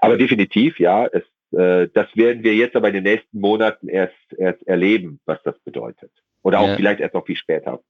Aber 0.00 0.16
definitiv, 0.16 0.78
ja, 0.78 1.06
es, 1.06 1.22
äh, 1.52 1.88
das 1.92 2.14
werden 2.16 2.42
wir 2.42 2.54
jetzt 2.54 2.76
aber 2.76 2.88
in 2.88 2.94
den 2.94 3.04
nächsten 3.04 3.40
Monaten 3.40 3.88
erst, 3.88 4.14
erst 4.36 4.66
erleben, 4.66 5.20
was 5.24 5.42
das 5.42 5.58
bedeutet. 5.60 6.10
Oder 6.42 6.60
auch 6.60 6.68
ja. 6.68 6.76
vielleicht 6.76 7.00
erst 7.00 7.14
noch 7.14 7.26
viel 7.26 7.36
später. 7.36 7.80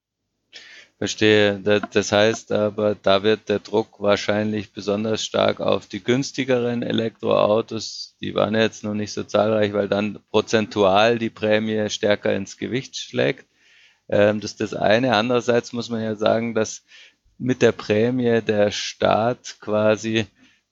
Verstehe. 0.99 1.59
Das 1.59 2.13
heißt 2.13 2.53
aber, 2.53 2.95
da 2.95 3.25
wird 3.25 3.49
der 3.49 3.59
Druck 3.59 4.01
wahrscheinlich 4.01 4.73
besonders 4.73 5.25
stark 5.25 5.61
auf 5.61 5.87
die 5.87 6.05
günstigeren 6.05 6.85
Elektroautos. 6.85 8.17
Die 8.21 8.37
waren 8.37 8.55
jetzt 8.55 8.85
noch 8.85 8.95
nicht 8.95 9.13
so 9.13 9.25
zahlreich, 9.25 9.73
weil 9.73 9.89
dann 9.89 10.21
prozentual 10.31 11.19
die 11.19 11.31
Prämie 11.31 11.91
stärker 11.91 12.33
ins 12.37 12.57
Gewicht 12.57 12.97
schlägt. 12.97 13.47
Ähm, 14.09 14.39
das 14.39 14.53
ist 14.53 14.61
das 14.61 14.75
eine. 14.75 15.17
Andererseits 15.17 15.73
muss 15.73 15.91
man 15.91 16.03
ja 16.03 16.15
sagen, 16.15 16.55
dass 16.55 16.85
mit 17.43 17.61
der 17.61 17.73
Prämie 17.73 18.41
der 18.41 18.71
Staat 18.71 19.57
quasi 19.61 20.27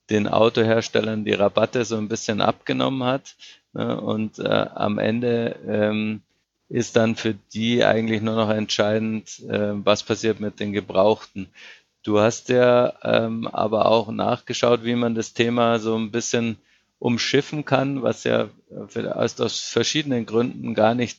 den 0.08 0.28
Autoherstellern 0.28 1.24
die 1.24 1.32
Rabatte 1.32 1.84
so 1.84 1.96
ein 1.96 2.08
bisschen 2.08 2.40
abgenommen 2.40 3.04
hat. 3.04 3.36
Ne? 3.72 4.00
Und 4.00 4.38
äh, 4.38 4.48
am 4.48 4.98
Ende 4.98 5.56
ähm, 5.66 6.22
ist 6.68 6.94
dann 6.96 7.16
für 7.16 7.34
die 7.52 7.84
eigentlich 7.84 8.22
nur 8.22 8.36
noch 8.36 8.50
entscheidend, 8.50 9.40
äh, 9.48 9.72
was 9.84 10.04
passiert 10.04 10.38
mit 10.38 10.60
den 10.60 10.72
Gebrauchten. 10.72 11.48
Du 12.02 12.20
hast 12.20 12.48
ja 12.48 12.94
ähm, 13.02 13.48
aber 13.48 13.86
auch 13.86 14.10
nachgeschaut, 14.10 14.84
wie 14.84 14.94
man 14.94 15.14
das 15.14 15.32
Thema 15.32 15.80
so 15.80 15.96
ein 15.96 16.12
bisschen 16.12 16.56
umschiffen 16.98 17.64
kann, 17.64 18.02
was 18.02 18.24
ja 18.24 18.48
aus 18.70 19.60
verschiedenen 19.60 20.24
Gründen 20.24 20.74
gar 20.74 20.94
nicht 20.94 21.18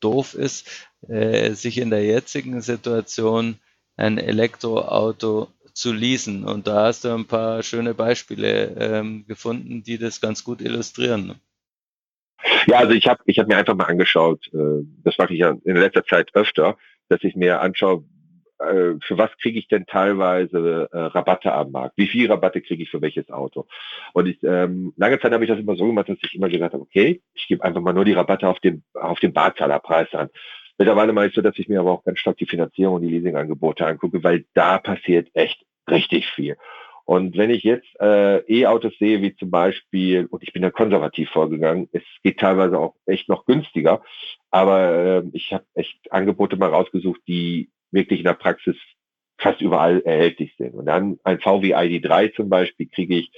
doof 0.00 0.34
ist, 0.34 0.66
äh, 1.08 1.52
sich 1.52 1.78
in 1.78 1.90
der 1.90 2.04
jetzigen 2.04 2.60
Situation 2.62 3.58
ein 3.98 4.18
Elektroauto 4.18 5.48
zu 5.74 5.92
leasen. 5.92 6.44
Und 6.44 6.66
da 6.66 6.86
hast 6.86 7.04
du 7.04 7.14
ein 7.14 7.26
paar 7.26 7.62
schöne 7.62 7.94
Beispiele 7.94 8.74
ähm, 8.78 9.24
gefunden, 9.26 9.82
die 9.82 9.98
das 9.98 10.20
ganz 10.20 10.44
gut 10.44 10.60
illustrieren. 10.60 11.34
Ja, 12.66 12.78
also 12.78 12.92
ich 12.92 13.06
habe 13.06 13.20
ich 13.26 13.38
hab 13.38 13.48
mir 13.48 13.56
einfach 13.56 13.74
mal 13.74 13.84
angeschaut, 13.84 14.46
äh, 14.54 14.84
das 15.04 15.18
mache 15.18 15.34
ich 15.34 15.40
ja 15.40 15.56
in 15.64 15.76
letzter 15.76 16.04
Zeit 16.04 16.34
öfter, 16.34 16.76
dass 17.08 17.22
ich 17.24 17.34
mir 17.34 17.60
anschaue, 17.60 18.04
äh, 18.58 18.94
für 19.02 19.18
was 19.18 19.30
kriege 19.40 19.58
ich 19.58 19.68
denn 19.68 19.86
teilweise 19.86 20.88
äh, 20.92 20.98
Rabatte 20.98 21.52
am 21.52 21.72
Markt? 21.72 21.94
Wie 21.96 22.06
viel 22.06 22.30
Rabatte 22.30 22.60
kriege 22.60 22.82
ich 22.82 22.90
für 22.90 23.00
welches 23.00 23.30
Auto? 23.30 23.66
Und 24.12 24.26
ich, 24.26 24.42
ähm, 24.42 24.92
lange 24.96 25.18
Zeit 25.20 25.32
habe 25.32 25.44
ich 25.44 25.50
das 25.50 25.58
immer 25.58 25.76
so 25.76 25.86
gemacht, 25.86 26.08
dass 26.08 26.18
ich 26.22 26.34
immer 26.34 26.48
gesagt 26.48 26.74
habe, 26.74 26.82
okay, 26.82 27.22
ich 27.34 27.46
gebe 27.48 27.64
einfach 27.64 27.80
mal 27.80 27.92
nur 27.92 28.04
die 28.04 28.12
Rabatte 28.12 28.48
auf 28.48 28.60
den, 28.60 28.84
auf 28.94 29.20
den 29.20 29.32
Barzahlerpreis 29.32 30.12
an. 30.14 30.30
Mittlerweile 30.78 31.12
mache 31.12 31.26
ich 31.26 31.34
so, 31.34 31.42
dass 31.42 31.58
ich 31.58 31.68
mir 31.68 31.80
aber 31.80 31.90
auch 31.90 32.04
ganz 32.04 32.20
stark 32.20 32.36
die 32.36 32.46
Finanzierung 32.46 32.94
und 32.94 33.02
die 33.02 33.08
Leasingangebote 33.08 33.84
angucke, 33.84 34.22
weil 34.22 34.44
da 34.54 34.78
passiert 34.78 35.28
echt 35.34 35.64
richtig 35.90 36.26
viel. 36.28 36.56
Und 37.04 37.36
wenn 37.38 37.50
ich 37.50 37.62
jetzt 37.62 37.88
äh, 38.00 38.40
E-Autos 38.46 38.92
sehe, 38.98 39.22
wie 39.22 39.34
zum 39.34 39.50
Beispiel, 39.50 40.26
und 40.26 40.42
ich 40.42 40.52
bin 40.52 40.62
da 40.62 40.70
konservativ 40.70 41.30
vorgegangen, 41.30 41.88
es 41.92 42.02
geht 42.22 42.38
teilweise 42.38 42.78
auch 42.78 42.94
echt 43.06 43.28
noch 43.28 43.46
günstiger, 43.46 44.02
aber 44.50 44.92
äh, 44.92 45.22
ich 45.32 45.52
habe 45.52 45.64
echt 45.74 46.12
Angebote 46.12 46.56
mal 46.56 46.68
rausgesucht, 46.68 47.22
die 47.26 47.70
wirklich 47.90 48.20
in 48.20 48.26
der 48.26 48.34
Praxis 48.34 48.76
fast 49.38 49.60
überall 49.62 50.02
erhältlich 50.02 50.54
sind. 50.58 50.74
Und 50.74 50.86
dann 50.86 51.18
ein 51.24 51.40
VW 51.40 51.74
ID3 51.74 52.34
zum 52.34 52.50
Beispiel 52.50 52.88
kriege 52.88 53.16
ich 53.16 53.32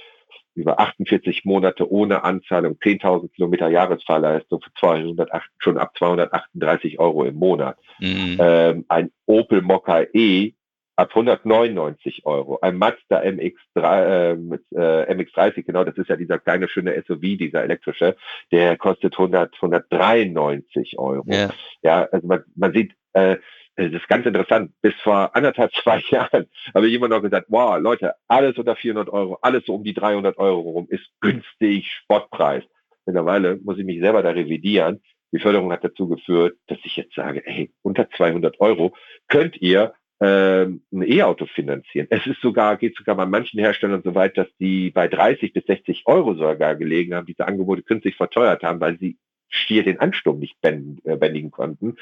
über 0.55 0.79
48 0.79 1.45
Monate 1.45 1.89
ohne 1.91 2.23
Anzahlung 2.23 2.73
10.000 2.73 3.31
Kilometer 3.33 3.69
Jahresfahrleistung 3.69 4.61
für 4.61 4.73
208, 4.79 5.49
schon 5.57 5.77
ab 5.77 5.97
238 5.97 6.99
Euro 6.99 7.23
im 7.23 7.35
Monat. 7.35 7.77
Mhm. 7.99 8.37
Ähm, 8.39 8.85
ein 8.89 9.11
Opel 9.25 9.61
Mokka 9.61 10.03
E 10.13 10.53
ab 10.95 11.09
199 11.15 12.25
Euro. 12.25 12.59
Ein 12.61 12.77
Mazda 12.77 13.21
MX3, 13.21 13.57
äh, 13.75 14.31
äh 14.75 15.13
MX30, 15.13 15.63
genau, 15.63 15.83
das 15.83 15.97
ist 15.97 16.09
ja 16.09 16.15
dieser 16.15 16.39
kleine 16.39 16.67
schöne 16.67 17.01
SUV, 17.07 17.37
dieser 17.37 17.63
elektrische, 17.63 18.15
der 18.51 18.77
kostet 18.77 19.13
100, 19.13 19.55
193 19.55 20.99
Euro. 20.99 21.23
Ja, 21.27 21.49
ja 21.81 22.07
also 22.11 22.27
man, 22.27 22.43
man 22.55 22.73
sieht, 22.73 22.93
äh, 23.13 23.37
das 23.75 23.91
ist 23.91 24.07
ganz 24.07 24.25
interessant. 24.25 24.71
Bis 24.81 24.93
vor 25.01 25.35
anderthalb, 25.35 25.71
zwei 25.83 26.01
Jahren 26.09 26.47
habe 26.73 26.87
ich 26.87 26.93
immer 26.93 27.07
noch 27.07 27.21
gesagt, 27.21 27.47
wow, 27.49 27.79
Leute, 27.79 28.13
alles 28.27 28.57
unter 28.57 28.75
400 28.75 29.09
Euro, 29.09 29.37
alles 29.41 29.65
so 29.65 29.75
um 29.75 29.83
die 29.83 29.93
300 29.93 30.37
Euro 30.37 30.61
rum 30.61 30.87
ist 30.89 31.05
günstig, 31.21 31.91
Sportpreis. 31.91 32.63
Mittlerweile 33.05 33.57
muss 33.63 33.77
ich 33.77 33.85
mich 33.85 33.99
selber 33.99 34.21
da 34.21 34.29
revidieren. 34.29 35.01
Die 35.33 35.39
Förderung 35.39 35.71
hat 35.71 35.83
dazu 35.83 36.07
geführt, 36.07 36.57
dass 36.67 36.77
ich 36.83 36.97
jetzt 36.97 37.15
sage, 37.15 37.41
hey, 37.45 37.71
unter 37.81 38.09
200 38.09 38.59
Euro 38.59 38.93
könnt 39.27 39.61
ihr 39.61 39.93
ähm, 40.19 40.83
ein 40.91 41.01
E-Auto 41.01 41.47
finanzieren. 41.47 42.07
Es 42.09 42.27
ist 42.27 42.41
sogar, 42.41 42.77
geht 42.77 42.95
sogar 42.95 43.15
bei 43.15 43.25
manchen 43.25 43.59
Herstellern 43.59 44.03
so 44.03 44.13
weit, 44.13 44.37
dass 44.37 44.47
die 44.59 44.91
bei 44.91 45.07
30 45.07 45.53
bis 45.53 45.65
60 45.65 46.03
Euro 46.05 46.35
sogar 46.35 46.75
gelegen 46.75 47.15
haben, 47.15 47.25
diese 47.25 47.47
Angebote 47.47 47.81
künstlich 47.81 48.15
verteuert 48.15 48.61
haben, 48.61 48.79
weil 48.79 48.99
sie 48.99 49.17
schier 49.49 49.83
den 49.83 49.99
Ansturm 49.99 50.39
nicht 50.39 50.57
äh, 50.61 51.15
bändigen 51.17 51.49
konnten. 51.49 51.95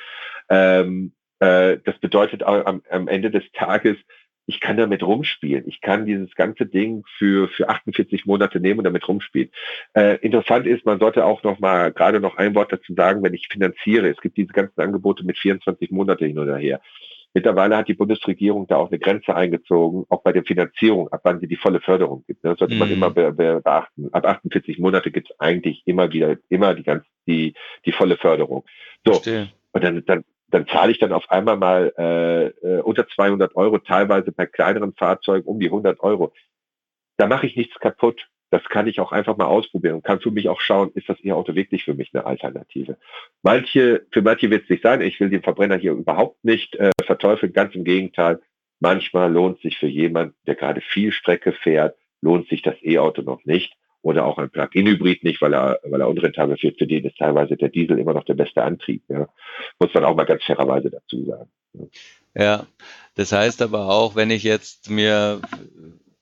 Ähm, 0.49 1.13
äh, 1.39 1.77
das 1.83 1.97
bedeutet 1.99 2.43
am, 2.43 2.81
am 2.89 3.07
Ende 3.07 3.31
des 3.31 3.43
Tages, 3.53 3.97
ich 4.49 4.59
kann 4.59 4.77
damit 4.77 5.03
rumspielen. 5.03 5.67
Ich 5.67 5.79
kann 5.79 6.07
dieses 6.07 6.33
ganze 6.33 6.65
Ding 6.65 7.03
für, 7.17 7.49
für 7.49 7.69
48 7.69 8.25
Monate 8.25 8.59
nehmen 8.59 8.79
und 8.79 8.85
damit 8.85 9.07
rumspielen. 9.07 9.51
Äh, 9.93 10.17
interessant 10.21 10.65
ist, 10.65 10.87
man 10.87 10.99
sollte 10.99 11.23
auch 11.23 11.43
noch 11.43 11.59
mal 11.59 11.91
gerade 11.91 12.19
noch 12.19 12.35
ein 12.37 12.55
Wort 12.55 12.73
dazu 12.73 12.95
sagen, 12.95 13.21
wenn 13.21 13.35
ich 13.35 13.47
finanziere. 13.47 14.09
Es 14.09 14.19
gibt 14.21 14.37
diese 14.37 14.51
ganzen 14.51 14.81
Angebote 14.81 15.23
mit 15.23 15.37
24 15.37 15.91
Monate 15.91 16.25
hin 16.25 16.39
oder 16.39 16.57
her. 16.57 16.81
Mittlerweile 17.35 17.77
hat 17.77 17.87
die 17.87 17.93
Bundesregierung 17.93 18.65
da 18.65 18.77
auch 18.77 18.89
eine 18.89 18.97
Grenze 18.97 19.35
eingezogen, 19.35 20.05
auch 20.09 20.23
bei 20.23 20.33
der 20.33 20.43
Finanzierung, 20.43 21.09
ab 21.09 21.21
wann 21.25 21.39
sie 21.39 21.47
die 21.47 21.55
volle 21.55 21.79
Förderung 21.79 22.23
gibt. 22.25 22.43
Das 22.43 22.57
sollte 22.57 22.73
mhm. 22.73 22.79
man 22.79 22.91
immer 22.91 23.11
be 23.11 23.31
be 23.31 23.61
beachten. 23.63 24.09
Ab 24.11 24.25
48 24.25 24.79
Monate 24.79 25.11
gibt 25.11 25.29
es 25.29 25.39
eigentlich 25.39 25.83
immer 25.85 26.11
wieder, 26.11 26.37
immer 26.49 26.73
die 26.73 26.81
ganz, 26.81 27.05
die, 27.27 27.53
die 27.85 27.91
volle 27.91 28.17
Förderung. 28.17 28.65
So. 29.05 29.13
Verstehe. 29.13 29.49
Und 29.73 29.83
dann, 29.83 30.03
dann, 30.05 30.23
dann 30.51 30.67
zahle 30.67 30.91
ich 30.91 30.99
dann 30.99 31.11
auf 31.11 31.29
einmal 31.29 31.57
mal 31.57 31.93
äh, 31.97 32.47
äh, 32.47 32.81
unter 32.81 33.07
200 33.07 33.55
Euro, 33.55 33.77
teilweise 33.79 34.31
bei 34.31 34.45
kleineren 34.45 34.93
Fahrzeugen 34.93 35.47
um 35.47 35.59
die 35.59 35.67
100 35.67 35.99
Euro. 35.99 36.33
Da 37.17 37.27
mache 37.27 37.47
ich 37.47 37.55
nichts 37.55 37.79
kaputt 37.79 38.27
das 38.51 38.63
kann 38.65 38.87
ich 38.87 38.99
auch 38.99 39.11
einfach 39.11 39.37
mal 39.37 39.45
ausprobieren 39.45 39.95
und 39.95 40.03
kann 40.03 40.21
für 40.21 40.31
mich 40.31 40.49
auch 40.49 40.59
schauen, 40.59 40.91
ist 40.95 41.07
das 41.07 41.23
E-Auto 41.23 41.55
wirklich 41.55 41.83
für 41.83 41.93
mich 41.93 42.13
eine 42.13 42.25
Alternative. 42.25 42.97
Manche, 43.43 44.05
für 44.11 44.21
manche 44.21 44.49
wird 44.49 44.63
es 44.63 44.69
nicht 44.69 44.83
sein. 44.83 45.01
Ich 45.01 45.19
will 45.19 45.29
den 45.29 45.43
Verbrenner 45.43 45.77
hier 45.77 45.91
überhaupt 45.91 46.43
nicht 46.43 46.75
äh, 46.75 46.89
verteufeln. 47.03 47.53
Ganz 47.53 47.75
im 47.75 47.83
Gegenteil. 47.83 48.41
Manchmal 48.79 49.31
lohnt 49.31 49.59
sich 49.61 49.77
für 49.77 49.87
jemanden, 49.87 50.35
der 50.47 50.55
gerade 50.55 50.81
viel 50.81 51.11
Strecke 51.11 51.51
fährt, 51.51 51.97
lohnt 52.21 52.47
sich 52.47 52.61
das 52.61 52.75
E-Auto 52.81 53.21
noch 53.21 53.43
nicht 53.45 53.73
oder 54.01 54.25
auch 54.25 54.37
ein 54.37 54.49
Plug-in-Hybrid 54.49 55.23
nicht, 55.23 55.41
weil 55.41 55.53
er, 55.53 55.79
weil 55.83 56.01
er 56.01 56.09
unrentabel 56.09 56.57
wird. 56.61 56.77
Für 56.77 56.87
den 56.87 57.05
ist 57.05 57.17
teilweise 57.17 57.57
der 57.57 57.69
Diesel 57.69 57.99
immer 57.99 58.13
noch 58.13 58.23
der 58.23 58.33
beste 58.33 58.63
Antrieb. 58.63 59.03
Ja. 59.09 59.27
Muss 59.79 59.93
man 59.93 60.05
auch 60.05 60.15
mal 60.15 60.25
ganz 60.25 60.43
fairerweise 60.43 60.89
dazu 60.89 61.25
sagen. 61.25 61.49
Ja, 62.35 62.65
das 63.15 63.31
heißt 63.31 63.61
aber 63.61 63.89
auch, 63.89 64.15
wenn 64.15 64.31
ich 64.31 64.43
jetzt 64.43 64.89
mir 64.89 65.41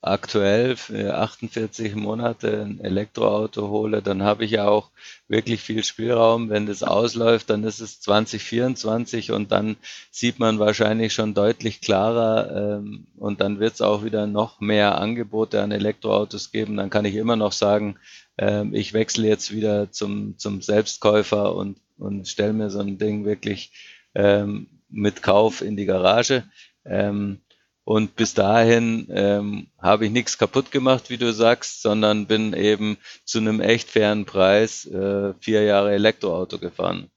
aktuell 0.01 0.75
für 0.75 1.15
48 1.15 1.95
Monate 1.95 2.61
ein 2.61 2.79
Elektroauto 2.79 3.69
hole, 3.69 4.01
dann 4.01 4.23
habe 4.23 4.45
ich 4.45 4.51
ja 4.51 4.67
auch 4.67 4.91
wirklich 5.27 5.61
viel 5.61 5.83
Spielraum. 5.83 6.49
Wenn 6.49 6.67
das 6.67 6.83
ausläuft, 6.83 7.49
dann 7.49 7.63
ist 7.63 7.79
es 7.79 7.99
2024 8.01 9.31
und 9.31 9.51
dann 9.51 9.75
sieht 10.11 10.39
man 10.39 10.59
wahrscheinlich 10.59 11.13
schon 11.13 11.33
deutlich 11.33 11.81
klarer 11.81 12.77
ähm, 12.77 13.07
und 13.17 13.41
dann 13.41 13.59
wird 13.59 13.73
es 13.73 13.81
auch 13.81 14.03
wieder 14.03 14.27
noch 14.27 14.59
mehr 14.59 14.99
Angebote 14.99 15.61
an 15.61 15.71
Elektroautos 15.71 16.51
geben. 16.51 16.77
Dann 16.77 16.89
kann 16.89 17.05
ich 17.05 17.15
immer 17.15 17.35
noch 17.35 17.51
sagen, 17.51 17.97
ähm, 18.37 18.73
ich 18.73 18.93
wechsle 18.93 19.27
jetzt 19.27 19.51
wieder 19.51 19.91
zum, 19.91 20.37
zum 20.37 20.61
Selbstkäufer 20.61 21.55
und, 21.55 21.79
und 21.97 22.27
stelle 22.27 22.53
mir 22.53 22.69
so 22.69 22.79
ein 22.79 22.99
Ding 22.99 23.25
wirklich 23.25 23.71
ähm, 24.13 24.67
mit 24.89 25.23
Kauf 25.23 25.61
in 25.61 25.75
die 25.75 25.85
Garage. 25.85 26.43
Ähm, 26.85 27.41
und 27.87 28.17
bis 28.17 28.33
dahin 28.33 29.07
ähm, 29.11 29.67
habe 29.81 30.03
ich 30.03 30.11
nichts 30.11 30.37
kaputt 30.37 30.71
gemacht, 30.73 31.09
wie 31.09 31.15
du 31.15 31.31
sagst, 31.31 31.81
sondern 31.81 32.27
bin 32.27 32.51
eben 32.51 32.97
zu 33.23 33.39
einem 33.39 33.61
echt 33.61 33.89
fairen 33.89 34.25
Preis 34.25 34.85
äh, 34.87 35.33
vier 35.39 35.63
Jahre 35.63 35.93
Elektroauto 35.93 36.59
gefahren. 36.59 37.09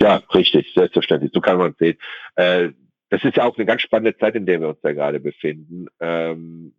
Ja, 0.00 0.16
richtig, 0.34 0.72
selbstverständlich. 0.74 1.30
So 1.32 1.40
kann 1.40 1.58
man 1.58 1.76
sehen. 1.78 1.96
Äh, 2.34 2.70
das 3.10 3.22
ist 3.22 3.36
ja 3.36 3.44
auch 3.44 3.56
eine 3.56 3.64
ganz 3.64 3.82
spannende 3.82 4.18
Zeit, 4.18 4.34
in 4.34 4.46
der 4.46 4.60
wir 4.60 4.68
uns 4.70 4.80
da 4.82 4.92
gerade 4.92 5.20
befinden. 5.20 5.86
Ähm, 6.00 6.74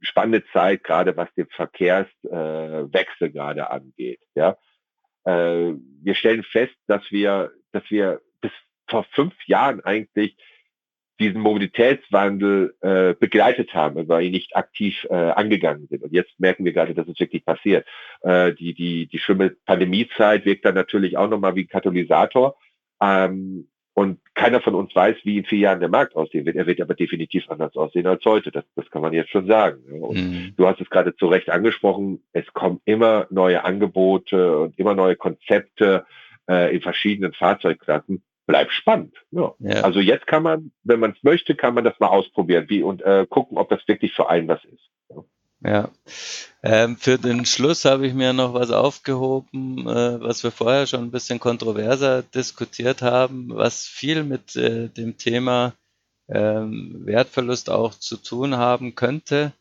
spannende 0.00 0.44
Zeit, 0.52 0.84
gerade 0.84 1.16
was 1.16 1.34
den 1.34 1.48
Verkehrswechsel 1.48 3.28
äh, 3.28 3.30
gerade 3.32 3.68
angeht. 3.72 4.20
Ja, 4.36 4.56
äh, 5.24 5.72
wir 6.04 6.14
stellen 6.14 6.44
fest, 6.44 6.76
dass 6.86 7.02
wir, 7.10 7.50
dass 7.72 7.82
wir 7.90 8.20
bis 8.40 8.52
vor 8.88 9.04
fünf 9.10 9.34
Jahren 9.48 9.80
eigentlich 9.80 10.36
diesen 11.20 11.40
Mobilitätswandel 11.40 12.74
äh, 12.80 13.14
begleitet 13.14 13.72
haben, 13.74 14.08
weil 14.08 14.24
ihn 14.24 14.32
nicht 14.32 14.56
aktiv 14.56 15.06
äh, 15.10 15.14
angegangen 15.14 15.86
sind. 15.88 16.02
Und 16.02 16.12
jetzt 16.12 16.38
merken 16.38 16.64
wir 16.64 16.72
gerade, 16.72 16.94
dass 16.94 17.06
es 17.06 17.20
wirklich 17.20 17.44
passiert. 17.44 17.86
Äh, 18.22 18.52
die, 18.54 18.74
die, 18.74 19.06
die 19.06 19.18
schlimme 19.18 19.50
Pandemiezeit 19.64 20.44
wirkt 20.44 20.64
dann 20.64 20.74
natürlich 20.74 21.16
auch 21.16 21.28
nochmal 21.28 21.54
wie 21.54 21.62
ein 21.62 21.68
Katalysator. 21.68 22.56
Ähm, 23.00 23.68
und 23.96 24.18
keiner 24.34 24.60
von 24.60 24.74
uns 24.74 24.92
weiß, 24.92 25.18
wie 25.22 25.38
in 25.38 25.44
vier 25.44 25.58
Jahren 25.60 25.78
der 25.78 25.88
Markt 25.88 26.16
aussehen 26.16 26.44
wird. 26.46 26.56
Er 26.56 26.66
wird 26.66 26.80
aber 26.80 26.94
definitiv 26.94 27.48
anders 27.48 27.76
aussehen 27.76 28.08
als 28.08 28.24
heute. 28.24 28.50
Das, 28.50 28.64
das 28.74 28.90
kann 28.90 29.02
man 29.02 29.12
jetzt 29.12 29.30
schon 29.30 29.46
sagen. 29.46 29.84
Und 30.02 30.16
mhm. 30.16 30.54
du 30.56 30.66
hast 30.66 30.80
es 30.80 30.90
gerade 30.90 31.14
zu 31.14 31.28
Recht 31.28 31.48
angesprochen. 31.48 32.24
Es 32.32 32.44
kommen 32.52 32.80
immer 32.84 33.28
neue 33.30 33.64
Angebote 33.64 34.58
und 34.58 34.76
immer 34.80 34.94
neue 34.94 35.14
Konzepte 35.14 36.06
äh, 36.50 36.74
in 36.74 36.82
verschiedenen 36.82 37.34
Fahrzeugklassen 37.34 38.24
bleibt 38.46 38.72
spannend. 38.72 39.14
Ja. 39.30 39.54
ja. 39.58 39.82
Also 39.82 40.00
jetzt 40.00 40.26
kann 40.26 40.42
man, 40.42 40.72
wenn 40.82 41.00
man 41.00 41.12
es 41.12 41.22
möchte, 41.22 41.54
kann 41.54 41.74
man 41.74 41.84
das 41.84 41.98
mal 42.00 42.08
ausprobieren 42.08 42.66
wie, 42.68 42.82
und 42.82 43.02
äh, 43.02 43.26
gucken, 43.28 43.58
ob 43.58 43.68
das 43.68 43.86
wirklich 43.86 44.12
für 44.12 44.28
einen 44.28 44.48
was 44.48 44.64
ist. 44.64 44.90
Ja. 45.10 45.24
ja. 45.70 45.90
Ähm, 46.62 46.96
für 46.96 47.18
den 47.18 47.44
Schluss 47.44 47.84
habe 47.84 48.06
ich 48.06 48.14
mir 48.14 48.32
noch 48.32 48.54
was 48.54 48.70
aufgehoben, 48.70 49.86
äh, 49.86 50.20
was 50.20 50.42
wir 50.44 50.50
vorher 50.50 50.86
schon 50.86 51.02
ein 51.04 51.10
bisschen 51.10 51.40
kontroverser 51.40 52.22
diskutiert 52.22 53.02
haben, 53.02 53.50
was 53.54 53.86
viel 53.86 54.24
mit 54.24 54.56
äh, 54.56 54.88
dem 54.88 55.16
Thema 55.16 55.74
ähm, 56.28 57.02
Wertverlust 57.04 57.70
auch 57.70 57.94
zu 57.94 58.16
tun 58.16 58.56
haben 58.56 58.94
könnte. 58.94 59.52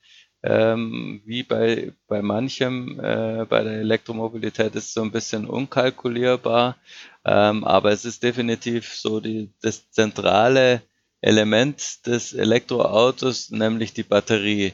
Ähm, 0.43 1.21
wie 1.25 1.43
bei, 1.43 1.93
bei 2.07 2.21
manchem 2.21 2.99
äh, 2.99 3.45
bei 3.45 3.63
der 3.63 3.79
Elektromobilität 3.79 4.75
ist 4.75 4.93
so 4.93 5.01
ein 5.01 5.11
bisschen 5.11 5.45
unkalkulierbar. 5.45 6.77
Ähm, 7.23 7.63
aber 7.63 7.91
es 7.91 8.03
ist 8.03 8.23
definitiv 8.23 8.93
so 8.93 9.21
die, 9.21 9.49
das 9.61 9.89
zentrale 9.91 10.81
Element 11.21 12.05
des 12.05 12.33
Elektroautos, 12.33 13.51
nämlich 13.51 13.93
die 13.93 14.03
Batterie. 14.03 14.73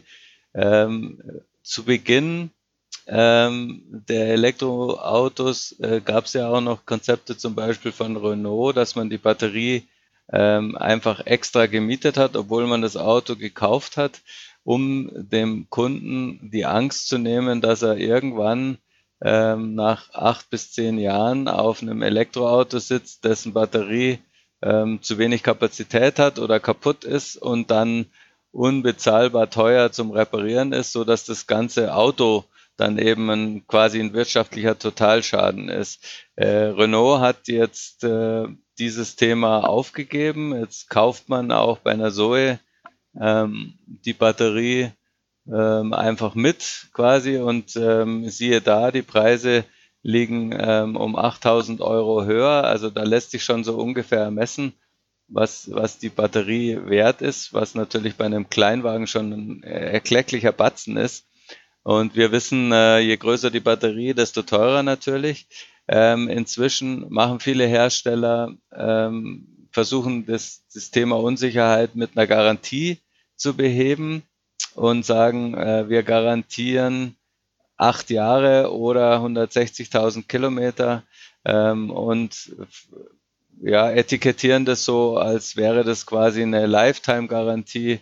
Ähm, 0.56 1.22
zu 1.62 1.84
Beginn 1.84 2.50
ähm, 3.06 3.84
der 4.08 4.30
Elektroautos 4.34 5.80
äh, 5.80 6.02
gab 6.04 6.26
es 6.26 6.34
ja 6.34 6.50
auch 6.50 6.62
noch 6.62 6.86
Konzepte 6.86 7.38
zum 7.38 7.56
Beispiel 7.56 7.92
von 7.92 8.18
Renault, 8.18 8.78
dass 8.78 8.96
man 8.96 9.10
die 9.10 9.18
Batterie 9.18 9.88
ähm, 10.32 10.76
einfach 10.78 11.26
extra 11.26 11.66
gemietet 11.66 12.18
hat, 12.18 12.36
obwohl 12.36 12.68
man 12.68 12.82
das 12.84 12.98
Auto 12.98 13.36
gekauft 13.36 13.98
hat, 13.98 14.22
um 14.64 15.10
dem 15.14 15.70
Kunden 15.70 16.50
die 16.52 16.66
Angst 16.66 17.08
zu 17.08 17.18
nehmen, 17.18 17.62
dass 17.62 17.82
er 17.82 17.98
irgendwann 17.98 18.78
ähm, 19.22 19.76
nach 19.76 20.14
acht 20.14 20.50
bis 20.50 20.72
zehn 20.72 20.98
Jahren 20.98 21.48
auf 21.48 21.82
einem 21.82 22.02
Elektroauto 22.02 22.80
sitzt, 22.80 23.26
dessen 23.26 23.54
Batterie 23.54 24.20
ähm, 24.62 25.02
zu 25.02 25.18
wenig 25.18 25.44
Kapazität 25.44 26.20
hat 26.20 26.40
oder 26.40 26.60
kaputt 26.60 27.04
ist 27.04 27.38
und 27.38 27.72
dann 27.72 28.08
unbezahlbar 28.52 29.50
teuer 29.50 29.92
zum 29.92 30.12
Reparieren 30.12 30.74
ist, 30.74 30.92
so 30.92 31.04
dass 31.04 31.26
das 31.26 31.48
ganze 31.48 31.94
Auto 31.94 32.46
dann 32.78 32.98
eben 32.98 33.30
ein, 33.30 33.68
quasi 33.68 34.00
ein 34.00 34.14
wirtschaftlicher 34.14 34.80
Totalschaden 34.80 35.68
ist. 35.70 36.26
Äh, 36.36 36.48
Renault 36.48 37.20
hat 37.20 37.48
jetzt 37.48 38.04
äh, 38.06 38.48
dieses 38.80 39.18
Thema 39.18 39.68
aufgegeben. 39.68 40.58
Jetzt 40.58 40.90
kauft 40.90 41.28
man 41.28 41.52
auch 41.52 41.80
bei 41.80 41.92
einer 41.92 42.12
Zoe 42.12 42.60
ähm, 43.20 43.74
die 43.86 44.14
Batterie 44.14 44.92
ähm, 45.48 45.94
einfach 45.94 46.36
mit 46.36 46.88
quasi 46.94 47.38
und 47.38 47.76
ähm, 47.76 48.30
siehe 48.30 48.62
da, 48.62 48.92
die 48.92 49.02
Preise 49.02 49.66
liegen 50.02 50.56
ähm, 50.58 50.96
um 50.96 51.16
8000 51.16 51.82
Euro 51.82 52.26
höher. 52.26 52.64
Also 52.64 52.90
da 52.90 53.04
lässt 53.04 53.32
sich 53.32 53.44
schon 53.44 53.64
so 53.64 53.78
ungefähr 53.78 54.20
ermessen, 54.20 54.74
was, 55.28 55.70
was 55.72 56.00
die 56.00 56.10
Batterie 56.10 56.80
wert 56.86 57.22
ist, 57.22 57.54
was 57.54 57.76
natürlich 57.76 58.16
bei 58.16 58.26
einem 58.26 58.50
Kleinwagen 58.50 59.08
schon 59.08 59.32
ein 59.32 59.64
erklecklicher 59.64 60.52
Batzen 60.52 60.98
ist. 60.98 61.28
Und 61.84 62.16
wir 62.16 62.32
wissen, 62.32 62.72
äh, 62.72 63.00
je 63.00 63.18
größer 63.18 63.52
die 63.52 63.60
Batterie, 63.60 64.14
desto 64.14 64.42
teurer 64.42 64.84
natürlich. 64.84 65.48
Ähm, 65.88 66.30
inzwischen 66.30 67.10
machen 67.10 67.40
viele 67.40 67.66
Hersteller 67.66 68.54
ähm, 68.76 69.68
versuchen, 69.72 70.26
das, 70.26 70.66
das 70.74 70.92
Thema 70.92 71.18
Unsicherheit 71.18 71.96
mit 71.96 72.16
einer 72.16 72.28
Garantie 72.28 73.00
zu 73.40 73.56
beheben 73.56 74.24
und 74.76 75.06
sagen, 75.06 75.56
äh, 75.56 75.90
wir 75.90 76.04
garantieren 76.04 77.16
acht 77.78 78.10
Jahre 78.10 78.74
oder 78.74 79.18
160.000 79.18 80.28
Kilometer 80.28 81.04
ähm, 81.46 81.90
und 81.90 82.52
ja, 83.62 83.90
etikettieren 83.92 84.66
das 84.66 84.86
so, 84.86 85.18
als 85.18 85.56
wäre 85.56 85.84
das 85.84 86.06
quasi 86.06 86.44
eine 86.44 86.66
Lifetime-Garantie 86.66 88.00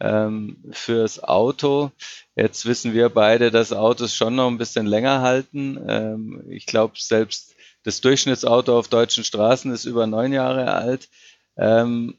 ähm, 0.00 0.62
fürs 0.72 1.22
Auto. 1.22 1.90
Jetzt 2.36 2.66
wissen 2.66 2.94
wir 2.94 3.08
beide, 3.08 3.50
dass 3.50 3.72
Autos 3.72 4.14
schon 4.14 4.34
noch 4.34 4.48
ein 4.48 4.58
bisschen 4.58 4.86
länger 4.86 5.20
halten. 5.22 5.78
Ähm, 5.88 6.44
ich 6.48 6.66
glaube, 6.66 6.94
selbst 6.98 7.54
das 7.84 8.00
Durchschnittsauto 8.00 8.78
auf 8.78 8.88
deutschen 8.88 9.24
Straßen 9.24 9.72
ist 9.72 9.84
über 9.84 10.06
neun 10.06 10.32
Jahre 10.32 10.72
alt. 10.72 11.08
Ähm, 11.56 12.16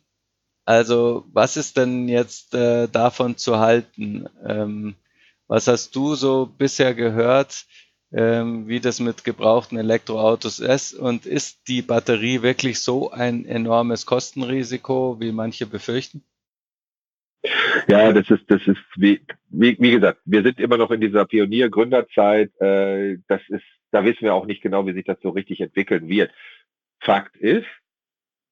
also 0.65 1.25
was 1.31 1.57
ist 1.57 1.77
denn 1.77 2.07
jetzt 2.07 2.53
äh, 2.53 2.87
davon 2.87 3.37
zu 3.37 3.59
halten? 3.59 4.27
Ähm, 4.45 4.95
was 5.47 5.67
hast 5.67 5.95
du 5.95 6.15
so 6.15 6.47
bisher 6.47 6.95
gehört, 6.95 7.65
ähm, 8.11 8.67
wie 8.67 8.79
das 8.79 8.99
mit 8.99 9.23
gebrauchten 9.23 9.77
Elektroautos 9.77 10.59
ist? 10.59 10.93
Und 10.93 11.25
ist 11.25 11.67
die 11.67 11.83
Batterie 11.83 12.41
wirklich 12.41 12.79
so 12.79 13.11
ein 13.11 13.45
enormes 13.45 14.05
Kostenrisiko, 14.05 15.17
wie 15.19 15.31
manche 15.31 15.67
befürchten? 15.67 16.23
Ja, 17.87 18.11
das 18.11 18.29
ist, 18.31 18.49
das 18.49 18.65
ist, 18.65 18.81
wie, 18.95 19.21
wie, 19.49 19.77
wie 19.79 19.91
gesagt, 19.91 20.19
wir 20.25 20.41
sind 20.41 20.59
immer 20.59 20.77
noch 20.77 20.89
in 20.89 21.01
dieser 21.01 21.25
Pionier-Gründerzeit. 21.25 22.59
Äh, 22.59 23.17
das 23.27 23.41
ist, 23.49 23.63
da 23.91 24.03
wissen 24.03 24.21
wir 24.21 24.33
auch 24.33 24.47
nicht 24.47 24.63
genau, 24.63 24.87
wie 24.87 24.93
sich 24.93 25.05
das 25.05 25.19
so 25.21 25.29
richtig 25.29 25.61
entwickeln 25.61 26.09
wird. 26.09 26.31
Fakt 26.99 27.35
ist, 27.37 27.67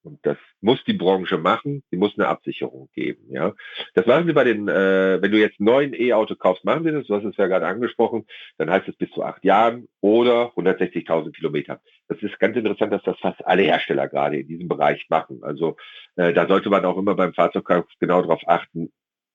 und 0.04 0.20
das 0.24 0.38
muss 0.62 0.84
die 0.86 0.94
Branche 0.94 1.38
machen. 1.38 1.84
Sie 1.90 1.98
muss 1.98 2.18
eine 2.18 2.28
Absicherung 2.28 2.90
geben. 2.94 3.24
Ja, 3.30 3.54
das 3.94 4.06
machen 4.06 4.28
sie 4.28 4.34
bei 4.34 4.44
den. 4.44 4.68
Äh, 4.68 5.22
wenn 5.22 5.32
du 5.32 5.40
jetzt 5.40 5.60
neuen 5.60 5.94
E-Auto 5.94 6.36
kaufst, 6.36 6.66
machen 6.66 6.84
sie 6.84 6.92
das. 6.92 7.08
Du 7.08 7.16
hast 7.16 7.24
es 7.24 7.38
ja 7.38 7.48
gerade 7.48 7.68
angesprochen. 7.68 8.26
Dann 8.58 8.70
heißt 8.70 8.88
es 8.88 8.96
bis 8.98 9.10
zu 9.12 9.24
acht 9.24 9.44
Jahren 9.44 9.88
oder 10.02 10.54
160.000 10.56 11.32
Kilometer. 11.32 11.82
Das 12.10 12.22
ist 12.22 12.40
ganz 12.40 12.58
interessant, 12.58 12.92
dass 12.92 13.04
das 13.04 13.18
fast 13.20 13.46
alle 13.46 13.64
Hersteller 13.64 14.08
gerade 14.08 14.40
in 14.40 14.48
diesem 14.48 14.68
Bereich 14.68 15.06
machen. 15.10 15.40
Also 15.42 15.78
äh, 16.16 16.34
da 16.34 16.48
sollte 16.48 16.70
man 16.70 16.86
auch 16.86 16.98
immer 16.98 17.16
beim 17.16 17.34
Fahrzeugkauf 17.34 17.86
genau 18.00 18.22
darauf 18.22 18.42
achten. 18.48 18.92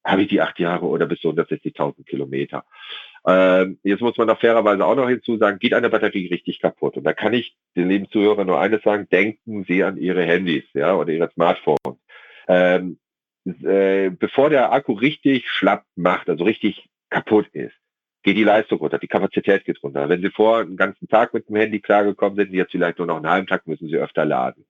Habe 0.09 0.23
ich 0.23 0.29
die 0.29 0.41
acht 0.41 0.59
Jahre 0.59 0.87
oder 0.87 1.05
bis 1.05 1.21
zu 1.21 1.29
160.000 1.29 2.05
Kilometer? 2.07 2.65
Ähm, 3.27 3.79
jetzt 3.83 4.01
muss 4.01 4.17
man 4.17 4.27
doch 4.27 4.41
fairerweise 4.41 4.87
auch 4.87 4.95
noch 4.95 5.09
hinzu 5.09 5.37
sagen, 5.37 5.59
geht 5.59 5.75
eine 5.75 5.91
Batterie 5.91 6.29
richtig 6.29 6.61
kaputt? 6.61 6.97
Und 6.97 7.05
da 7.05 7.13
kann 7.13 7.35
ich 7.35 7.55
den 7.77 7.91
lieben 7.91 8.09
Zuhörern 8.09 8.47
nur 8.47 8.59
eines 8.59 8.83
sagen, 8.83 9.07
denken 9.11 9.65
Sie 9.69 9.85
an 9.85 9.99
Ihre 9.99 10.25
Handys, 10.25 10.65
ja, 10.73 10.95
oder 10.95 11.13
Ihre 11.13 11.31
Smartphones. 11.33 11.99
Ähm, 12.49 12.99
äh, 13.45 14.09
bevor 14.09 14.49
der 14.49 14.73
Akku 14.73 14.95
richtig 14.95 15.51
schlapp 15.51 15.85
macht, 15.95 16.31
also 16.31 16.45
richtig 16.45 16.89
kaputt 17.11 17.49
ist, 17.53 17.77
geht 18.23 18.39
die 18.39 18.45
Leistung 18.45 18.79
runter, 18.79 18.99
die 18.99 19.09
Kapazität 19.09 19.67
geht 19.67 19.83
runter. 19.83 20.09
Wenn 20.09 20.23
Sie 20.23 20.31
vor 20.31 20.61
einen 20.61 20.79
ganzen 20.79 21.07
Tag 21.09 21.35
mit 21.35 21.51
dem 21.51 21.57
Handy 21.57 21.81
klargekommen 21.81 22.37
sind, 22.37 22.55
jetzt 22.55 22.73
vielleicht 22.73 22.97
nur 22.97 23.07
noch 23.07 23.17
einen 23.17 23.29
halben 23.29 23.47
Tag, 23.47 23.67
müssen 23.67 23.89
Sie 23.89 23.97
öfter 23.97 24.25
laden. 24.25 24.65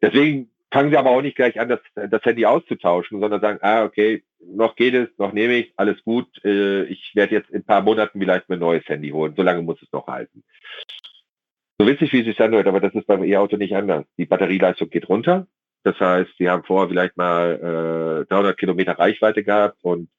Deswegen 0.00 0.50
fangen 0.76 0.90
Sie 0.90 0.98
aber 0.98 1.10
auch 1.10 1.22
nicht 1.22 1.36
gleich 1.36 1.58
an, 1.58 1.70
das, 1.70 1.80
das 1.94 2.22
Handy 2.22 2.44
auszutauschen, 2.44 3.20
sondern 3.20 3.40
sagen, 3.40 3.60
ah, 3.62 3.84
okay, 3.84 4.24
noch 4.40 4.76
geht 4.76 4.92
es, 4.92 5.08
noch 5.16 5.32
nehme 5.32 5.54
ich, 5.54 5.72
alles 5.78 6.02
gut. 6.04 6.28
Äh, 6.44 6.84
ich 6.84 7.12
werde 7.14 7.34
jetzt 7.34 7.48
in 7.48 7.62
ein 7.62 7.64
paar 7.64 7.80
Monaten 7.80 8.20
vielleicht 8.20 8.50
mir 8.50 8.56
ein 8.56 8.60
neues 8.60 8.86
Handy 8.86 9.08
holen. 9.08 9.32
So 9.34 9.42
lange 9.42 9.62
muss 9.62 9.80
es 9.80 9.90
noch 9.90 10.06
halten. 10.06 10.44
So 11.78 11.86
witzig, 11.86 12.12
wie 12.12 12.20
es 12.20 12.26
sich 12.26 12.40
anhört, 12.42 12.66
aber 12.66 12.80
das 12.80 12.94
ist 12.94 13.06
beim 13.06 13.24
E-Auto 13.24 13.56
nicht 13.56 13.74
anders. 13.74 14.04
Die 14.18 14.26
Batterieleistung 14.26 14.90
geht 14.90 15.08
runter. 15.08 15.46
Das 15.82 15.98
heißt, 15.98 16.32
Sie 16.38 16.50
haben 16.50 16.64
vorher 16.64 16.90
vielleicht 16.90 17.16
mal 17.16 18.24
äh, 18.24 18.28
300 18.28 18.58
Kilometer 18.58 18.98
Reichweite 18.98 19.44
gehabt 19.44 19.78
und 19.80 20.10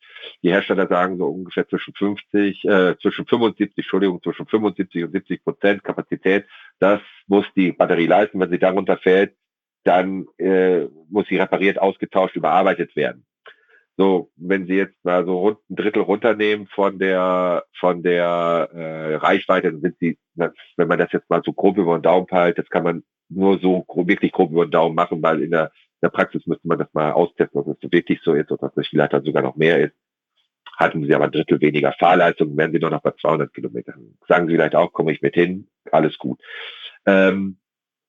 die 0.42 0.50
Hersteller 0.50 0.88
sagen 0.88 1.20
so 1.20 1.28
ungefähr 1.28 1.68
zwischen 1.68 1.94
50, 1.94 2.66
äh, 2.66 2.96
zwischen 3.00 3.28
75, 3.28 3.78
Entschuldigung, 3.78 4.24
zwischen 4.24 4.48
75 4.48 5.04
und 5.04 5.12
70 5.12 5.44
Prozent 5.44 5.84
Kapazität. 5.84 6.46
Das 6.80 7.00
muss 7.28 7.46
die 7.56 7.74
Batterie 7.74 8.08
leisten. 8.08 8.40
Wenn 8.40 8.50
sie 8.50 8.58
darunter 8.58 8.98
fällt, 8.98 9.36
dann 9.84 10.26
äh, 10.38 10.86
muss 11.10 11.28
sie 11.28 11.38
repariert, 11.38 11.80
ausgetauscht, 11.80 12.36
überarbeitet 12.36 12.96
werden. 12.96 13.26
So, 14.00 14.30
wenn 14.36 14.68
Sie 14.68 14.76
jetzt 14.76 15.04
mal 15.04 15.26
so 15.26 15.40
rund 15.40 15.58
ein 15.72 15.76
Drittel 15.76 16.04
runternehmen 16.04 16.68
von 16.68 17.00
der 17.00 17.66
von 17.80 18.04
der 18.04 18.70
äh, 18.72 19.16
Reichweite, 19.16 19.72
dann 19.72 19.82
sind 19.82 19.98
Sie, 20.00 20.20
wenn 20.36 20.88
man 20.88 21.00
das 21.00 21.12
jetzt 21.12 21.28
mal 21.32 21.42
so 21.44 21.52
grob 21.52 21.78
über 21.78 21.98
den 21.98 22.04
Daumen 22.04 22.28
peilt, 22.28 22.60
das 22.60 22.70
kann 22.70 22.84
man 22.84 23.04
nur 23.28 23.58
so 23.60 23.82
grob, 23.84 24.08
wirklich 24.08 24.32
grob 24.32 24.52
über 24.52 24.68
den 24.68 24.72
Daumen 24.72 24.94
machen, 24.94 25.24
weil 25.24 25.42
in 25.42 25.50
der, 25.50 25.66
in 25.66 26.00
der 26.04 26.10
Praxis 26.10 26.46
müsste 26.46 26.68
man 26.68 26.78
das 26.78 26.94
mal 26.94 27.12
austesten, 27.12 27.60
ob 27.60 27.68
es 27.68 27.92
wirklich 27.92 28.22
so 28.24 28.34
ist 28.34 28.52
oder 28.52 28.66
ob 28.68 28.78
es 28.78 28.88
vielleicht 28.88 29.14
dann 29.14 29.24
sogar 29.24 29.42
noch 29.42 29.56
mehr 29.56 29.80
ist. 29.80 29.96
Hatten 30.78 31.04
Sie 31.04 31.16
aber 31.16 31.26
ein 31.26 31.32
Drittel 31.32 31.60
weniger 31.60 31.92
Fahrleistung, 31.94 32.56
wären 32.56 32.72
Sie 32.72 32.80
nur 32.80 32.92
noch 32.92 33.02
bei 33.02 33.14
200 33.20 33.52
Kilometern. 33.52 34.16
Sagen 34.28 34.46
Sie 34.48 34.54
vielleicht 34.54 34.76
auch, 34.76 34.94
komme 34.94 35.12
ich 35.12 35.24
mit 35.24 35.34
hin, 35.34 35.68
alles 35.92 36.20
gut. 36.20 36.40
Ähm, 37.08 37.58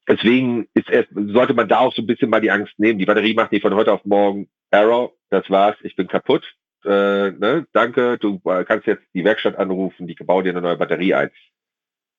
Deswegen 0.08 0.66
ist 0.72 0.88
erst, 0.88 1.10
sollte 1.14 1.52
man 1.52 1.68
da 1.68 1.80
auch 1.80 1.94
so 1.94 2.02
ein 2.02 2.06
bisschen 2.06 2.30
mal 2.30 2.40
die 2.40 2.50
Angst 2.50 2.78
nehmen. 2.78 2.98
Die 2.98 3.04
Batterie 3.04 3.34
macht 3.34 3.52
nicht 3.52 3.62
von 3.62 3.74
heute 3.74 3.92
auf 3.92 4.04
morgen 4.04 4.48
Error, 4.70 5.12
das 5.30 5.48
war's, 5.50 5.76
ich 5.82 5.96
bin 5.96 6.08
kaputt. 6.08 6.44
Äh, 6.84 7.32
ne? 7.32 7.66
Danke, 7.72 8.16
du 8.18 8.38
kannst 8.40 8.86
jetzt 8.86 9.04
die 9.14 9.24
Werkstatt 9.24 9.56
anrufen, 9.56 10.06
die 10.06 10.14
bauen 10.14 10.44
dir 10.44 10.50
eine 10.50 10.62
neue 10.62 10.76
Batterie 10.76 11.14
ein. 11.14 11.30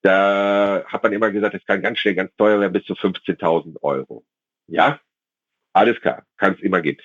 Da 0.02 0.84
hat 0.86 1.02
man 1.02 1.12
immer 1.12 1.30
gesagt, 1.30 1.54
es 1.54 1.66
kann 1.66 1.82
ganz 1.82 1.98
schnell 1.98 2.14
ganz 2.14 2.34
teuer 2.36 2.60
werden, 2.60 2.72
bis 2.72 2.84
zu 2.84 2.94
15.000 2.94 3.82
Euro. 3.82 4.24
Ja, 4.66 5.00
alles 5.72 6.00
klar, 6.00 6.24
kann 6.36 6.54
es 6.54 6.60
immer 6.60 6.80
gehen. 6.80 6.98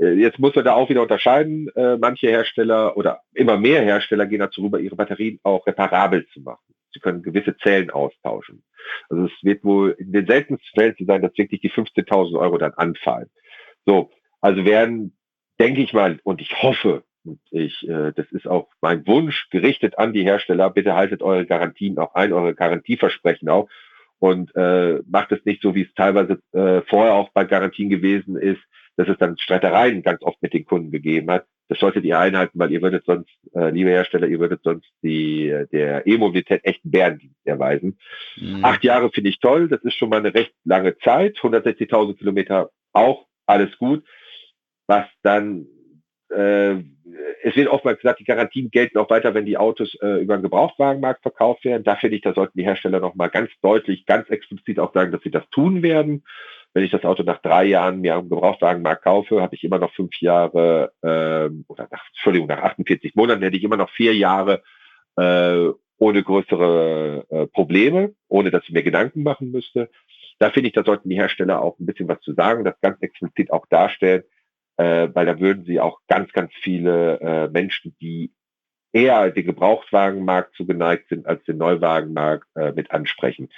Äh, 0.00 0.14
jetzt 0.14 0.38
muss 0.38 0.54
man 0.54 0.64
da 0.64 0.74
auch 0.74 0.88
wieder 0.88 1.02
unterscheiden. 1.02 1.68
Äh, 1.76 1.96
manche 1.98 2.28
Hersteller 2.28 2.96
oder 2.96 3.22
immer 3.32 3.58
mehr 3.58 3.82
Hersteller 3.82 4.26
gehen 4.26 4.40
dazu 4.40 4.62
rüber, 4.62 4.80
ihre 4.80 4.96
Batterien 4.96 5.38
auch 5.42 5.66
reparabel 5.66 6.26
zu 6.28 6.40
machen. 6.40 6.74
Sie 6.92 7.00
können 7.00 7.22
gewisse 7.22 7.56
Zellen 7.58 7.90
austauschen. 7.90 8.62
Also 9.08 9.26
es 9.26 9.32
wird 9.42 9.64
wohl 9.64 9.94
in 9.98 10.12
den 10.12 10.26
seltensten 10.26 10.70
Fällen 10.74 10.96
zu 10.96 11.04
sein, 11.04 11.22
dass 11.22 11.36
wirklich 11.36 11.60
die 11.60 11.70
15.000 11.70 12.38
Euro 12.38 12.58
dann 12.58 12.72
anfallen. 12.74 13.30
So, 13.86 14.10
also 14.40 14.64
werden, 14.64 15.16
denke 15.58 15.82
ich 15.82 15.92
mal, 15.92 16.18
und 16.24 16.40
ich 16.40 16.62
hoffe, 16.62 17.04
und 17.24 17.40
ich, 17.50 17.88
äh, 17.88 18.12
das 18.12 18.26
ist 18.32 18.48
auch 18.48 18.68
mein 18.80 19.06
Wunsch 19.06 19.48
gerichtet 19.50 19.98
an 19.98 20.12
die 20.12 20.24
Hersteller, 20.24 20.70
bitte 20.70 20.94
haltet 20.94 21.22
eure 21.22 21.46
Garantien 21.46 21.98
auch 21.98 22.14
ein, 22.14 22.32
eure 22.32 22.54
Garantieversprechen 22.54 23.48
auch 23.48 23.68
und 24.18 24.54
äh, 24.54 25.00
macht 25.08 25.32
es 25.32 25.44
nicht 25.44 25.62
so, 25.62 25.74
wie 25.74 25.82
es 25.82 25.94
teilweise 25.94 26.40
äh, 26.52 26.82
vorher 26.82 27.14
auch 27.14 27.30
bei 27.30 27.44
Garantien 27.44 27.90
gewesen 27.90 28.36
ist, 28.36 28.60
dass 28.96 29.08
es 29.08 29.18
dann 29.18 29.38
Streitereien 29.38 30.02
ganz 30.02 30.22
oft 30.22 30.40
mit 30.42 30.52
den 30.52 30.64
Kunden 30.64 30.90
gegeben 30.90 31.30
hat. 31.30 31.46
Das 31.72 31.78
solltet 31.78 32.04
ihr 32.04 32.18
einhalten, 32.18 32.58
weil 32.58 32.70
ihr 32.70 32.82
würdet 32.82 33.06
sonst, 33.06 33.30
äh, 33.54 33.70
liebe 33.70 33.88
Hersteller, 33.88 34.26
ihr 34.26 34.38
würdet 34.38 34.60
sonst 34.62 34.86
die 35.02 35.64
der 35.72 36.06
E-Mobilität 36.06 36.60
echt 36.64 36.82
Bärendienst 36.84 37.46
erweisen. 37.46 37.98
Mhm. 38.36 38.62
Acht 38.62 38.84
Jahre 38.84 39.10
finde 39.10 39.30
ich 39.30 39.40
toll, 39.40 39.68
das 39.68 39.82
ist 39.82 39.94
schon 39.94 40.10
mal 40.10 40.18
eine 40.18 40.34
recht 40.34 40.52
lange 40.66 40.98
Zeit. 40.98 41.38
160.000 41.38 42.18
Kilometer 42.18 42.68
auch, 42.92 43.24
alles 43.46 43.74
gut. 43.78 44.04
Was 44.86 45.06
dann, 45.22 45.66
äh, 46.28 46.74
es 47.42 47.56
wird 47.56 47.68
oftmals 47.68 48.00
gesagt, 48.00 48.20
die 48.20 48.24
Garantien 48.24 48.70
gelten 48.70 48.98
auch 48.98 49.08
weiter, 49.08 49.32
wenn 49.32 49.46
die 49.46 49.56
Autos 49.56 49.94
äh, 50.02 50.20
über 50.20 50.36
den 50.36 50.42
Gebrauchtwagenmarkt 50.42 51.22
verkauft 51.22 51.64
werden. 51.64 51.84
Da 51.84 51.96
finde 51.96 52.16
ich, 52.16 52.22
da 52.22 52.34
sollten 52.34 52.58
die 52.58 52.66
Hersteller 52.66 53.00
nochmal 53.00 53.30
ganz 53.30 53.50
deutlich, 53.62 54.04
ganz 54.04 54.28
explizit 54.28 54.78
auch 54.78 54.92
sagen, 54.92 55.10
dass 55.10 55.22
sie 55.22 55.30
das 55.30 55.48
tun 55.48 55.82
werden. 55.82 56.22
Wenn 56.74 56.84
ich 56.84 56.90
das 56.90 57.04
Auto 57.04 57.22
nach 57.22 57.42
drei 57.42 57.64
Jahren 57.64 58.00
mir 58.00 58.14
am 58.14 58.30
Gebrauchtwagenmarkt 58.30 59.04
kaufe, 59.04 59.42
habe 59.42 59.54
ich 59.54 59.64
immer 59.64 59.78
noch 59.78 59.92
fünf 59.92 60.18
Jahre, 60.20 60.92
ähm, 61.02 61.64
oder 61.68 61.88
nach, 61.90 62.04
Entschuldigung, 62.08 62.48
nach 62.48 62.62
48 62.62 63.14
Monaten 63.14 63.42
hätte 63.42 63.56
ich 63.56 63.64
immer 63.64 63.76
noch 63.76 63.90
vier 63.90 64.14
Jahre 64.14 64.62
äh, 65.16 65.68
ohne 65.98 66.22
größere 66.22 67.26
äh, 67.28 67.46
Probleme, 67.46 68.14
ohne 68.28 68.50
dass 68.50 68.64
ich 68.64 68.72
mir 68.72 68.82
Gedanken 68.82 69.22
machen 69.22 69.50
müsste. 69.50 69.90
Da 70.38 70.50
finde 70.50 70.68
ich, 70.68 70.74
da 70.74 70.82
sollten 70.82 71.08
die 71.08 71.16
Hersteller 71.16 71.62
auch 71.62 71.78
ein 71.78 71.86
bisschen 71.86 72.08
was 72.08 72.20
zu 72.20 72.32
sagen, 72.34 72.64
das 72.64 72.80
ganz 72.80 73.00
explizit 73.02 73.52
auch 73.52 73.66
darstellen, 73.66 74.24
äh, 74.78 75.08
weil 75.12 75.26
da 75.26 75.38
würden 75.38 75.64
sie 75.64 75.78
auch 75.78 76.00
ganz, 76.08 76.32
ganz 76.32 76.52
viele 76.62 77.20
äh, 77.20 77.48
Menschen, 77.48 77.94
die 78.00 78.32
eher 78.92 79.30
den 79.30 79.46
Gebrauchtwagenmarkt 79.46 80.54
zugeneigt 80.54 81.08
sind 81.08 81.26
als 81.26 81.42
den 81.44 81.58
Neuwagenmarkt 81.58 82.46
äh, 82.56 82.72
mit 82.72 82.90
ansprechen. 82.90 83.48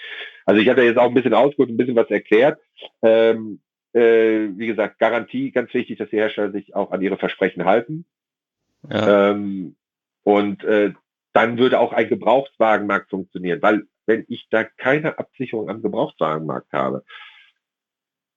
Also 0.47 0.61
ich 0.61 0.69
hatte 0.69 0.83
jetzt 0.83 0.99
auch 0.99 1.09
ein 1.09 1.15
bisschen 1.15 1.35
ausgeholt, 1.35 1.71
ein 1.71 1.77
bisschen 1.77 1.97
was 1.97 2.11
erklärt. 2.11 2.61
Ähm, 3.03 3.61
äh, 3.93 4.49
wie 4.57 4.67
gesagt, 4.67 4.99
Garantie, 4.99 5.51
ganz 5.51 5.73
wichtig, 5.75 5.99
dass 5.99 6.11
die 6.11 6.17
Hersteller 6.17 6.53
sich 6.53 6.75
auch 6.75 6.91
an 6.91 7.03
ihre 7.03 7.17
Versprechen 7.17 7.65
halten. 7.65 8.05
Ja. 8.91 9.31
Ähm, 9.31 9.77
und 10.23 10.65
äh, 10.65 10.93
dann 11.33 11.59
würde 11.59 11.81
auch 11.81 11.93
ein 11.93 12.09
Gebrauchtwagenmarkt 12.09 13.11
funktionieren, 13.11 13.61
weil 13.63 13.85
wenn 14.07 14.25
ich 14.29 14.49
da 14.51 14.65
keine 14.65 15.19
Absicherung 15.19 15.69
am 15.69 15.83
Gebrauchtwagenmarkt 15.83 16.73
habe, 16.73 17.05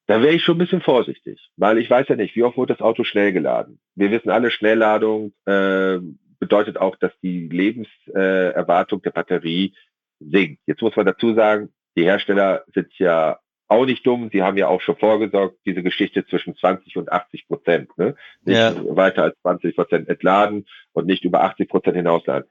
dann 0.08 0.24
wäre 0.24 0.34
ich 0.34 0.44
schon 0.44 0.56
ein 0.56 0.60
bisschen 0.60 0.82
vorsichtig, 0.82 1.52
weil 1.58 1.78
ich 1.78 1.90
weiß 1.90 2.08
ja 2.08 2.16
nicht, 2.16 2.36
wie 2.36 2.44
oft 2.44 2.58
wird 2.58 2.70
das 2.70 2.82
Auto 2.82 3.04
schnell 3.04 3.34
geladen. 3.34 3.80
Wir 3.96 4.10
wissen 4.10 4.30
alle, 4.30 4.52
Schnellladung 4.52 5.34
äh, 5.46 6.00
bedeutet 6.40 6.78
auch, 6.78 6.96
dass 6.96 7.12
die 7.22 7.48
Lebenserwartung 7.48 9.02
der 9.02 9.12
Batterie 9.12 9.74
sinkt. 10.20 10.62
Jetzt 10.66 10.82
muss 10.82 10.96
man 10.96 11.06
dazu 11.06 11.34
sagen, 11.34 11.70
die 11.96 12.04
Hersteller 12.04 12.64
sind 12.74 12.94
ja 12.98 13.40
auch 13.68 13.86
nicht 13.86 14.06
dumm. 14.06 14.30
Sie 14.32 14.44
haben 14.44 14.58
ja 14.58 14.68
auch 14.68 14.82
schon 14.82 14.98
vorgesorgt, 14.98 15.58
diese 15.66 15.84
Geschichte 15.84 16.26
zwischen 16.26 16.56
20 16.56 16.98
und 16.98 17.12
80 17.12 17.48
Prozent. 17.48 17.98
Ne? 17.98 18.16
Nicht 18.44 18.58
ja. 18.58 18.96
weiter 18.96 19.24
als 19.24 19.40
20 19.42 19.76
Prozent 19.76 20.10
entladen 20.10 20.66
und 20.94 21.06
nicht 21.06 21.26
über 21.26 21.44
80 21.44 21.68
Prozent 21.70 21.98
hinausladen. 21.98 22.50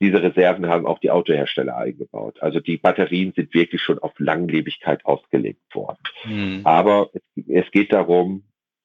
Diese 0.00 0.22
Reserven 0.22 0.68
haben 0.68 0.86
auch 0.86 1.00
die 1.00 1.10
Autohersteller 1.10 1.76
eingebaut. 1.76 2.40
Also 2.40 2.60
die 2.60 2.76
Batterien 2.76 3.32
sind 3.34 3.52
wirklich 3.52 3.82
schon 3.82 3.98
auf 3.98 4.12
Langlebigkeit 4.18 5.04
ausgelegt 5.04 5.74
worden. 5.74 5.98
Mhm. 6.24 6.60
Aber 6.64 7.10
es, 7.12 7.22
es, 7.48 7.70
geht 7.72 7.92
darum, 7.92 8.44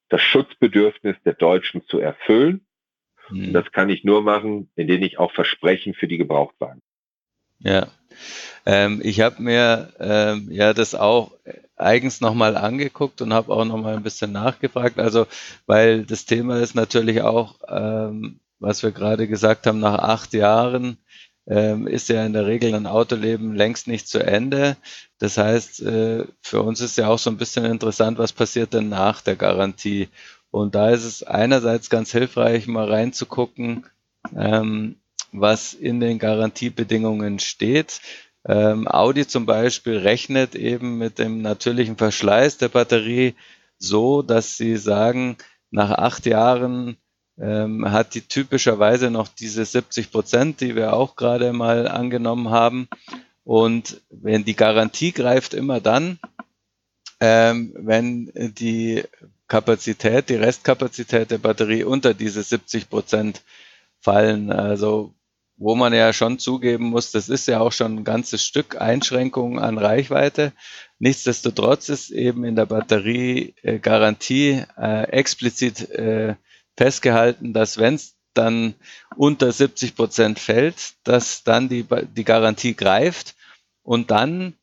das 0.10 0.22
Schutzbedürfnis 0.22 1.16
der 1.24 1.34
Deutschen 1.34 1.86
zu 1.86 2.00
erfüllen. 2.00 2.66
Mhm. 3.30 3.54
Das 3.54 3.72
kann 3.72 3.90
ich 3.90 4.04
nur 4.04 4.22
machen, 4.22 4.70
indem 4.76 5.04
ich 5.04 5.20
auch 5.20 5.32
Versprechen 5.32 5.94
für 5.94 6.08
die 6.08 6.18
Gebrauchtwagen. 6.18 6.82
Ja, 7.60 7.88
ähm, 8.66 9.02
ich 9.04 9.22
habe 9.22 9.42
mir 9.42 9.94
ähm, 10.00 10.48
ja 10.52 10.74
das 10.74 10.96
auch 10.96 11.32
eigens 11.76 12.22
nochmal 12.22 12.58
angeguckt 12.58 13.22
und 13.22 13.34
habe 13.34 13.54
auch 13.54 13.66
nochmal 13.66 13.96
ein 13.96 14.04
bisschen 14.04 14.32
nachgefragt. 14.32 15.00
Also, 15.00 15.28
weil 15.66 16.06
das 16.06 16.26
Thema 16.26 16.60
ist 16.60 16.76
natürlich 16.76 17.22
auch, 17.22 17.60
ähm, 17.68 18.40
was 18.60 18.84
wir 18.84 18.92
gerade 18.92 19.28
gesagt 19.28 19.68
haben, 19.68 19.80
nach 19.80 20.00
acht 20.00 20.34
Jahren 20.34 20.98
ähm, 21.48 21.88
ist 21.88 22.10
ja 22.10 22.26
in 22.26 22.34
der 22.34 22.46
Regel 22.48 22.74
ein 22.74 22.88
Autoleben 22.88 23.56
längst 23.56 23.88
nicht 23.88 24.08
zu 24.08 24.20
Ende. 24.20 24.78
Das 25.20 25.38
heißt, 25.38 25.82
äh, 25.82 26.26
für 26.42 26.62
uns 26.62 26.80
ist 26.80 26.98
ja 26.98 27.08
auch 27.08 27.20
so 27.20 27.30
ein 27.30 27.38
bisschen 27.38 27.66
interessant, 27.66 28.18
was 28.18 28.32
passiert 28.32 28.74
denn 28.74 28.90
nach 28.90 29.22
der 29.22 29.36
Garantie. 29.36 30.10
Und 30.54 30.76
da 30.76 30.92
ist 30.92 31.04
es 31.04 31.24
einerseits 31.24 31.90
ganz 31.90 32.12
hilfreich, 32.12 32.68
mal 32.68 32.88
reinzugucken, 32.88 33.88
ähm, 34.36 34.98
was 35.32 35.74
in 35.74 36.00
den 36.00 36.20
Garantiebedingungen 36.20 37.40
steht. 37.40 38.02
Ähm, 38.46 38.88
Audi 38.88 39.26
zum 39.26 39.48
Beispiel 39.48 39.98
rechnet 39.98 40.54
eben 40.54 41.00
mit 41.00 41.18
dem 41.18 41.42
natürlichen 41.42 41.98
Verschleiß 41.98 42.60
der 42.60 42.70
Batterie 42.70 43.34
so, 43.80 44.22
dass 44.22 44.56
sie 44.56 44.78
sagen, 44.78 45.38
nach 45.72 45.90
acht 45.90 46.28
Jahren 46.28 46.98
ähm, 47.40 47.92
hat 47.92 48.14
die 48.14 48.22
typischerweise 48.22 49.10
noch 49.10 49.30
diese 49.30 49.66
70 49.66 50.12
Prozent, 50.12 50.62
die 50.62 50.76
wir 50.76 50.94
auch 50.94 51.16
gerade 51.16 51.52
mal 51.52 51.88
angenommen 51.88 52.52
haben. 52.52 52.88
Und 53.44 54.02
wenn 54.12 54.46
die 54.46 54.56
Garantie 54.56 55.14
greift 55.14 55.56
immer 55.56 55.82
dann, 55.82 56.20
ähm, 57.20 57.74
wenn 57.76 58.32
die 58.36 59.04
Kapazität, 59.54 60.30
die 60.30 60.36
Restkapazität 60.36 61.30
der 61.30 61.38
Batterie 61.38 61.84
unter 61.84 62.16
diese 62.16 62.42
70 62.42 62.90
Prozent 62.90 63.44
fallen. 64.00 64.52
Also 64.52 65.14
wo 65.58 65.76
man 65.76 65.94
ja 65.94 66.12
schon 66.12 66.40
zugeben 66.40 66.86
muss, 66.86 67.12
das 67.12 67.30
ist 67.30 67.48
ja 67.48 67.60
auch 67.60 67.72
schon 67.72 67.98
ein 67.98 68.04
ganzes 68.04 68.44
Stück 68.44 68.82
Einschränkung 68.82 69.60
an 69.60 69.78
Reichweite. 69.78 70.54
Nichtsdestotrotz 70.98 71.90
ist 71.90 72.10
eben 72.10 72.46
in 72.46 72.56
der 72.56 72.66
Batteriegarantie 72.66 74.64
äh, 74.76 75.04
explizit 75.10 75.88
äh, 75.92 76.34
festgehalten, 76.76 77.54
dass 77.54 77.78
wenn 77.78 77.94
es 77.94 78.16
dann 78.34 78.74
unter 79.16 79.52
70 79.52 79.96
Prozent 79.96 80.40
fällt, 80.40 80.94
dass 81.04 81.44
dann 81.44 81.70
die, 81.70 81.86
die 82.18 82.24
Garantie 82.24 82.74
greift 82.74 83.36
und 83.84 84.10
dann, 84.10 84.56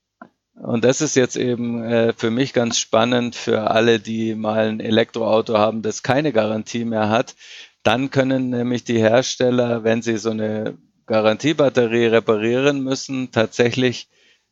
und 0.62 0.84
das 0.84 1.00
ist 1.00 1.16
jetzt 1.16 1.36
eben 1.36 1.82
äh, 1.82 2.12
für 2.16 2.30
mich 2.30 2.52
ganz 2.52 2.78
spannend 2.78 3.34
für 3.34 3.70
alle, 3.70 3.98
die 3.98 4.34
mal 4.34 4.68
ein 4.68 4.80
Elektroauto 4.80 5.56
haben, 5.56 5.82
das 5.82 6.02
keine 6.02 6.32
Garantie 6.32 6.84
mehr 6.84 7.08
hat, 7.08 7.34
dann 7.82 8.10
können 8.10 8.50
nämlich 8.50 8.84
die 8.84 8.98
Hersteller, 8.98 9.84
wenn 9.84 10.02
sie 10.02 10.18
so 10.18 10.30
eine 10.30 10.76
Garantiebatterie 11.06 12.06
reparieren 12.06 12.82
müssen, 12.82 13.32
tatsächlich 13.32 14.08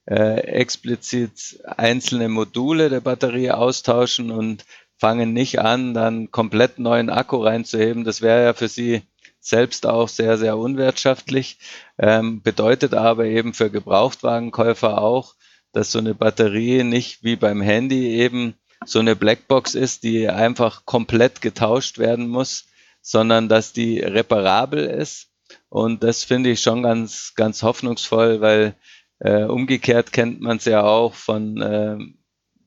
äh, 0.07 0.41
explizit 0.41 1.61
einzelne 1.65 2.29
Module 2.29 2.89
der 2.89 3.01
Batterie 3.01 3.51
austauschen 3.51 4.31
und 4.31 4.65
fangen 4.97 5.33
nicht 5.33 5.61
an, 5.61 5.95
dann 5.95 6.31
komplett 6.31 6.79
neuen 6.79 7.11
Akku 7.11 7.37
reinzuheben. 7.37 8.05
Das 8.05 8.23
wäre 8.23 8.45
ja 8.45 8.55
für 8.55 8.69
sie 8.69 9.03
selbst 9.41 9.87
auch 9.87 10.09
sehr, 10.09 10.39
sehr 10.39 10.57
unwirtschaftlich. 10.57 11.59
Ähm, 11.99 12.43
bedeutet 12.43 12.95
aber 12.95 13.27
eben 13.27 13.55
für 13.55 13.71
Gebrauchtwagenkäufer 13.71 15.01
auch, 15.01 15.35
dass 15.73 15.93
so 15.93 15.99
eine 15.99 16.15
Batterie 16.15 16.85
nicht 16.85 17.23
wie 17.23 17.37
beim 17.37 17.61
Handy 17.61 18.17
eben 18.21 18.55
so 18.85 19.01
eine 19.01 19.17
Blackbox 19.17 19.75
ist, 19.75 20.03
die 20.03 20.29
einfach 20.29 20.85
komplett 20.87 21.41
getauscht 21.41 21.99
werden 21.99 22.29
muss, 22.29 22.67
sondern 23.03 23.49
dass 23.49 23.73
die 23.73 24.01
reparabel 24.01 24.85
ist. 24.85 25.29
Und 25.69 26.03
das 26.03 26.25
finde 26.25 26.51
ich 26.51 26.61
schon 26.61 26.83
ganz, 26.83 27.33
ganz 27.35 27.63
hoffnungsvoll, 27.63 28.41
weil 28.41 28.75
äh, 29.19 29.45
umgekehrt 29.45 30.13
kennt 30.13 30.41
man 30.41 30.59
es 30.59 30.65
ja 30.65 30.83
auch 30.83 31.15
von 31.15 31.61
äh, 31.61 31.99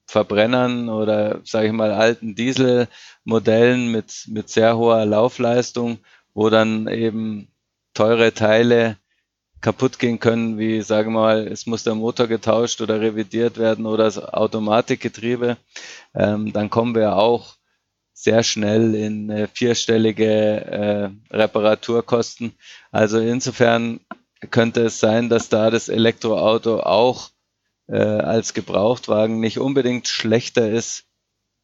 Verbrennern 0.06 0.90
oder, 0.90 1.40
sage 1.46 1.68
ich 1.68 1.74
mal, 1.74 1.94
alten 1.94 2.36
Dieselmodellen 2.36 3.92
mit, 3.92 4.26
mit 4.28 4.50
sehr 4.50 4.76
hoher 4.76 5.06
Laufleistung, 5.06 6.00
wo 6.34 6.50
dann 6.50 6.88
eben 6.88 7.48
teure 7.94 8.34
Teile 8.34 8.98
kaputt 9.62 10.00
gehen 10.00 10.20
können, 10.20 10.58
wie 10.58 10.82
sagen 10.82 11.14
wir 11.14 11.22
mal, 11.22 11.48
es 11.48 11.66
muss 11.66 11.84
der 11.84 11.96
Motor 11.96 12.28
getauscht 12.28 12.82
oder 12.82 13.00
revidiert 13.00 13.58
werden 13.58 13.86
oder 13.86 14.06
das 14.06 14.18
Automatikgetriebe, 14.18 15.58
ähm, 16.16 16.52
dann 16.52 16.70
kommen 16.70 16.96
wir 16.96 17.16
auch 17.16 17.56
sehr 18.14 18.44
schnell 18.44 18.94
in 18.96 19.30
äh, 19.30 19.48
vierstellige 19.48 20.26
äh, 20.26 21.10
Reparaturkosten. 21.36 22.54
Also 22.92 23.20
insofern 23.20 24.00
könnte 24.50 24.82
es 24.82 25.00
sein, 25.00 25.30
dass 25.30 25.50
da 25.50 25.70
das 25.70 25.90
Elektroauto 25.90 26.82
auch 26.82 27.30
äh, 27.88 27.98
als 27.98 28.54
Gebrauchtwagen 28.54 29.40
nicht 29.40 29.60
unbedingt 29.60 30.08
schlechter 30.08 30.70
ist 30.70 31.06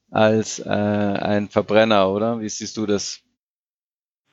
als 0.10 0.60
äh, 0.60 0.70
ein 0.70 1.50
Verbrenner, 1.50 2.10
oder? 2.10 2.40
Wie 2.40 2.50
siehst 2.50 2.78
du 2.78 2.86
das? 2.86 3.22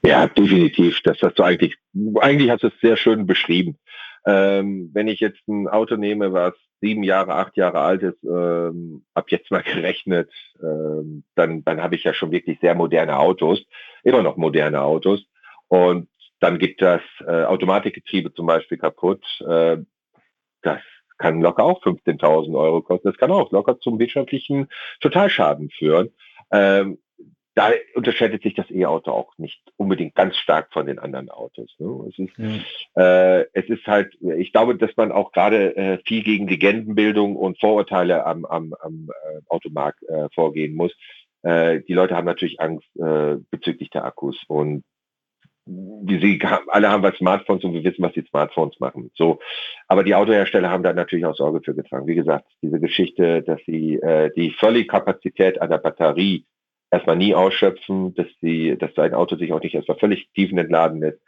Ja, 0.07 0.27
definitiv. 0.27 1.01
Das 1.03 1.19
hast 1.23 1.39
du 1.39 1.43
eigentlich, 1.43 1.77
eigentlich 2.21 2.51
hast 2.51 2.63
du 2.63 2.69
es 2.69 2.81
sehr 2.81 2.97
schön 2.97 3.27
beschrieben. 3.27 3.79
Ähm, 4.27 4.91
wenn 4.93 5.09
ich 5.09 5.21
jetzt 5.21 5.47
ein 5.49 5.67
Auto 5.69 5.97
nehme, 5.97 6.33
was 6.33 6.55
sieben 6.81 7.03
Jahre, 7.03 7.35
acht 7.35 7.57
Jahre 7.57 7.81
alt 7.81 8.03
ist, 8.03 8.23
ähm, 8.25 9.05
ab 9.15 9.31
jetzt 9.31 9.51
mal 9.51 9.63
gerechnet, 9.75 10.31
ähm, 10.63 11.25
dann, 11.35 11.65
dann 11.65 11.83
habe 11.83 11.95
ich 11.95 12.05
ja 12.05 12.13
schon 12.13 12.31
wirklich 12.31 12.59
sehr 12.61 12.75
moderne 12.75 13.19
Autos, 13.19 13.65
immer 14.03 14.23
noch 14.23 14.37
moderne 14.37 14.83
Autos. 14.83 15.25
Und 15.69 16.09
dann 16.41 16.59
gibt 16.59 16.83
das 16.83 17.01
äh, 17.27 17.45
Automatikgetriebe 17.45 18.35
zum 18.35 18.47
Beispiel 18.47 18.77
kaputt. 18.77 19.25
Äh, 19.41 19.79
das 20.63 20.81
kann 21.17 21.41
locker 21.41 21.65
auch 21.65 21.83
15.000 21.83 22.59
Euro 22.59 22.83
kosten. 22.83 23.09
Das 23.09 23.17
kann 23.17 23.31
auch 23.31 23.51
locker 23.53 23.79
zum 23.79 23.99
wirtschaftlichen 23.99 24.69
Totalschaden 25.01 25.71
führen. 25.71 26.11
Ähm, 26.51 26.99
da 27.55 27.71
unterscheidet 27.95 28.43
sich 28.43 28.55
das 28.55 28.71
E-Auto 28.71 29.13
auch 29.13 29.33
nicht 29.39 29.63
unbedingt 29.77 30.15
ganz 30.15 30.37
stark 30.37 30.73
von 30.73 30.87
den 30.87 30.99
anderen 30.99 31.31
Autos. 31.31 31.75
Ne? 31.79 32.09
Es, 32.09 32.19
ist, 32.19 32.39
mhm. 32.39 32.61
äh, 32.97 33.43
es 33.53 33.69
ist 33.69 33.87
halt, 33.87 34.13
ich 34.21 34.53
glaube, 34.53 34.77
dass 34.77 34.97
man 34.97 35.13
auch 35.13 35.33
gerade 35.33 35.77
äh, 35.77 35.99
viel 36.05 36.23
gegen 36.23 36.49
Legendenbildung 36.49 37.37
und 37.37 37.61
Vorurteile 37.61 38.27
am, 38.27 38.45
am, 38.45 38.75
am 38.81 39.09
äh, 39.09 39.41
Automarkt 39.49 40.03
äh, 40.09 40.29
vorgehen 40.35 40.75
muss. 40.75 40.93
Äh, 41.43 41.81
die 41.83 41.93
Leute 41.93 42.17
haben 42.17 42.27
natürlich 42.27 42.61
Angst 42.61 42.89
äh, 42.97 43.37
bezüglich 43.51 43.91
der 43.91 44.05
Akkus 44.05 44.43
und 44.49 44.83
wie 45.67 46.21
sie 46.21 46.39
alle 46.69 46.91
haben 46.91 47.03
was 47.03 47.17
Smartphones 47.17 47.65
und 47.65 47.73
wir 47.73 47.85
wissen, 47.85 48.03
was 48.03 48.13
die 48.13 48.25
Smartphones 48.29 48.79
machen. 48.81 49.11
So, 49.15 49.39
aber 49.89 50.05
die 50.05 50.15
Autohersteller 50.15 50.69
haben 50.69 50.83
da 50.83 50.93
natürlich 50.93 51.25
auch 51.25 51.37
Sorge 51.37 51.63
für 51.65 51.75
getragen. 51.75 52.07
Wie 52.07 52.15
gesagt, 52.15 52.47
diese 52.63 52.81
Geschichte, 52.81 53.43
dass 53.43 53.61
sie 53.65 53.95
äh, 53.95 54.31
die 54.37 54.51
völlige 54.51 54.89
Kapazität 54.89 55.63
einer 55.63 55.79
Batterie 55.79 56.45
erstmal 56.95 57.17
nie 57.17 57.35
ausschöpfen, 57.35 58.15
dass 58.15 58.27
sie, 58.41 58.77
dass 58.79 58.97
ein 58.97 59.15
Auto 59.15 59.37
sich 59.37 59.53
auch 59.53 59.63
nicht 59.63 59.75
erstmal 59.75 59.99
völlig 59.99 60.31
tiefenentladen 60.35 61.01
lässt. 61.01 61.21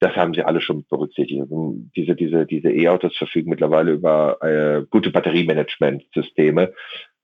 Das 0.00 0.14
haben 0.14 0.32
sie 0.32 0.44
alle 0.44 0.60
schon 0.60 0.86
berücksichtigt. 0.88 1.40
Also 1.40 1.74
diese, 1.96 2.14
diese, 2.14 2.46
diese 2.46 2.70
E-Autos 2.70 3.16
verfügen 3.16 3.50
mittlerweile 3.50 3.92
über 3.92 4.38
äh, 4.42 4.86
gute 4.88 5.10
Batteriemanagementsysteme, 5.10 6.72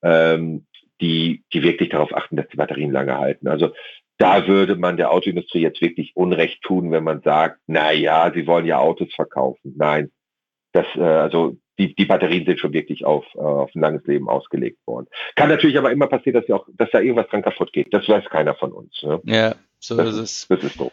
ähm, 0.03 0.67
die, 1.01 1.45
die 1.53 1.63
wirklich 1.63 1.91
darauf 1.91 2.15
achten, 2.15 2.37
dass 2.37 2.49
die 2.49 2.57
Batterien 2.57 2.91
lange 2.91 3.17
halten. 3.17 3.47
Also 3.47 3.73
da 4.19 4.47
würde 4.49 4.75
man 4.77 4.97
der 4.97 5.13
Autoindustrie 5.13 5.61
jetzt 5.61 5.81
wirklich 5.81 6.17
Unrecht 6.17 6.63
tun, 6.63 6.91
wenn 6.91 7.05
man 7.05 7.23
sagt, 7.23 7.61
na 7.67 7.93
ja, 7.93 8.33
sie 8.35 8.47
wollen 8.47 8.67
ja 8.67 8.79
Autos 8.79 9.13
verkaufen. 9.15 9.75
Nein, 9.77 10.11
das, 10.73 10.87
äh, 10.97 11.01
also 11.01 11.57
die, 11.79 11.95
die 11.95 12.05
Batterien 12.05 12.45
sind 12.45 12.61
schon 12.61 12.73
wirklich 12.73 13.05
auf, 13.05 13.25
äh, 13.35 13.39
auf 13.39 13.75
ein 13.75 13.81
langes 13.81 14.07
Leben 14.07 14.29
ausgelegt 14.29 14.79
worden. 14.87 15.07
Kann 15.35 15.49
natürlich 15.49 15.79
aber 15.79 15.93
immer 15.93 16.07
passieren, 16.07 16.41
dass, 16.41 16.51
auch, 16.51 16.67
dass 16.77 16.91
da 16.91 17.01
irgendwas 17.01 17.29
dran 17.29 17.43
kaputt 17.43 17.73
geht. 17.73 17.93
Das 17.93 18.09
weiß 18.09 18.25
keiner 18.31 18.55
von 18.55 18.73
uns. 18.73 19.03
Ne? 19.03 19.21
Ja, 19.25 19.55
so 19.79 19.97
das, 19.97 20.15
ist 20.15 20.19
es. 20.19 20.47
Das 20.49 20.63
ist 20.63 20.79
so. 20.79 20.93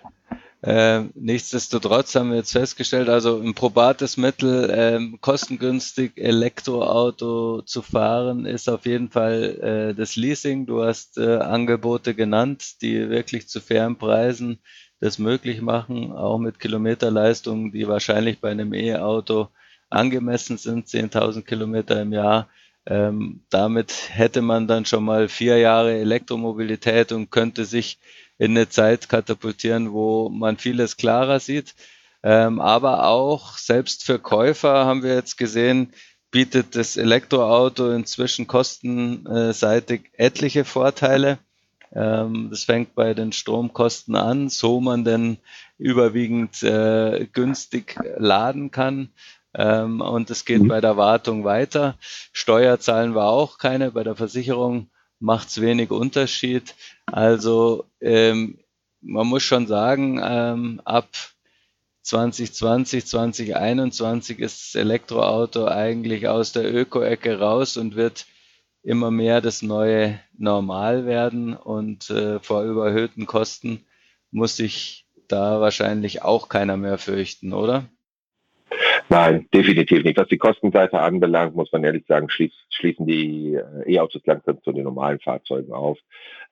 Äh, 0.64 1.06
nichtsdestotrotz 1.16 2.14
haben 2.14 2.30
wir 2.30 2.38
jetzt 2.38 2.52
festgestellt, 2.52 3.10
also 3.10 3.42
ein 3.42 3.56
probates 3.56 4.16
Mittel, 4.18 4.70
äh, 4.70 5.18
kostengünstig 5.20 6.14
Elektroauto 6.18 7.64
zu 7.64 7.82
fahren, 7.82 8.46
ist 8.46 8.70
auf 8.70 8.86
jeden 8.86 9.10
Fall 9.10 9.90
äh, 9.92 9.96
das 9.96 10.16
Leasing. 10.16 10.68
Du 10.68 10.84
hast 10.84 11.18
äh, 11.18 11.38
Angebote 11.38 12.14
genannt, 12.14 12.82
die 12.84 13.10
wirklich 13.10 13.48
zu 13.48 13.60
fairen 13.60 13.98
Preisen 13.98 14.60
das 15.00 15.18
möglich 15.18 15.62
machen, 15.62 16.12
auch 16.12 16.38
mit 16.38 16.60
Kilometerleistungen, 16.60 17.72
die 17.72 17.88
wahrscheinlich 17.88 18.40
bei 18.40 18.52
einem 18.52 18.72
E-Auto 18.76 19.48
angemessen 19.92 20.58
sind, 20.58 20.88
10.000 20.88 21.44
Kilometer 21.44 22.02
im 22.02 22.14
Jahr. 22.14 22.48
Ähm, 22.86 23.42
damit 23.50 24.10
hätte 24.10 24.42
man 24.42 24.68
dann 24.68 24.86
schon 24.86 25.04
mal 25.04 25.30
vier 25.30 25.58
Jahre 25.58 25.94
Elektromobilität 25.94 27.12
und 27.12 27.30
könnte 27.30 27.66
sich 27.66 28.00
in 28.39 28.52
eine 28.52 28.70
Zeit 28.70 29.08
katapultieren, 29.08 29.92
wo 29.92 30.30
man 30.30 30.58
vieles 30.58 30.98
klarer 30.98 31.39
sieht. 31.39 31.76
Ähm, 32.24 32.60
aber 32.60 33.08
auch 33.08 33.58
selbst 33.58 34.04
für 34.04 34.20
Käufer 34.20 34.86
haben 34.86 35.04
wir 35.04 35.14
jetzt 35.14 35.38
gesehen, 35.38 35.94
bietet 36.32 36.76
das 36.76 36.98
Elektroauto 36.98 37.92
inzwischen 37.92 38.48
kostenseitig 38.48 40.10
etliche 40.14 40.66
Vorteile. 40.66 41.38
Ähm, 41.94 42.48
das 42.50 42.64
fängt 42.64 42.96
bei 42.96 43.14
den 43.14 43.34
Stromkosten 43.34 44.16
an, 44.16 44.50
so 44.50 44.80
man 44.80 45.04
denn 45.04 45.38
überwiegend 45.78 46.64
äh, 46.64 47.28
günstig 47.32 47.96
laden 48.18 48.72
kann. 48.72 49.10
Ähm, 49.54 50.02
und 50.02 50.30
es 50.30 50.45
geht 50.45 50.62
mhm. 50.62 50.68
bei 50.68 50.82
der 50.82 50.97
Wartung 50.97 51.43
weiter. 51.43 51.95
Steuer 52.32 52.80
zahlen 52.80 53.16
wir 53.16 53.26
auch 53.26 53.58
keine. 53.58 53.91
Bei 53.91 54.04
der 54.04 54.16
Versicherung 54.16 54.89
macht 55.20 55.49
es 55.49 55.62
wenig 55.62 55.91
Unterschied. 55.91 56.76
Also 57.06 57.86
ähm, 57.99 58.60
man 59.02 59.28
muss 59.28 59.43
schon 59.43 59.68
sagen, 59.68 60.22
ähm, 60.24 60.82
ab 60.86 61.08
2020, 62.04 63.06
2021 63.06 64.39
ist 64.39 64.74
das 64.74 64.82
Elektroauto 64.82 65.68
eigentlich 65.68 66.28
aus 66.28 66.52
der 66.52 66.74
Öko-Ecke 66.74 67.39
raus 67.39 67.78
und 67.78 67.95
wird 67.95 68.26
immer 68.84 69.12
mehr 69.12 69.41
das 69.41 69.62
neue 69.62 70.20
Normal 70.38 71.06
werden 71.06 71.56
und 71.56 72.10
äh, 72.10 72.39
vor 72.39 72.64
überhöhten 72.64 73.28
Kosten 73.28 73.86
muss 74.32 74.56
sich 74.56 75.06
da 75.28 75.62
wahrscheinlich 75.62 76.24
auch 76.24 76.49
keiner 76.49 76.78
mehr 76.78 76.97
fürchten, 76.97 77.54
oder? 77.54 77.86
Nein, 79.12 79.49
definitiv 79.53 80.05
nicht. 80.05 80.18
Was 80.18 80.30
die 80.30 80.38
Kostenseite 80.38 80.97
anbelangt, 80.97 81.53
muss 81.53 81.70
man 81.74 81.84
ehrlich 81.84 82.05
sagen, 82.07 82.30
schließ, 82.30 82.53
schließen 82.70 83.05
die 83.05 83.55
äh, 83.55 83.95
E-Autos 83.95 84.22
langsam 84.26 84.64
zu 84.64 84.72
den 84.72 84.86
normalen 84.86 85.20
Fahrzeugen 85.20 85.74
auf. 85.74 85.99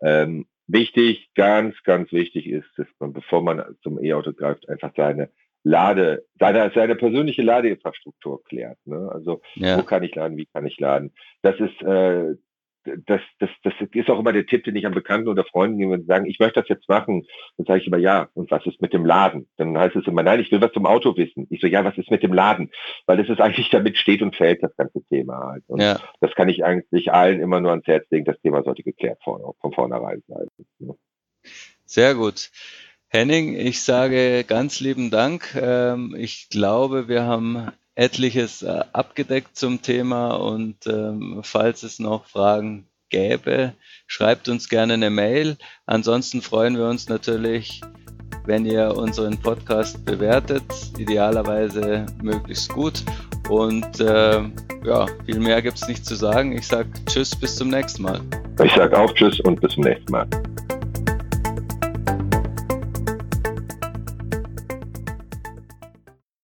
Ähm, 0.02 0.46
wichtig, 0.68 1.30
ganz, 1.36 1.82
ganz 1.84 2.12
wichtig 2.12 2.48
ist, 2.48 2.68
dass 2.76 2.88
man, 3.00 3.14
bevor 3.14 3.42
man 3.42 3.64
zum 3.82 4.04
E-Auto 4.04 4.34
greift, 4.34 4.68
einfach 4.68 4.92
seine 4.98 5.30
Lade, 5.64 6.26
seine, 6.38 6.70
seine 6.76 6.96
persönliche 6.96 7.44
Ladeinfrastruktur 7.44 8.44
klärt. 8.44 8.78
Ne? 8.86 9.10
Also 9.10 9.42
ja. 9.56 9.78
wo 9.78 9.84
kann 9.84 10.04
ich 10.04 10.14
laden, 10.16 10.36
wie 10.36 10.46
kann 10.46 10.66
ich 10.66 10.78
laden? 10.82 11.14
Das 11.42 11.58
ist 11.62 11.82
äh, 11.82 12.36
das, 13.06 13.22
das, 13.40 13.50
das 13.64 13.74
ist 13.94 14.10
auch 14.10 14.20
immer 14.20 14.34
der 14.34 14.46
Tipp, 14.46 14.64
den 14.64 14.76
ich 14.76 14.86
an 14.86 14.94
Bekannten 14.94 15.28
oder 15.28 15.44
Freunden 15.44 15.78
gebe 15.78 15.94
und 15.94 16.08
sagen, 16.08 16.26
ich 16.26 16.40
möchte 16.40 16.60
das 16.60 16.70
jetzt 16.70 16.88
machen. 16.90 17.26
Dann 17.58 17.66
sage 17.66 17.80
ich 17.82 17.88
immer, 17.88 17.98
ja, 17.98 18.30
und 18.34 18.52
was 18.52 18.66
ist 18.66 18.82
mit 18.82 18.94
dem 18.94 19.06
Laden? 19.06 19.48
Dann 19.58 19.78
heißt 19.78 19.96
es 19.96 20.08
immer, 20.08 20.24
nein, 20.24 20.40
ich 20.40 20.52
will 20.52 20.62
was 20.62 20.72
zum 20.74 20.86
Auto 20.86 21.16
wissen. 21.18 21.48
Ich 21.50 21.62
so, 21.62 21.68
ja, 21.68 21.84
was 21.84 21.98
ist 21.98 22.12
mit 22.12 22.24
dem 22.24 22.34
Laden? 22.34 22.72
Weil 23.06 23.18
das 23.18 23.30
ist 23.30 23.42
eigentlich 23.42 23.70
damit 23.70 23.98
steht 23.98 24.22
und 24.22 24.36
fällt, 24.36 24.64
das 24.64 24.76
ganze 24.76 25.04
Thema 25.10 25.52
halt. 25.52 25.64
Und 25.68 25.82
ja. 25.82 26.00
das 26.22 26.34
kann 26.36 26.50
ich 26.50 26.64
eigentlich 26.64 27.12
allen 27.12 27.40
immer 27.40 27.60
nur 27.60 27.72
ans 27.72 27.88
Herz 27.88 28.06
legen, 28.10 28.26
das 28.26 28.40
Thema 28.42 28.64
sollte 28.64 28.84
geklärt 28.84 29.20
von, 29.24 29.42
von 29.60 29.72
vornherein 29.74 30.24
sein. 30.28 30.48
Sehr 31.86 32.16
gut. 32.16 32.52
Henning, 33.12 33.56
ich 33.56 33.82
sage 33.82 34.44
ganz 34.44 34.80
lieben 34.80 35.10
Dank. 35.10 35.56
Ähm, 35.60 36.16
ich 36.16 36.50
glaube, 36.50 37.08
wir 37.08 37.24
haben 37.24 37.72
etliches 38.00 38.62
äh, 38.62 38.80
abgedeckt 38.94 39.58
zum 39.58 39.82
Thema 39.82 40.32
und 40.36 40.88
ähm, 40.88 41.42
falls 41.44 41.84
es 41.84 42.00
noch 42.00 42.26
Fragen 42.26 42.88
gäbe, 43.10 43.74
schreibt 44.08 44.48
uns 44.48 44.70
gerne 44.70 44.94
eine 44.94 45.10
Mail. 45.10 45.58
Ansonsten 45.86 46.42
freuen 46.42 46.78
wir 46.78 46.88
uns 46.88 47.10
natürlich, 47.10 47.82
wenn 48.46 48.66
ihr 48.66 48.96
unseren 48.96 49.38
Podcast 49.38 50.06
bewertet, 50.06 50.64
idealerweise 50.98 52.06
möglichst 52.24 52.70
gut. 52.70 53.04
Und 53.50 54.00
äh, 54.00 54.44
ja, 54.86 55.06
viel 55.26 55.40
mehr 55.40 55.62
gibt 55.62 55.78
es 55.78 55.88
nicht 55.90 56.06
zu 56.06 56.16
sagen. 56.16 56.54
Ich 56.54 56.68
sage 56.68 56.88
Tschüss, 57.06 57.36
bis 57.36 57.58
zum 57.58 57.68
nächsten 57.68 58.04
Mal. 58.04 58.22
Ich 58.64 58.74
sage 58.76 58.98
auch 58.98 59.14
Tschüss 59.14 59.42
und 59.42 59.60
bis 59.60 59.74
zum 59.74 59.84
nächsten 59.84 60.10
Mal. 60.10 60.28